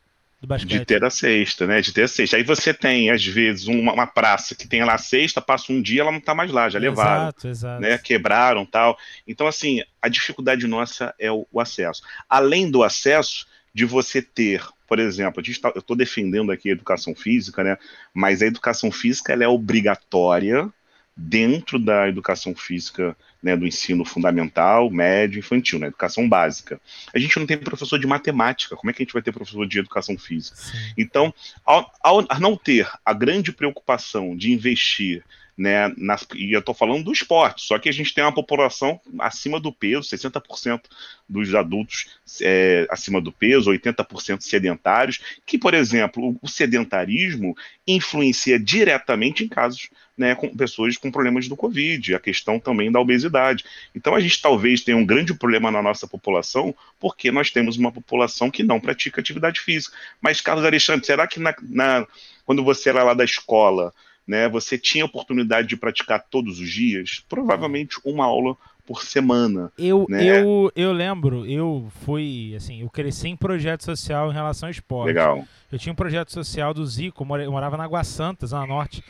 De 0.65 0.83
ter 0.83 1.03
a 1.03 1.09
sexta, 1.11 1.67
né? 1.67 1.81
De 1.81 1.93
ter 1.93 2.03
a 2.03 2.07
sexta. 2.07 2.35
Aí 2.35 2.43
você 2.43 2.73
tem, 2.73 3.11
às 3.11 3.23
vezes, 3.23 3.67
uma, 3.67 3.93
uma 3.93 4.07
praça 4.07 4.55
que 4.55 4.67
tem 4.67 4.83
lá 4.83 4.95
a 4.95 4.97
sexta, 4.97 5.39
passa 5.39 5.71
um 5.71 5.79
dia, 5.79 6.01
ela 6.01 6.11
não 6.11 6.17
está 6.17 6.33
mais 6.33 6.51
lá, 6.51 6.67
já 6.67 6.79
levaram. 6.79 7.23
Exato, 7.23 7.47
exato. 7.47 7.81
Né, 7.81 7.97
quebraram 7.99 8.65
tal. 8.65 8.97
Então, 9.27 9.45
assim, 9.45 9.83
a 10.01 10.09
dificuldade 10.09 10.65
nossa 10.65 11.13
é 11.19 11.31
o, 11.31 11.45
o 11.51 11.59
acesso. 11.59 12.01
Além 12.27 12.71
do 12.71 12.81
acesso, 12.81 13.45
de 13.71 13.85
você 13.85 14.19
ter, 14.19 14.65
por 14.87 14.97
exemplo, 14.97 15.43
tá, 15.61 15.71
eu 15.75 15.79
estou 15.79 15.95
defendendo 15.95 16.51
aqui 16.51 16.69
a 16.69 16.73
educação 16.73 17.13
física, 17.13 17.63
né? 17.63 17.77
Mas 18.11 18.41
a 18.41 18.47
educação 18.47 18.91
física 18.91 19.33
ela 19.33 19.43
é 19.43 19.47
obrigatória 19.47 20.67
dentro 21.15 21.77
da 21.77 22.07
educação 22.07 22.55
física 22.55 23.15
né, 23.41 23.55
do 23.55 23.65
ensino 23.65 24.05
fundamental, 24.05 24.89
médio, 24.89 25.39
infantil, 25.39 25.79
na 25.79 25.85
né, 25.85 25.87
educação 25.89 26.27
básica. 26.27 26.79
A 27.13 27.19
gente 27.19 27.37
não 27.39 27.45
tem 27.45 27.57
professor 27.57 27.99
de 27.99 28.07
matemática, 28.07 28.75
como 28.75 28.89
é 28.89 28.93
que 28.93 29.01
a 29.01 29.05
gente 29.05 29.13
vai 29.13 29.21
ter 29.21 29.31
professor 29.31 29.67
de 29.67 29.79
educação 29.79 30.17
física? 30.17 30.57
Sim. 30.57 30.77
Então, 30.97 31.33
ao, 31.65 31.91
ao 32.01 32.39
não 32.39 32.55
ter 32.55 32.89
a 33.05 33.13
grande 33.13 33.51
preocupação 33.51 34.35
de 34.35 34.51
investir 34.51 35.23
né, 35.57 35.93
nas, 35.97 36.25
e 36.35 36.53
eu 36.53 36.59
estou 36.59 36.73
falando 36.73 37.03
do 37.03 37.11
esporte, 37.11 37.63
só 37.63 37.77
que 37.77 37.89
a 37.89 37.91
gente 37.91 38.13
tem 38.13 38.23
uma 38.23 38.33
população 38.33 38.99
acima 39.19 39.59
do 39.59 39.71
peso, 39.71 40.09
60% 40.09 40.81
dos 41.27 41.53
adultos 41.53 42.19
é, 42.41 42.87
acima 42.89 43.21
do 43.21 43.31
peso, 43.31 43.71
80% 43.71 44.41
sedentários, 44.41 45.19
que, 45.45 45.57
por 45.57 45.73
exemplo, 45.73 46.37
o 46.41 46.47
sedentarismo 46.47 47.55
influencia 47.87 48.59
diretamente 48.59 49.43
em 49.43 49.47
casos 49.47 49.89
né, 50.17 50.35
com 50.35 50.55
pessoas 50.55 50.97
com 50.97 51.11
problemas 51.11 51.47
do 51.47 51.55
Covid, 51.55 52.13
a 52.13 52.19
questão 52.19 52.59
também 52.59 52.91
da 52.91 52.99
obesidade. 52.99 53.65
Então 53.95 54.13
a 54.13 54.19
gente 54.19 54.41
talvez 54.41 54.81
tenha 54.81 54.95
um 54.95 55.05
grande 55.05 55.33
problema 55.33 55.71
na 55.71 55.81
nossa 55.81 56.07
população, 56.07 56.75
porque 56.99 57.31
nós 57.31 57.49
temos 57.49 57.77
uma 57.77 57.91
população 57.91 58.51
que 58.51 58.61
não 58.61 58.79
pratica 58.79 59.19
atividade 59.19 59.59
física. 59.59 59.97
Mas, 60.21 60.39
Carlos 60.39 60.63
Alexandre, 60.63 61.05
será 61.05 61.25
que 61.25 61.39
na, 61.39 61.55
na, 61.63 62.07
quando 62.45 62.63
você 62.63 62.89
era 62.89 63.03
lá 63.03 63.13
da 63.13 63.23
escola, 63.23 63.93
né, 64.31 64.47
você 64.47 64.77
tinha 64.77 65.03
oportunidade 65.03 65.67
de 65.67 65.75
praticar 65.75 66.25
todos 66.29 66.61
os 66.61 66.69
dias? 66.69 67.21
Provavelmente 67.27 67.99
uma 68.05 68.23
aula 68.23 68.55
por 68.87 69.03
semana. 69.03 69.69
Eu, 69.77 70.05
né? 70.07 70.23
eu, 70.25 70.71
eu 70.73 70.93
lembro, 70.93 71.45
eu 71.45 71.91
fui, 72.05 72.53
assim, 72.55 72.79
eu 72.79 72.89
cresci 72.89 73.27
em 73.27 73.35
projeto 73.35 73.83
social 73.83 74.31
em 74.31 74.33
relação 74.33 74.67
ao 74.67 74.71
esporte. 74.71 75.07
Legal. 75.07 75.45
Eu 75.69 75.77
tinha 75.77 75.91
um 75.91 75.95
projeto 75.97 76.31
social 76.31 76.73
do 76.73 76.85
Zico, 76.85 77.27
eu 77.41 77.51
morava 77.51 77.75
na 77.75 77.83
Água 77.83 78.05
Santa, 78.05 78.47
zona 78.47 78.65
norte 78.65 79.03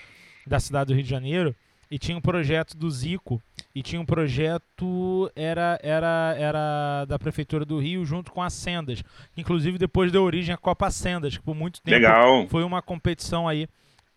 da 0.46 0.60
cidade 0.60 0.88
do 0.88 0.96
Rio 0.96 1.04
de 1.04 1.10
Janeiro, 1.10 1.56
e 1.92 2.00
tinha 2.00 2.18
um 2.18 2.22
projeto 2.22 2.76
do 2.76 2.90
Zico, 2.90 3.40
e 3.76 3.84
tinha 3.84 4.02
um 4.02 4.06
projeto, 4.06 5.32
era, 5.36 5.80
era, 5.84 6.36
era 6.36 7.06
da 7.06 7.20
Prefeitura 7.20 7.64
do 7.64 7.78
Rio, 7.78 8.04
junto 8.06 8.32
com 8.32 8.42
a 8.42 8.50
Sendas. 8.50 9.04
Inclusive, 9.38 9.78
depois 9.78 10.12
deu 10.12 10.24
origem 10.24 10.56
à 10.56 10.58
Copa 10.58 10.90
Sendas, 10.90 11.38
que 11.38 11.44
por 11.44 11.56
muito 11.56 11.80
tempo 11.80 11.96
Legal. 11.96 12.48
foi 12.48 12.64
uma 12.64 12.82
competição 12.82 13.48
aí 13.48 13.68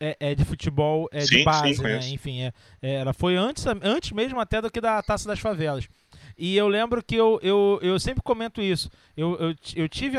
é, 0.01 0.17
é, 0.21 0.35
de 0.35 0.45
futebol 0.45 1.09
é, 1.13 1.21
Sim, 1.21 1.39
de 1.39 1.45
base, 1.45 1.75
sim, 1.75 1.83
né? 1.83 2.09
Enfim, 2.09 2.41
é, 2.43 2.53
é, 2.83 2.95
ela 2.95 3.13
foi 3.13 3.37
antes, 3.37 3.65
antes 3.67 4.13
mesmo 4.13 4.41
até 4.41 4.61
do 4.61 4.71
que 4.71 4.81
da 4.81 5.03
Taça 5.03 5.29
das 5.29 5.41
Favelas. 5.41 5.89
E 6.37 6.57
eu 6.57 6.67
lembro 6.67 7.03
que 7.03 7.15
eu, 7.15 7.39
eu, 7.43 7.79
eu 7.81 7.99
sempre 8.01 8.23
comento 8.23 8.61
isso. 8.61 8.91
Eu, 9.17 9.37
eu, 9.37 9.55
eu 9.77 9.89
tive, 9.89 10.19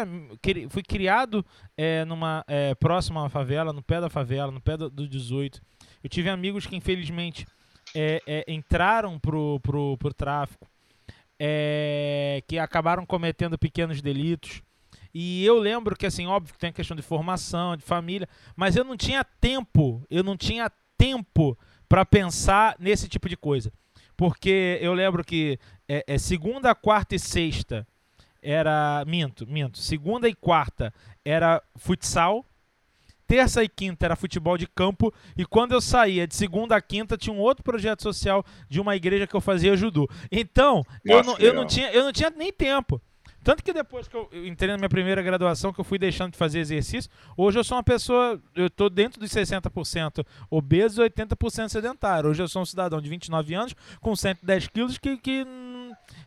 fui 0.70 0.82
criado 0.82 1.46
é, 1.78 2.06
numa 2.06 2.44
é, 2.48 2.74
próxima 2.76 3.30
favela, 3.30 3.74
no 3.74 3.84
pé 3.84 4.00
da 4.00 4.10
favela, 4.10 4.52
no 4.52 4.62
pé 4.62 4.78
do, 4.78 4.90
do 4.90 5.08
18. 5.08 5.62
Eu 6.04 6.10
tive 6.10 6.30
amigos 6.30 6.66
que 6.66 6.76
infelizmente 6.76 7.46
é, 7.94 8.22
é, 8.26 8.46
entraram 8.48 9.20
pro, 9.20 9.60
pro, 9.60 9.98
pro 9.98 10.14
tráfico, 10.14 10.68
é, 11.40 12.42
que 12.48 12.58
acabaram 12.58 13.06
cometendo 13.06 13.58
pequenos 13.58 14.02
delitos. 14.02 14.62
E 15.18 15.46
eu 15.46 15.58
lembro 15.58 15.96
que, 15.96 16.06
assim, 16.06 16.28
óbvio 16.28 16.54
que 16.54 16.60
tem 16.60 16.72
a 16.72 16.74
questão 16.74 16.98
de 16.98 17.02
formação, 17.02 17.78
de 17.78 17.84
família, 17.84 18.28
mas 18.54 18.76
eu 18.76 18.84
não 18.84 18.98
tinha 18.98 19.24
tempo, 19.24 20.06
eu 20.10 20.22
não 20.22 20.36
tinha 20.36 20.70
tempo 20.98 21.58
para 21.88 22.06
pensar 22.06 22.76
nesse 22.78 23.08
tipo 23.08 23.30
de 23.30 23.38
coisa. 23.38 23.72
Porque 24.18 24.78
eu 24.82 24.94
lembro 24.94 25.24
que 25.24 25.58
é, 25.88 26.04
é, 26.06 26.18
segunda, 26.18 26.76
quarta 26.76 27.16
e 27.16 27.20
sexta 27.20 27.88
era. 28.42 29.06
Minto, 29.08 29.48
minto. 29.48 29.78
Segunda 29.78 30.28
e 30.28 30.36
quarta 30.36 30.94
era 31.24 31.64
futsal. 31.78 32.46
Terça 33.26 33.64
e 33.64 33.70
quinta 33.70 34.06
era 34.06 34.18
futebol 34.18 34.58
de 34.58 34.68
campo. 34.68 35.14
E 35.38 35.46
quando 35.46 35.72
eu 35.72 35.80
saía 35.80 36.28
de 36.28 36.36
segunda 36.36 36.76
a 36.76 36.82
quinta, 36.82 37.18
tinha 37.18 37.34
um 37.34 37.40
outro 37.40 37.64
projeto 37.64 38.04
social 38.04 38.44
de 38.70 38.82
uma 38.82 38.98
igreja 38.98 39.26
que 39.26 39.36
eu 39.36 39.42
fazia 39.42 39.78
judô. 39.78 40.10
Então, 40.30 40.84
eu, 41.06 41.18
Nossa, 41.18 41.30
não, 41.30 41.38
que 41.38 41.46
eu, 41.46 41.54
não 41.54 41.66
tinha, 41.66 41.90
eu 41.92 42.04
não 42.04 42.12
tinha 42.12 42.30
nem 42.30 42.52
tempo. 42.52 43.02
Tanto 43.46 43.64
que 43.64 43.72
depois 43.72 44.08
que 44.08 44.18
eu 44.18 44.28
entrei 44.44 44.72
na 44.72 44.78
minha 44.78 44.90
primeira 44.90 45.22
graduação, 45.22 45.72
que 45.72 45.80
eu 45.80 45.84
fui 45.84 46.00
deixando 46.00 46.32
de 46.32 46.38
fazer 46.38 46.58
exercício, 46.58 47.12
hoje 47.38 47.60
eu 47.60 47.64
sou 47.64 47.78
uma 47.78 47.84
pessoa, 47.84 48.42
eu 48.56 48.72
tô 48.72 48.90
dentro 48.90 49.20
dos 49.20 49.30
60% 49.30 50.26
obeso 50.50 51.04
e 51.04 51.08
80% 51.12 51.70
sedentário. 51.70 52.32
Hoje 52.32 52.42
eu 52.42 52.48
sou 52.48 52.64
um 52.64 52.66
cidadão 52.66 53.00
de 53.00 53.08
29 53.08 53.54
anos, 53.54 53.76
com 54.02 54.16
110 54.16 54.68
quilos, 54.70 54.98
que, 54.98 55.16
que 55.18 55.46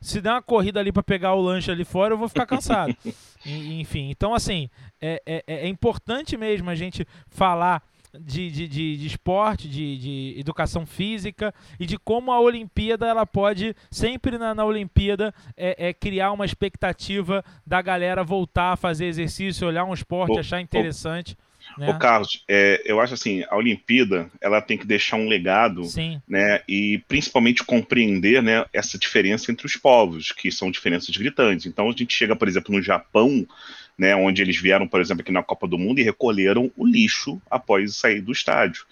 se 0.00 0.20
der 0.20 0.30
uma 0.30 0.40
corrida 0.42 0.78
ali 0.78 0.92
para 0.92 1.02
pegar 1.02 1.34
o 1.34 1.42
lanche 1.42 1.72
ali 1.72 1.84
fora, 1.84 2.14
eu 2.14 2.18
vou 2.18 2.28
ficar 2.28 2.46
cansado. 2.46 2.96
Enfim, 3.44 4.10
então 4.10 4.32
assim, 4.32 4.70
é, 5.00 5.20
é, 5.26 5.42
é 5.46 5.68
importante 5.68 6.36
mesmo 6.36 6.70
a 6.70 6.76
gente 6.76 7.04
falar 7.26 7.82
de, 8.18 8.50
de, 8.50 8.68
de, 8.68 8.96
de 8.96 9.06
esporte, 9.06 9.68
de, 9.68 9.98
de 9.98 10.34
educação 10.38 10.86
física 10.86 11.54
e 11.78 11.86
de 11.86 11.98
como 11.98 12.32
a 12.32 12.40
Olimpíada 12.40 13.06
ela 13.06 13.26
pode 13.26 13.74
sempre 13.90 14.38
na, 14.38 14.54
na 14.54 14.64
Olimpíada 14.64 15.34
é, 15.56 15.88
é 15.88 15.92
criar 15.92 16.32
uma 16.32 16.44
expectativa 16.44 17.44
da 17.66 17.82
galera 17.82 18.24
voltar 18.24 18.72
a 18.72 18.76
fazer 18.76 19.06
exercício, 19.06 19.66
olhar 19.66 19.84
um 19.84 19.94
esporte, 19.94 20.36
Ô, 20.36 20.38
achar 20.38 20.59
ô, 20.59 20.61
interessante. 20.61 21.36
né? 21.76 21.90
Ô, 21.90 21.98
Carlos, 21.98 22.44
é, 22.48 22.82
eu 22.84 23.00
acho 23.00 23.14
assim, 23.14 23.44
a 23.48 23.56
Olimpíada, 23.56 24.30
ela 24.40 24.61
tem 24.61 24.78
que 24.78 24.86
deixar 24.86 25.16
um 25.16 25.28
legado 25.28 25.84
Sim, 25.84 26.20
né, 26.28 26.62
e 26.68 27.02
principalmente 27.09 27.64
compreender 27.64 28.42
né, 28.42 28.64
essa 28.72 28.98
diferença 28.98 29.52
entre 29.52 29.66
os 29.66 29.76
povos, 29.76 30.32
que 30.32 30.50
são 30.50 30.70
diferenças 30.70 31.16
gritantes. 31.16 31.66
Então 31.66 31.88
a 31.88 31.92
gente 31.92 32.14
chega, 32.14 32.34
por 32.34 32.48
exemplo, 32.48 32.74
no 32.74 32.82
Japão, 32.82 33.46
né, 33.99 34.14
onde 34.14 34.40
eles 34.40 34.57
vieram, 34.57 34.86
por 34.86 35.01
exemplo, 35.01 35.22
aqui 35.22 35.32
na 35.32 35.42
Copa 35.42 35.66
do 35.66 35.76
Mundo 35.76 35.99
e 35.99 36.05
recolheram 36.05 36.70
o 36.76 36.86
lixo 36.86 37.42
após 37.51 37.96
sair 37.96 38.20
do 38.20 38.30
estádio. 38.30 38.86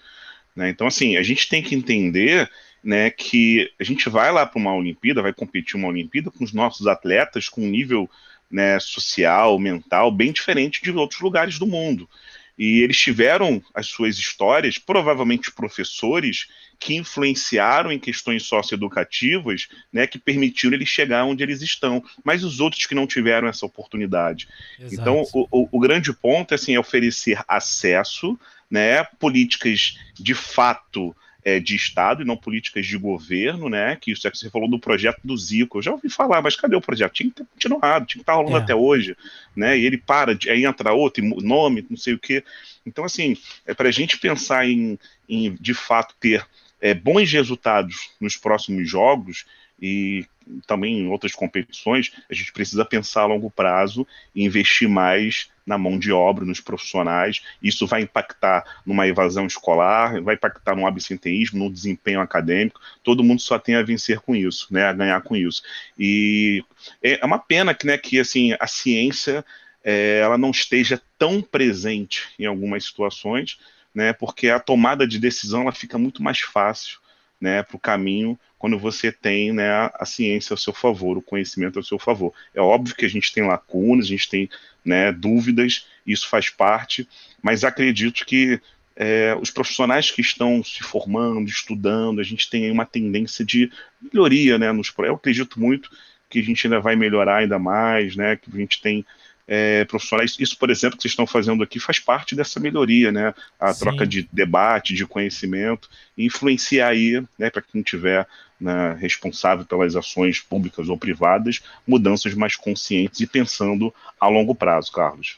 né. 0.55 0.69
Então, 0.69 0.85
assim, 0.85 1.15
a 1.15 1.23
gente 1.23 1.47
tem 1.47 1.63
que 1.63 1.73
entender 1.73 2.49
né, 2.83 3.09
que 3.09 3.71
a 3.79 3.83
gente 3.83 4.09
vai 4.09 4.31
lá 4.31 4.45
para 4.45 4.59
uma 4.59 4.75
Olimpíada, 4.75 5.21
vai 5.21 5.33
competir 5.33 5.75
uma 5.75 5.87
Olimpíada 5.87 6.29
com 6.29 6.43
os 6.43 6.53
nossos 6.53 6.87
atletas 6.87 7.47
com 7.47 7.61
um 7.61 7.69
nível 7.69 8.09
né, 8.49 8.79
social, 8.79 9.57
mental, 9.59 10.11
bem 10.11 10.31
diferente 10.31 10.81
de 10.81 10.91
outros 10.91 11.19
lugares 11.21 11.57
do 11.57 11.67
mundo. 11.67 12.09
E 12.57 12.81
eles 12.81 12.97
tiveram 12.97 13.61
as 13.73 13.87
suas 13.87 14.17
histórias, 14.17 14.77
provavelmente 14.77 15.51
professores, 15.51 16.47
que 16.79 16.95
influenciaram 16.95 17.91
em 17.91 17.99
questões 17.99 18.43
socioeducativas, 18.43 19.67
né, 19.91 20.07
que 20.07 20.17
permitiram 20.19 20.73
eles 20.75 20.89
chegar 20.89 21.25
onde 21.25 21.43
eles 21.43 21.61
estão, 21.61 22.03
mas 22.23 22.43
os 22.43 22.59
outros 22.59 22.85
que 22.85 22.95
não 22.95 23.07
tiveram 23.07 23.47
essa 23.47 23.65
oportunidade. 23.65 24.47
Então, 24.93 25.23
o, 25.33 25.47
o- 25.51 25.69
o 25.71 25.79
grande 25.79 26.13
ponto 26.13 26.51
é 26.53 26.55
assim, 26.55 26.75
é 26.75 26.79
oferecer 26.79 27.39
acesso, 27.47 28.39
né, 28.69 29.03
políticas 29.19 29.97
de 30.13 30.33
fato 30.33 31.15
é, 31.47 31.61
de 31.61 31.77
Estado 31.77 32.21
e 32.21 32.25
não 32.25 32.35
políticas 32.35 32.85
de 32.85 32.97
governo, 32.97 33.69
né? 33.69 33.95
Que 33.95 34.11
isso 34.11 34.27
é 34.27 34.31
que 34.31 34.37
você 34.37 34.49
falou 34.49 34.69
do 34.69 34.77
projeto 34.77 35.21
do 35.23 35.37
Zico. 35.37 35.77
Eu 35.77 35.81
já 35.81 35.91
ouvi 35.93 36.09
falar, 36.09 36.41
mas 36.41 36.57
cadê 36.57 36.75
o 36.75 36.81
projeto? 36.81 37.13
Tinha 37.13 37.29
que 37.29 37.37
ter 37.37 37.45
continuado, 37.45 38.05
tinha 38.05 38.19
que 38.19 38.23
estar 38.23 38.33
rolando 38.33 38.57
É. 38.57 38.59
até 38.59 38.75
hoje, 38.75 39.15
né? 39.55 39.79
E 39.79 39.85
ele 39.85 39.97
para, 39.97 40.35
de- 40.35 40.49
aí 40.49 40.65
entra 40.65 40.91
outro, 40.91 41.23
nome, 41.41 41.85
não 41.89 41.95
sei 41.95 42.15
o 42.15 42.19
quê. 42.19 42.43
Então, 42.85 43.05
assim, 43.05 43.37
é 43.65 43.73
para 43.73 43.87
a 43.87 43.91
gente 43.93 44.17
pensar 44.17 44.67
em, 44.67 44.99
em, 45.29 45.55
de 45.57 45.73
fato, 45.73 46.13
ter 46.19 46.45
é, 46.81 46.93
bons 46.93 47.31
resultados 47.31 48.09
nos 48.19 48.35
próximos 48.35 48.89
jogos 48.89 49.45
e 49.81 50.25
também 50.65 50.99
em 50.99 51.07
outras 51.07 51.33
competições, 51.33 52.11
a 52.29 52.33
gente 52.33 52.51
precisa 52.51 52.85
pensar 52.85 53.21
a 53.21 53.25
longo 53.25 53.49
prazo 53.49 54.05
e 54.33 54.43
investir 54.43 54.87
mais 54.87 55.49
na 55.65 55.77
mão 55.77 55.99
de 55.99 56.11
obra, 56.11 56.45
nos 56.45 56.61
profissionais. 56.61 57.43
Isso 57.61 57.85
vai 57.85 58.01
impactar 58.01 58.63
numa 58.85 59.07
evasão 59.07 59.45
escolar, 59.45 60.21
vai 60.21 60.35
impactar 60.35 60.75
no 60.75 60.87
absenteísmo, 60.87 61.65
no 61.65 61.71
desempenho 61.71 62.21
acadêmico. 62.21 62.79
Todo 63.03 63.23
mundo 63.23 63.41
só 63.41 63.59
tem 63.59 63.75
a 63.75 63.83
vencer 63.83 64.19
com 64.21 64.35
isso, 64.35 64.67
né, 64.71 64.85
a 64.85 64.93
ganhar 64.93 65.21
com 65.21 65.35
isso. 65.35 65.61
E 65.99 66.63
é 67.03 67.25
uma 67.25 67.39
pena 67.39 67.73
que, 67.73 67.85
né, 67.85 67.97
que 67.97 68.19
assim, 68.19 68.55
a 68.59 68.67
ciência 68.67 69.43
é, 69.83 70.19
ela 70.19 70.37
não 70.37 70.51
esteja 70.51 71.01
tão 71.17 71.41
presente 71.41 72.29
em 72.39 72.45
algumas 72.45 72.85
situações, 72.85 73.59
né, 73.93 74.13
porque 74.13 74.49
a 74.49 74.59
tomada 74.59 75.05
de 75.05 75.19
decisão 75.19 75.63
ela 75.63 75.71
fica 75.71 75.97
muito 75.97 76.23
mais 76.23 76.39
fácil 76.39 76.99
né, 77.39 77.63
para 77.63 77.75
o 77.75 77.79
caminho 77.79 78.37
quando 78.57 78.79
você 78.79 79.11
tem 79.11 79.53
né, 79.53 79.69
a, 79.69 79.93
a 79.99 80.05
ciência 80.05 80.53
ao 80.53 80.57
seu 80.57 80.73
favor, 80.73 81.17
o 81.17 81.21
conhecimento 81.21 81.77
ao 81.77 81.83
seu 81.83 81.99
favor. 81.99 82.33
É 82.53 82.61
óbvio 82.61 82.95
que 82.95 83.05
a 83.05 83.09
gente 83.09 83.31
tem 83.31 83.45
lacunas, 83.45 84.05
a 84.05 84.09
gente 84.09 84.29
tem 84.29 84.49
né, 84.83 85.11
dúvidas, 85.11 85.85
isso 86.05 86.27
faz 86.27 86.49
parte, 86.49 87.07
mas 87.41 87.63
acredito 87.63 88.25
que 88.25 88.59
é, 88.95 89.37
os 89.39 89.51
profissionais 89.51 90.09
que 90.09 90.21
estão 90.21 90.63
se 90.63 90.83
formando, 90.83 91.47
estudando, 91.47 92.19
a 92.19 92.23
gente 92.23 92.49
tem 92.49 92.71
uma 92.71 92.85
tendência 92.85 93.45
de 93.45 93.71
melhoria, 94.01 94.57
né? 94.57 94.71
Nos, 94.71 94.91
eu 94.97 95.13
acredito 95.13 95.59
muito 95.59 95.89
que 96.27 96.39
a 96.39 96.43
gente 96.43 96.65
ainda 96.65 96.79
vai 96.79 96.95
melhorar 96.95 97.37
ainda 97.37 97.59
mais, 97.59 98.15
né? 98.15 98.35
Que 98.35 98.49
a 98.51 98.57
gente 98.57 98.81
tem 98.81 99.05
é, 99.47 99.85
profissionais. 99.85 100.35
Isso, 100.39 100.57
por 100.57 100.69
exemplo, 100.69 100.97
que 100.97 101.03
vocês 101.03 101.13
estão 101.13 101.25
fazendo 101.25 101.63
aqui 101.63 101.79
faz 101.79 101.99
parte 101.99 102.35
dessa 102.35 102.59
melhoria, 102.59 103.11
né? 103.11 103.33
A 103.59 103.73
Sim. 103.73 103.79
troca 103.79 104.05
de 104.05 104.27
debate, 104.31 104.93
de 104.93 105.05
conhecimento, 105.05 105.89
influenciar 106.17 106.89
aí, 106.89 107.23
né? 107.39 107.49
Para 107.49 107.61
quem 107.61 107.81
tiver 107.81 108.27
né, 108.59 108.97
responsável 108.99 109.65
pelas 109.65 109.95
ações 109.95 110.39
públicas 110.39 110.89
ou 110.89 110.97
privadas, 110.97 111.61
mudanças 111.87 112.33
mais 112.33 112.55
conscientes 112.55 113.21
e 113.21 113.27
pensando 113.27 113.93
a 114.19 114.27
longo 114.27 114.53
prazo, 114.53 114.91
Carlos. 114.91 115.37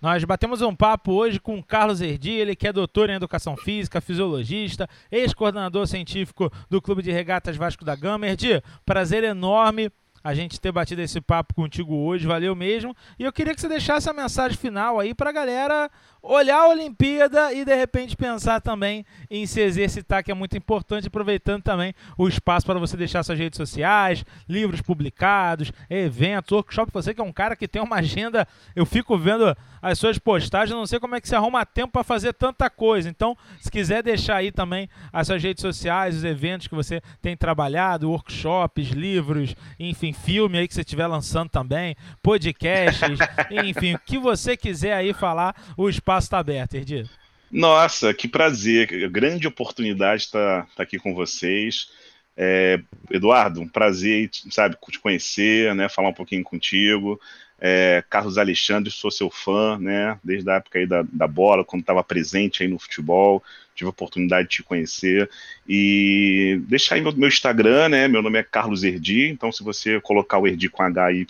Nós 0.00 0.24
batemos 0.24 0.60
um 0.62 0.74
papo 0.74 1.12
hoje 1.12 1.38
com 1.38 1.56
o 1.58 1.62
Carlos 1.62 2.00
Erdi, 2.00 2.32
ele 2.32 2.56
que 2.56 2.66
é 2.66 2.72
doutor 2.72 3.08
em 3.08 3.14
Educação 3.14 3.56
Física, 3.56 4.00
fisiologista, 4.00 4.88
ex-coordenador 5.12 5.86
científico 5.86 6.52
do 6.68 6.82
Clube 6.82 7.02
de 7.02 7.12
Regatas 7.12 7.56
Vasco 7.56 7.84
da 7.84 7.94
Gama. 7.94 8.26
Erdi, 8.26 8.60
prazer 8.84 9.22
enorme 9.22 9.92
a 10.22 10.34
gente 10.34 10.60
ter 10.60 10.72
batido 10.72 11.02
esse 11.02 11.20
papo 11.20 11.54
contigo 11.54 11.94
hoje, 11.94 12.26
valeu 12.26 12.54
mesmo. 12.54 12.94
E 13.18 13.24
eu 13.24 13.32
queria 13.32 13.54
que 13.54 13.60
você 13.60 13.68
deixasse 13.68 14.08
a 14.08 14.12
mensagem 14.12 14.56
final 14.56 15.00
aí 15.00 15.14
pra 15.14 15.32
galera 15.32 15.90
olhar 16.22 16.60
a 16.60 16.68
Olimpíada 16.68 17.52
e 17.52 17.64
de 17.64 17.74
repente 17.74 18.16
pensar 18.16 18.60
também 18.60 19.04
em 19.28 19.44
se 19.44 19.60
exercitar, 19.60 20.22
que 20.22 20.30
é 20.30 20.34
muito 20.34 20.56
importante, 20.56 21.08
aproveitando 21.08 21.62
também 21.62 21.92
o 22.16 22.28
espaço 22.28 22.64
para 22.64 22.78
você 22.78 22.96
deixar 22.96 23.22
suas 23.24 23.38
redes 23.38 23.56
sociais, 23.56 24.24
livros 24.48 24.80
publicados, 24.80 25.72
eventos, 25.90 26.52
workshop. 26.52 26.92
Você 26.92 27.12
que 27.12 27.20
é 27.20 27.24
um 27.24 27.32
cara 27.32 27.56
que 27.56 27.66
tem 27.66 27.82
uma 27.82 27.96
agenda, 27.96 28.46
eu 28.76 28.86
fico 28.86 29.18
vendo 29.18 29.56
as 29.80 29.98
suas 29.98 30.16
postagens, 30.16 30.76
não 30.76 30.86
sei 30.86 31.00
como 31.00 31.16
é 31.16 31.20
que 31.20 31.28
você 31.28 31.34
arruma 31.34 31.66
tempo 31.66 31.92
para 31.92 32.04
fazer 32.04 32.32
tanta 32.32 32.70
coisa. 32.70 33.08
Então, 33.08 33.36
se 33.60 33.68
quiser 33.68 34.02
deixar 34.02 34.36
aí 34.36 34.52
também 34.52 34.88
as 35.12 35.26
suas 35.26 35.42
redes 35.42 35.60
sociais, 35.60 36.16
os 36.16 36.24
eventos 36.24 36.68
que 36.68 36.74
você 36.74 37.02
tem 37.20 37.36
trabalhado, 37.36 38.08
workshops, 38.08 38.90
livros, 38.90 39.56
enfim, 39.80 40.12
filme 40.12 40.58
aí 40.58 40.68
que 40.68 40.74
você 40.74 40.82
estiver 40.82 41.08
lançando 41.08 41.48
também, 41.48 41.96
podcasts, 42.22 43.18
enfim, 43.50 43.94
o 43.94 43.98
que 43.98 44.18
você 44.18 44.56
quiser 44.56 44.94
aí 44.94 45.12
falar, 45.12 45.56
o 45.76 45.88
espaço 45.88 46.11
está 46.18 46.38
aberto, 46.38 46.74
Erdi. 46.74 47.08
Nossa, 47.50 48.14
que 48.14 48.26
prazer, 48.26 49.10
grande 49.10 49.46
oportunidade 49.46 50.22
estar 50.22 50.62
tá, 50.62 50.68
tá 50.76 50.82
aqui 50.82 50.98
com 50.98 51.14
vocês. 51.14 51.88
É, 52.34 52.80
Eduardo, 53.10 53.60
um 53.60 53.68
prazer, 53.68 54.30
sabe, 54.50 54.76
te 54.90 54.98
conhecer, 54.98 55.74
né, 55.74 55.88
falar 55.88 56.08
um 56.08 56.14
pouquinho 56.14 56.42
contigo. 56.42 57.20
É, 57.60 58.02
Carlos 58.08 58.38
Alexandre, 58.38 58.90
sou 58.90 59.10
seu 59.10 59.30
fã, 59.30 59.78
né, 59.78 60.18
desde 60.24 60.50
a 60.50 60.54
época 60.54 60.78
aí 60.78 60.86
da, 60.86 61.04
da 61.12 61.28
bola, 61.28 61.64
quando 61.64 61.82
estava 61.82 62.02
presente 62.02 62.62
aí 62.62 62.68
no 62.68 62.78
futebol, 62.78 63.42
tive 63.74 63.86
a 63.86 63.90
oportunidade 63.90 64.48
de 64.48 64.56
te 64.56 64.62
conhecer. 64.62 65.30
E 65.68 66.60
deixar 66.66 66.94
aí 66.94 67.02
meu, 67.02 67.12
meu 67.12 67.28
Instagram, 67.28 67.90
né, 67.90 68.08
meu 68.08 68.22
nome 68.22 68.38
é 68.38 68.42
Carlos 68.42 68.82
Erdi, 68.82 69.28
então 69.28 69.52
se 69.52 69.62
você 69.62 70.00
colocar 70.00 70.38
o 70.38 70.46
Erdi 70.48 70.68
com 70.70 70.82
HY 70.82 71.26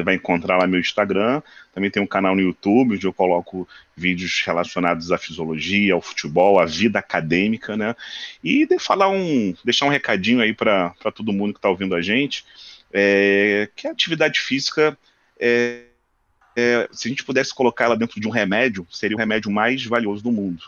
você 0.00 0.02
vai 0.02 0.14
encontrar 0.14 0.56
lá 0.56 0.66
meu 0.66 0.80
Instagram. 0.80 1.42
Também 1.74 1.90
tem 1.90 2.02
um 2.02 2.06
canal 2.06 2.34
no 2.34 2.40
YouTube 2.40 2.94
onde 2.94 3.06
eu 3.06 3.12
coloco 3.12 3.68
vídeos 3.96 4.42
relacionados 4.44 5.12
à 5.12 5.18
fisiologia, 5.18 5.94
ao 5.94 6.00
futebol, 6.00 6.58
à 6.58 6.64
vida 6.64 6.98
acadêmica, 6.98 7.76
né? 7.76 7.94
E 8.42 8.66
de 8.66 8.78
falar 8.78 9.08
um, 9.08 9.54
deixar 9.64 9.86
um 9.86 9.90
recadinho 9.90 10.40
aí 10.40 10.54
para 10.54 10.94
todo 11.14 11.32
mundo 11.32 11.52
que 11.52 11.58
está 11.58 11.68
ouvindo 11.68 11.94
a 11.94 12.02
gente, 12.02 12.44
é, 12.92 13.68
que 13.76 13.86
a 13.86 13.92
atividade 13.92 14.40
física 14.40 14.96
é, 15.38 15.89
se 16.92 17.08
a 17.08 17.10
gente 17.10 17.24
pudesse 17.24 17.54
colocar 17.54 17.84
ela 17.84 17.96
dentro 17.96 18.20
de 18.20 18.26
um 18.26 18.30
remédio, 18.30 18.86
seria 18.90 19.16
o 19.16 19.18
remédio 19.18 19.50
mais 19.50 19.84
valioso 19.84 20.22
do 20.22 20.32
mundo. 20.32 20.62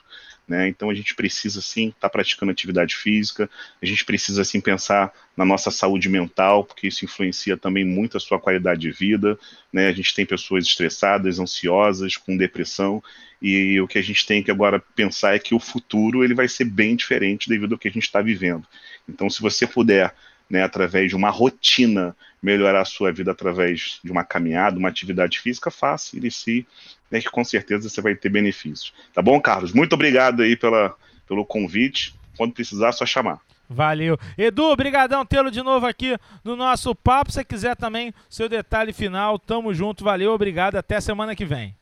Né? 0.47 0.69
Então 0.69 0.91
a 0.91 0.95
gente 0.95 1.15
precisa 1.15 1.63
sim 1.63 1.89
estar 1.89 2.01
tá 2.01 2.11
praticando 2.11 2.51
atividade 2.51 2.97
física, 2.97 3.49
a 3.81 3.87
gente 3.87 4.05
precisa 4.05 4.45
sim 4.45 4.61
pensar 4.61 5.13
na 5.37 5.45
nossa 5.45 5.71
saúde 5.71 6.09
mental, 6.09 6.65
porque 6.65 6.89
isso 6.89 7.05
influencia 7.05 7.57
também 7.57 7.85
muito 7.85 8.17
a 8.17 8.21
sua 8.21 8.41
qualidade 8.41 8.81
de 8.81 8.91
vida. 8.91 9.39
Né? 9.73 9.89
A 9.89 9.93
gente 9.93 10.15
tem 10.15 10.27
pessoas 10.27 10.67
estressadas, 10.67 11.39
ansiosas, 11.39 12.17
com 12.17 12.37
depressão, 12.37 13.03
e 13.41 13.81
o 13.81 13.89
que 13.89 13.99
a 13.99 14.03
gente 14.03 14.27
tem 14.27 14.43
que 14.43 14.51
agora 14.51 14.79
pensar 14.95 15.35
é 15.35 15.39
que 15.39 15.55
o 15.55 15.59
futuro 15.59 16.23
ele 16.23 16.35
vai 16.35 16.49
ser 16.49 16.65
bem 16.65 16.95
diferente 16.95 17.49
devido 17.49 17.73
ao 17.73 17.79
que 17.79 17.89
a 17.89 17.91
gente 17.91 18.05
está 18.05 18.21
vivendo. 18.21 18.67
Então, 19.09 19.29
se 19.29 19.41
você 19.41 19.67
puder 19.67 20.15
né, 20.53 20.63
através 20.63 21.09
de 21.09 21.17
uma 21.17 21.31
rotina, 21.31 22.15
melhorar 22.43 22.83
a 22.83 22.85
sua 22.85 23.11
vida 23.11 23.31
através 23.31 23.99
de 24.05 24.13
uma 24.13 24.23
caminhada, 24.23 24.79
uma 24.79 24.91
atividade 24.91 25.41
física, 25.41 25.71
faça, 25.71 26.15
inicie, 26.15 26.67
né, 27.11 27.23
que 27.23 27.31
com 27.31 27.43
certeza 27.43 27.89
você 27.89 28.03
vai 28.03 28.15
ter 28.15 28.29
benefícios. 28.29 28.93
Tá 29.15 29.23
bom, 29.23 29.41
Carlos? 29.41 29.73
Muito 29.73 29.95
obrigado 29.95 30.43
aí 30.43 30.55
pela, 30.55 30.95
pelo 31.27 31.47
convite. 31.47 32.15
Quando 32.37 32.53
precisar, 32.53 32.89
é 32.89 32.93
só 32.93 33.07
chamar. 33.07 33.41
Valeu. 33.67 34.19
Edu, 34.37 34.77
brigadão 34.77 35.25
tê-lo 35.25 35.51
de 35.51 35.63
novo 35.63 35.87
aqui 35.87 36.19
no 36.45 36.55
nosso 36.55 36.95
papo. 36.95 37.33
Se 37.33 37.43
quiser 37.43 37.75
também 37.75 38.13
seu 38.29 38.47
detalhe 38.47 38.93
final, 38.93 39.39
tamo 39.39 39.73
junto. 39.73 40.05
Valeu, 40.05 40.33
obrigado. 40.33 40.77
Até 40.77 41.01
semana 41.01 41.35
que 41.35 41.47
vem. 41.47 41.75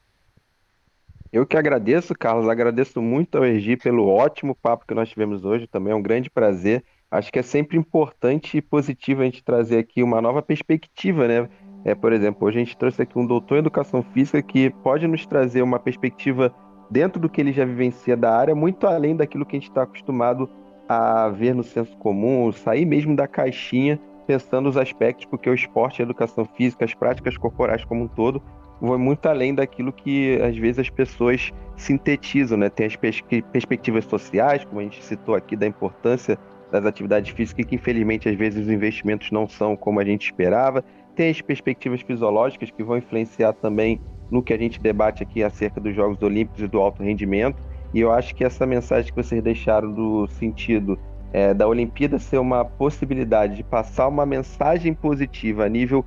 Eu 1.33 1.45
que 1.45 1.57
agradeço, 1.57 2.15
Carlos. 2.15 2.49
Agradeço 2.49 3.03
muito 3.03 3.37
ao 3.37 3.45
Ergi 3.45 3.77
pelo 3.77 4.07
ótimo 4.09 4.55
papo 4.55 4.87
que 4.87 4.95
nós 4.95 5.09
tivemos 5.09 5.45
hoje. 5.45 5.67
Também 5.67 5.93
é 5.93 5.97
um 5.97 6.03
grande 6.03 6.31
prazer 6.31 6.85
acho 7.11 7.33
que 7.33 7.39
é 7.39 7.43
sempre 7.43 7.77
importante 7.77 8.57
e 8.57 8.63
positivo 8.63 9.23
a 9.23 9.25
gente 9.25 9.43
trazer 9.43 9.79
aqui 9.79 10.03
uma 10.03 10.21
nova 10.21 10.41
perspectiva, 10.41 11.27
né? 11.27 11.49
É, 11.85 11.95
por 11.95 12.13
exemplo, 12.13 12.47
hoje 12.47 12.59
a 12.59 12.65
gente 12.65 12.77
trouxe 12.77 13.03
aqui 13.03 13.19
um 13.19 13.27
doutor 13.27 13.57
em 13.57 13.61
educação 13.61 14.03
física 14.03 14.43
que 14.43 14.71
pode 14.71 15.07
nos 15.07 15.27
trazer 15.27 15.63
uma 15.63 15.79
perspectiva 15.79 16.55
dentro 16.91 17.21
do 17.21 17.29
que 17.29 17.41
ele 17.41 17.53
já 17.53 17.65
vivencia 17.65 18.17
da 18.17 18.37
área, 18.37 18.55
muito 18.55 18.87
além 18.87 19.17
daquilo 19.17 19.47
que 19.47 19.57
a 19.57 19.59
gente 19.59 19.71
está 19.71 19.83
acostumado 19.83 20.49
a 20.89 21.29
ver 21.29 21.55
no 21.55 21.63
senso 21.63 21.97
comum, 21.99 22.51
sair 22.53 22.85
mesmo 22.85 23.17
da 23.17 23.27
caixinha, 23.27 23.99
pensando 24.27 24.69
os 24.69 24.77
aspectos, 24.77 25.25
porque 25.25 25.49
o 25.49 25.55
esporte, 25.55 26.03
a 26.03 26.05
educação 26.05 26.45
física, 26.45 26.85
as 26.85 26.95
práticas 26.95 27.37
corporais 27.37 27.85
como 27.85 28.05
um 28.05 28.09
todo, 28.09 28.43
vão 28.81 28.99
muito 28.99 29.27
além 29.27 29.55
daquilo 29.55 29.93
que 29.93 30.41
às 30.43 30.57
vezes 30.57 30.81
as 30.81 30.91
pessoas 30.91 31.53
sintetizam, 31.77 32.59
né? 32.59 32.69
Tem 32.69 32.87
as 32.87 32.97
pers 32.97 33.23
perspectivas 33.53 34.05
sociais, 34.05 34.65
como 34.65 34.81
a 34.81 34.85
gente 34.85 35.03
citou 35.03 35.35
aqui, 35.35 35.57
da 35.57 35.67
importância 35.67 36.39
das 36.71 36.85
atividades 36.85 37.33
físicas, 37.33 37.65
que 37.65 37.75
infelizmente 37.75 38.29
às 38.29 38.37
vezes 38.37 38.67
os 38.67 38.73
investimentos 38.73 39.31
não 39.31 39.49
são 39.49 39.77
como 39.77 40.01
a 40.01 40.05
gente 40.05 40.27
esperava. 40.27 40.85
Tem 41.15 41.31
as 41.31 41.41
perspectivas 41.41 42.01
fisiológicas 42.01 42.71
que 42.71 42.83
vão 42.83 42.97
influenciar 42.97 43.53
também 43.55 44.01
no 44.31 44.43
que 44.43 44.53
a 44.53 44.59
gente 44.59 44.81
debate 44.81 45.23
aqui 45.23 45.43
acerca 45.43 45.81
dos 45.81 45.95
Jogos 45.95 46.23
Olímpicos 46.23 46.63
e 46.63 46.69
do 46.69 46.81
alto 46.81 47.03
rendimento. 47.03 47.57
E 47.93 48.01
eu 48.01 48.13
acho 48.13 48.35
que 48.35 48.45
essa 48.45 48.65
mensagem 48.65 49.13
que 49.13 49.23
vocês 49.23 49.43
deixaram 49.43 49.93
do 49.93 50.27
sentido 50.29 50.99
é, 51.33 51.53
da 51.53 51.67
Olimpíada 51.67 52.19
ser 52.19 52.39
uma 52.39 52.65
possibilidade 52.65 53.57
de 53.57 53.65
passar 53.65 54.09
uma 54.09 54.25
mensagem 54.25 54.95
positiva 54.95 55.65
a 55.65 55.69
nível 55.69 56.05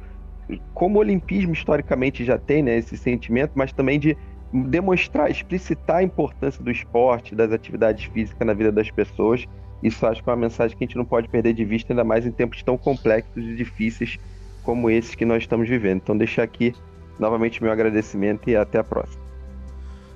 como 0.74 0.98
o 0.98 1.00
olimpismo 1.00 1.54
historicamente 1.54 2.26
já 2.26 2.38
tem, 2.38 2.62
né, 2.62 2.78
esse 2.78 2.98
sentimento, 2.98 3.54
mas 3.56 3.72
também 3.72 4.00
de 4.00 4.18
demonstrar, 4.52 5.32
explicitar 5.32 5.98
a 5.98 6.04
importância 6.04 6.64
do 6.64 6.70
esporte, 6.70 7.34
das 7.34 7.52
atividades 7.52 8.06
físicas 8.06 8.46
na 8.46 8.54
vida 8.54 8.72
das 8.72 8.92
pessoas, 8.92 9.46
isso 9.84 10.06
acho 10.06 10.24
que 10.24 10.30
é 10.30 10.32
uma 10.32 10.40
mensagem 10.40 10.78
que 10.78 10.84
a 10.84 10.88
gente 10.88 10.98
não 10.98 11.06
pode 11.06 11.28
perder 11.28 11.54
de 11.54 11.66
vista, 11.66 11.92
ainda 11.92 12.04
mais 12.04 12.26
em 12.26 12.32
tempos 12.32 12.64
tão 12.64 12.78
complexos 12.78 13.44
e 13.44 13.56
difíceis 13.56 14.18
como 14.64 14.90
esses 14.90 15.14
que 15.14 15.26
nós 15.26 15.44
estamos 15.44 15.68
vivendo. 15.68 15.98
Então, 15.98 16.18
deixar 16.18 16.44
aqui 16.44 16.74
novamente 17.20 17.62
meu 17.62 17.72
agradecimento 17.72 18.50
e 18.50 18.56
até 18.56 18.80
a 18.80 18.84
próxima. 18.84 19.22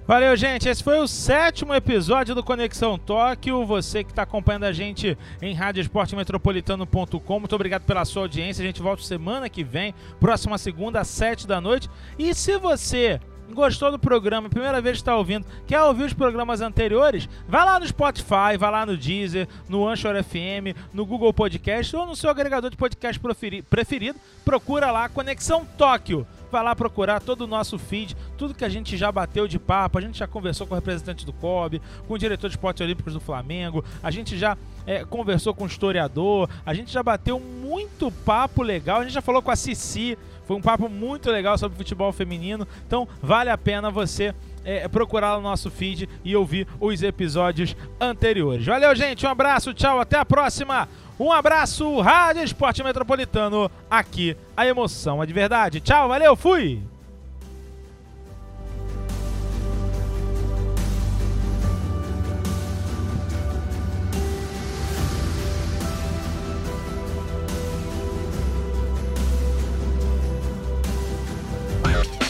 Valeu, 0.08 0.38
gente. 0.38 0.70
Esse 0.70 0.82
foi 0.82 1.00
o 1.00 1.08
sétimo 1.08 1.74
episódio 1.74 2.34
do 2.34 2.42
Conexão 2.42 2.98
Tóquio. 2.98 3.66
Você 3.66 4.06
que 4.06 4.12
está 4.12 4.22
acompanhando 4.22 4.64
a 4.64 4.72
gente 4.72 5.18
em 5.42 5.54
radioesportemetropolitano.com, 5.54 7.40
muito 7.40 7.54
obrigado 7.54 7.84
pela 7.84 8.06
sua 8.06 8.22
audiência. 8.22 8.64
A 8.64 8.66
gente 8.66 8.82
volta 8.82 9.04
semana 9.04 9.50
que 9.50 9.66
vem, 9.66 9.94
próxima 10.18 10.58
segunda, 10.58 11.02
às 11.02 11.10
sete 11.10 11.46
da 11.46 11.60
noite. 11.60 11.90
E 12.18 12.34
se 12.34 12.58
você 12.58 13.20
gostou 13.54 13.92
do 13.92 14.00
programa, 14.00 14.50
primeira 14.50 14.82
vez 14.82 14.98
que 14.98 15.02
está 15.02 15.16
ouvindo, 15.16 15.46
quer 15.66 15.82
ouvir 15.82 16.04
os 16.04 16.14
programas 16.14 16.62
anteriores, 16.62 17.28
vai 17.48 17.66
lá 17.66 17.80
no 17.80 17.88
Spotify, 17.88 18.58
vai 18.58 18.72
lá 18.72 18.86
no 18.86 18.98
Deezer, 18.98 19.48
no 19.68 19.88
Anchor 19.88 20.16
FM, 20.24 20.78
no 20.94 21.06
Google 21.06 21.34
Podcast 21.34 21.96
ou 21.96 22.06
no 22.06 22.16
seu 22.16 22.30
agregador 22.30 22.70
de 22.70 22.78
podcast 22.78 23.20
preferido. 23.70 24.20
Procura 24.44 24.92
lá 24.92 25.10
Conexão 25.10 25.66
Tóquio. 25.78 26.26
Vai 26.52 26.64
lá 26.64 26.76
procurar 26.76 27.22
todo 27.22 27.42
o 27.42 27.48
nosso 27.48 27.78
feed, 27.78 28.16
tudo 28.38 28.54
que 28.54 28.66
a 28.66 28.70
gente 28.70 28.96
já 28.98 29.12
bateu 29.12 29.48
de 29.48 29.60
papo. 29.60 29.98
A 29.98 30.02
gente 30.02 30.18
já 30.18 30.28
conversou 30.28 30.66
com 30.66 30.74
o 30.74 30.76
representante 30.76 31.26
do 31.26 31.34
COB, 31.34 31.82
com 32.08 32.14
o 32.14 32.18
diretor 32.18 32.48
de 32.48 32.56
esportes 32.56 32.82
olímpicos 32.82 33.14
do 33.14 33.20
Flamengo, 33.20 33.84
a 34.02 34.12
gente 34.12 34.38
já 34.38 34.58
é, 34.86 35.04
conversou 35.04 35.54
com 35.54 35.64
o 35.64 35.68
historiador, 35.68 36.50
a 36.66 36.74
gente 36.74 36.92
já 36.92 37.04
bateu 37.04 37.40
muito 37.40 38.12
papo 38.12 38.64
legal, 38.64 39.00
a 39.00 39.04
gente 39.04 39.14
já 39.14 39.22
falou 39.22 39.42
com 39.42 39.52
a 39.52 39.56
Cici 39.56 40.18
foi 40.48 40.56
um 40.56 40.62
papo 40.62 40.88
muito 40.88 41.30
legal 41.30 41.58
sobre 41.58 41.78
futebol 41.78 42.12
feminino. 42.14 42.66
Então 42.88 43.06
vale 43.22 43.50
a 43.50 43.58
pena 43.58 43.92
você 43.92 44.34
é, 44.64 44.88
procurar 44.88 45.38
o 45.38 45.42
nosso 45.42 45.70
feed 45.70 46.08
e 46.24 46.36
ouvir 46.38 46.66
os 46.80 47.04
episódios 47.04 47.76
anteriores. 48.00 48.66
Valeu, 48.66 48.96
gente. 48.96 49.26
Um 49.26 49.30
abraço, 49.30 49.74
tchau, 49.74 50.00
até 50.00 50.18
a 50.18 50.26
próxima. 50.26 50.88
Um 51.20 51.32
abraço, 51.32 52.00
Rádio 52.00 52.44
Esporte 52.44 52.84
Metropolitano. 52.84 53.72
Aqui 53.90 54.38
a 54.56 54.66
emoção 54.68 55.22
é 55.22 55.26
de 55.26 55.34
verdade. 55.34 55.82
Tchau, 55.82 56.08
valeu, 56.08 56.36
fui! 56.36 56.82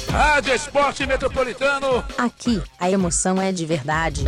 Rádio 0.09 0.53
Esporte 0.53 1.05
Metropolitano. 1.05 2.03
Aqui, 2.17 2.61
a 2.79 2.89
emoção 2.89 3.41
é 3.41 3.51
de 3.51 3.65
verdade. 3.65 4.23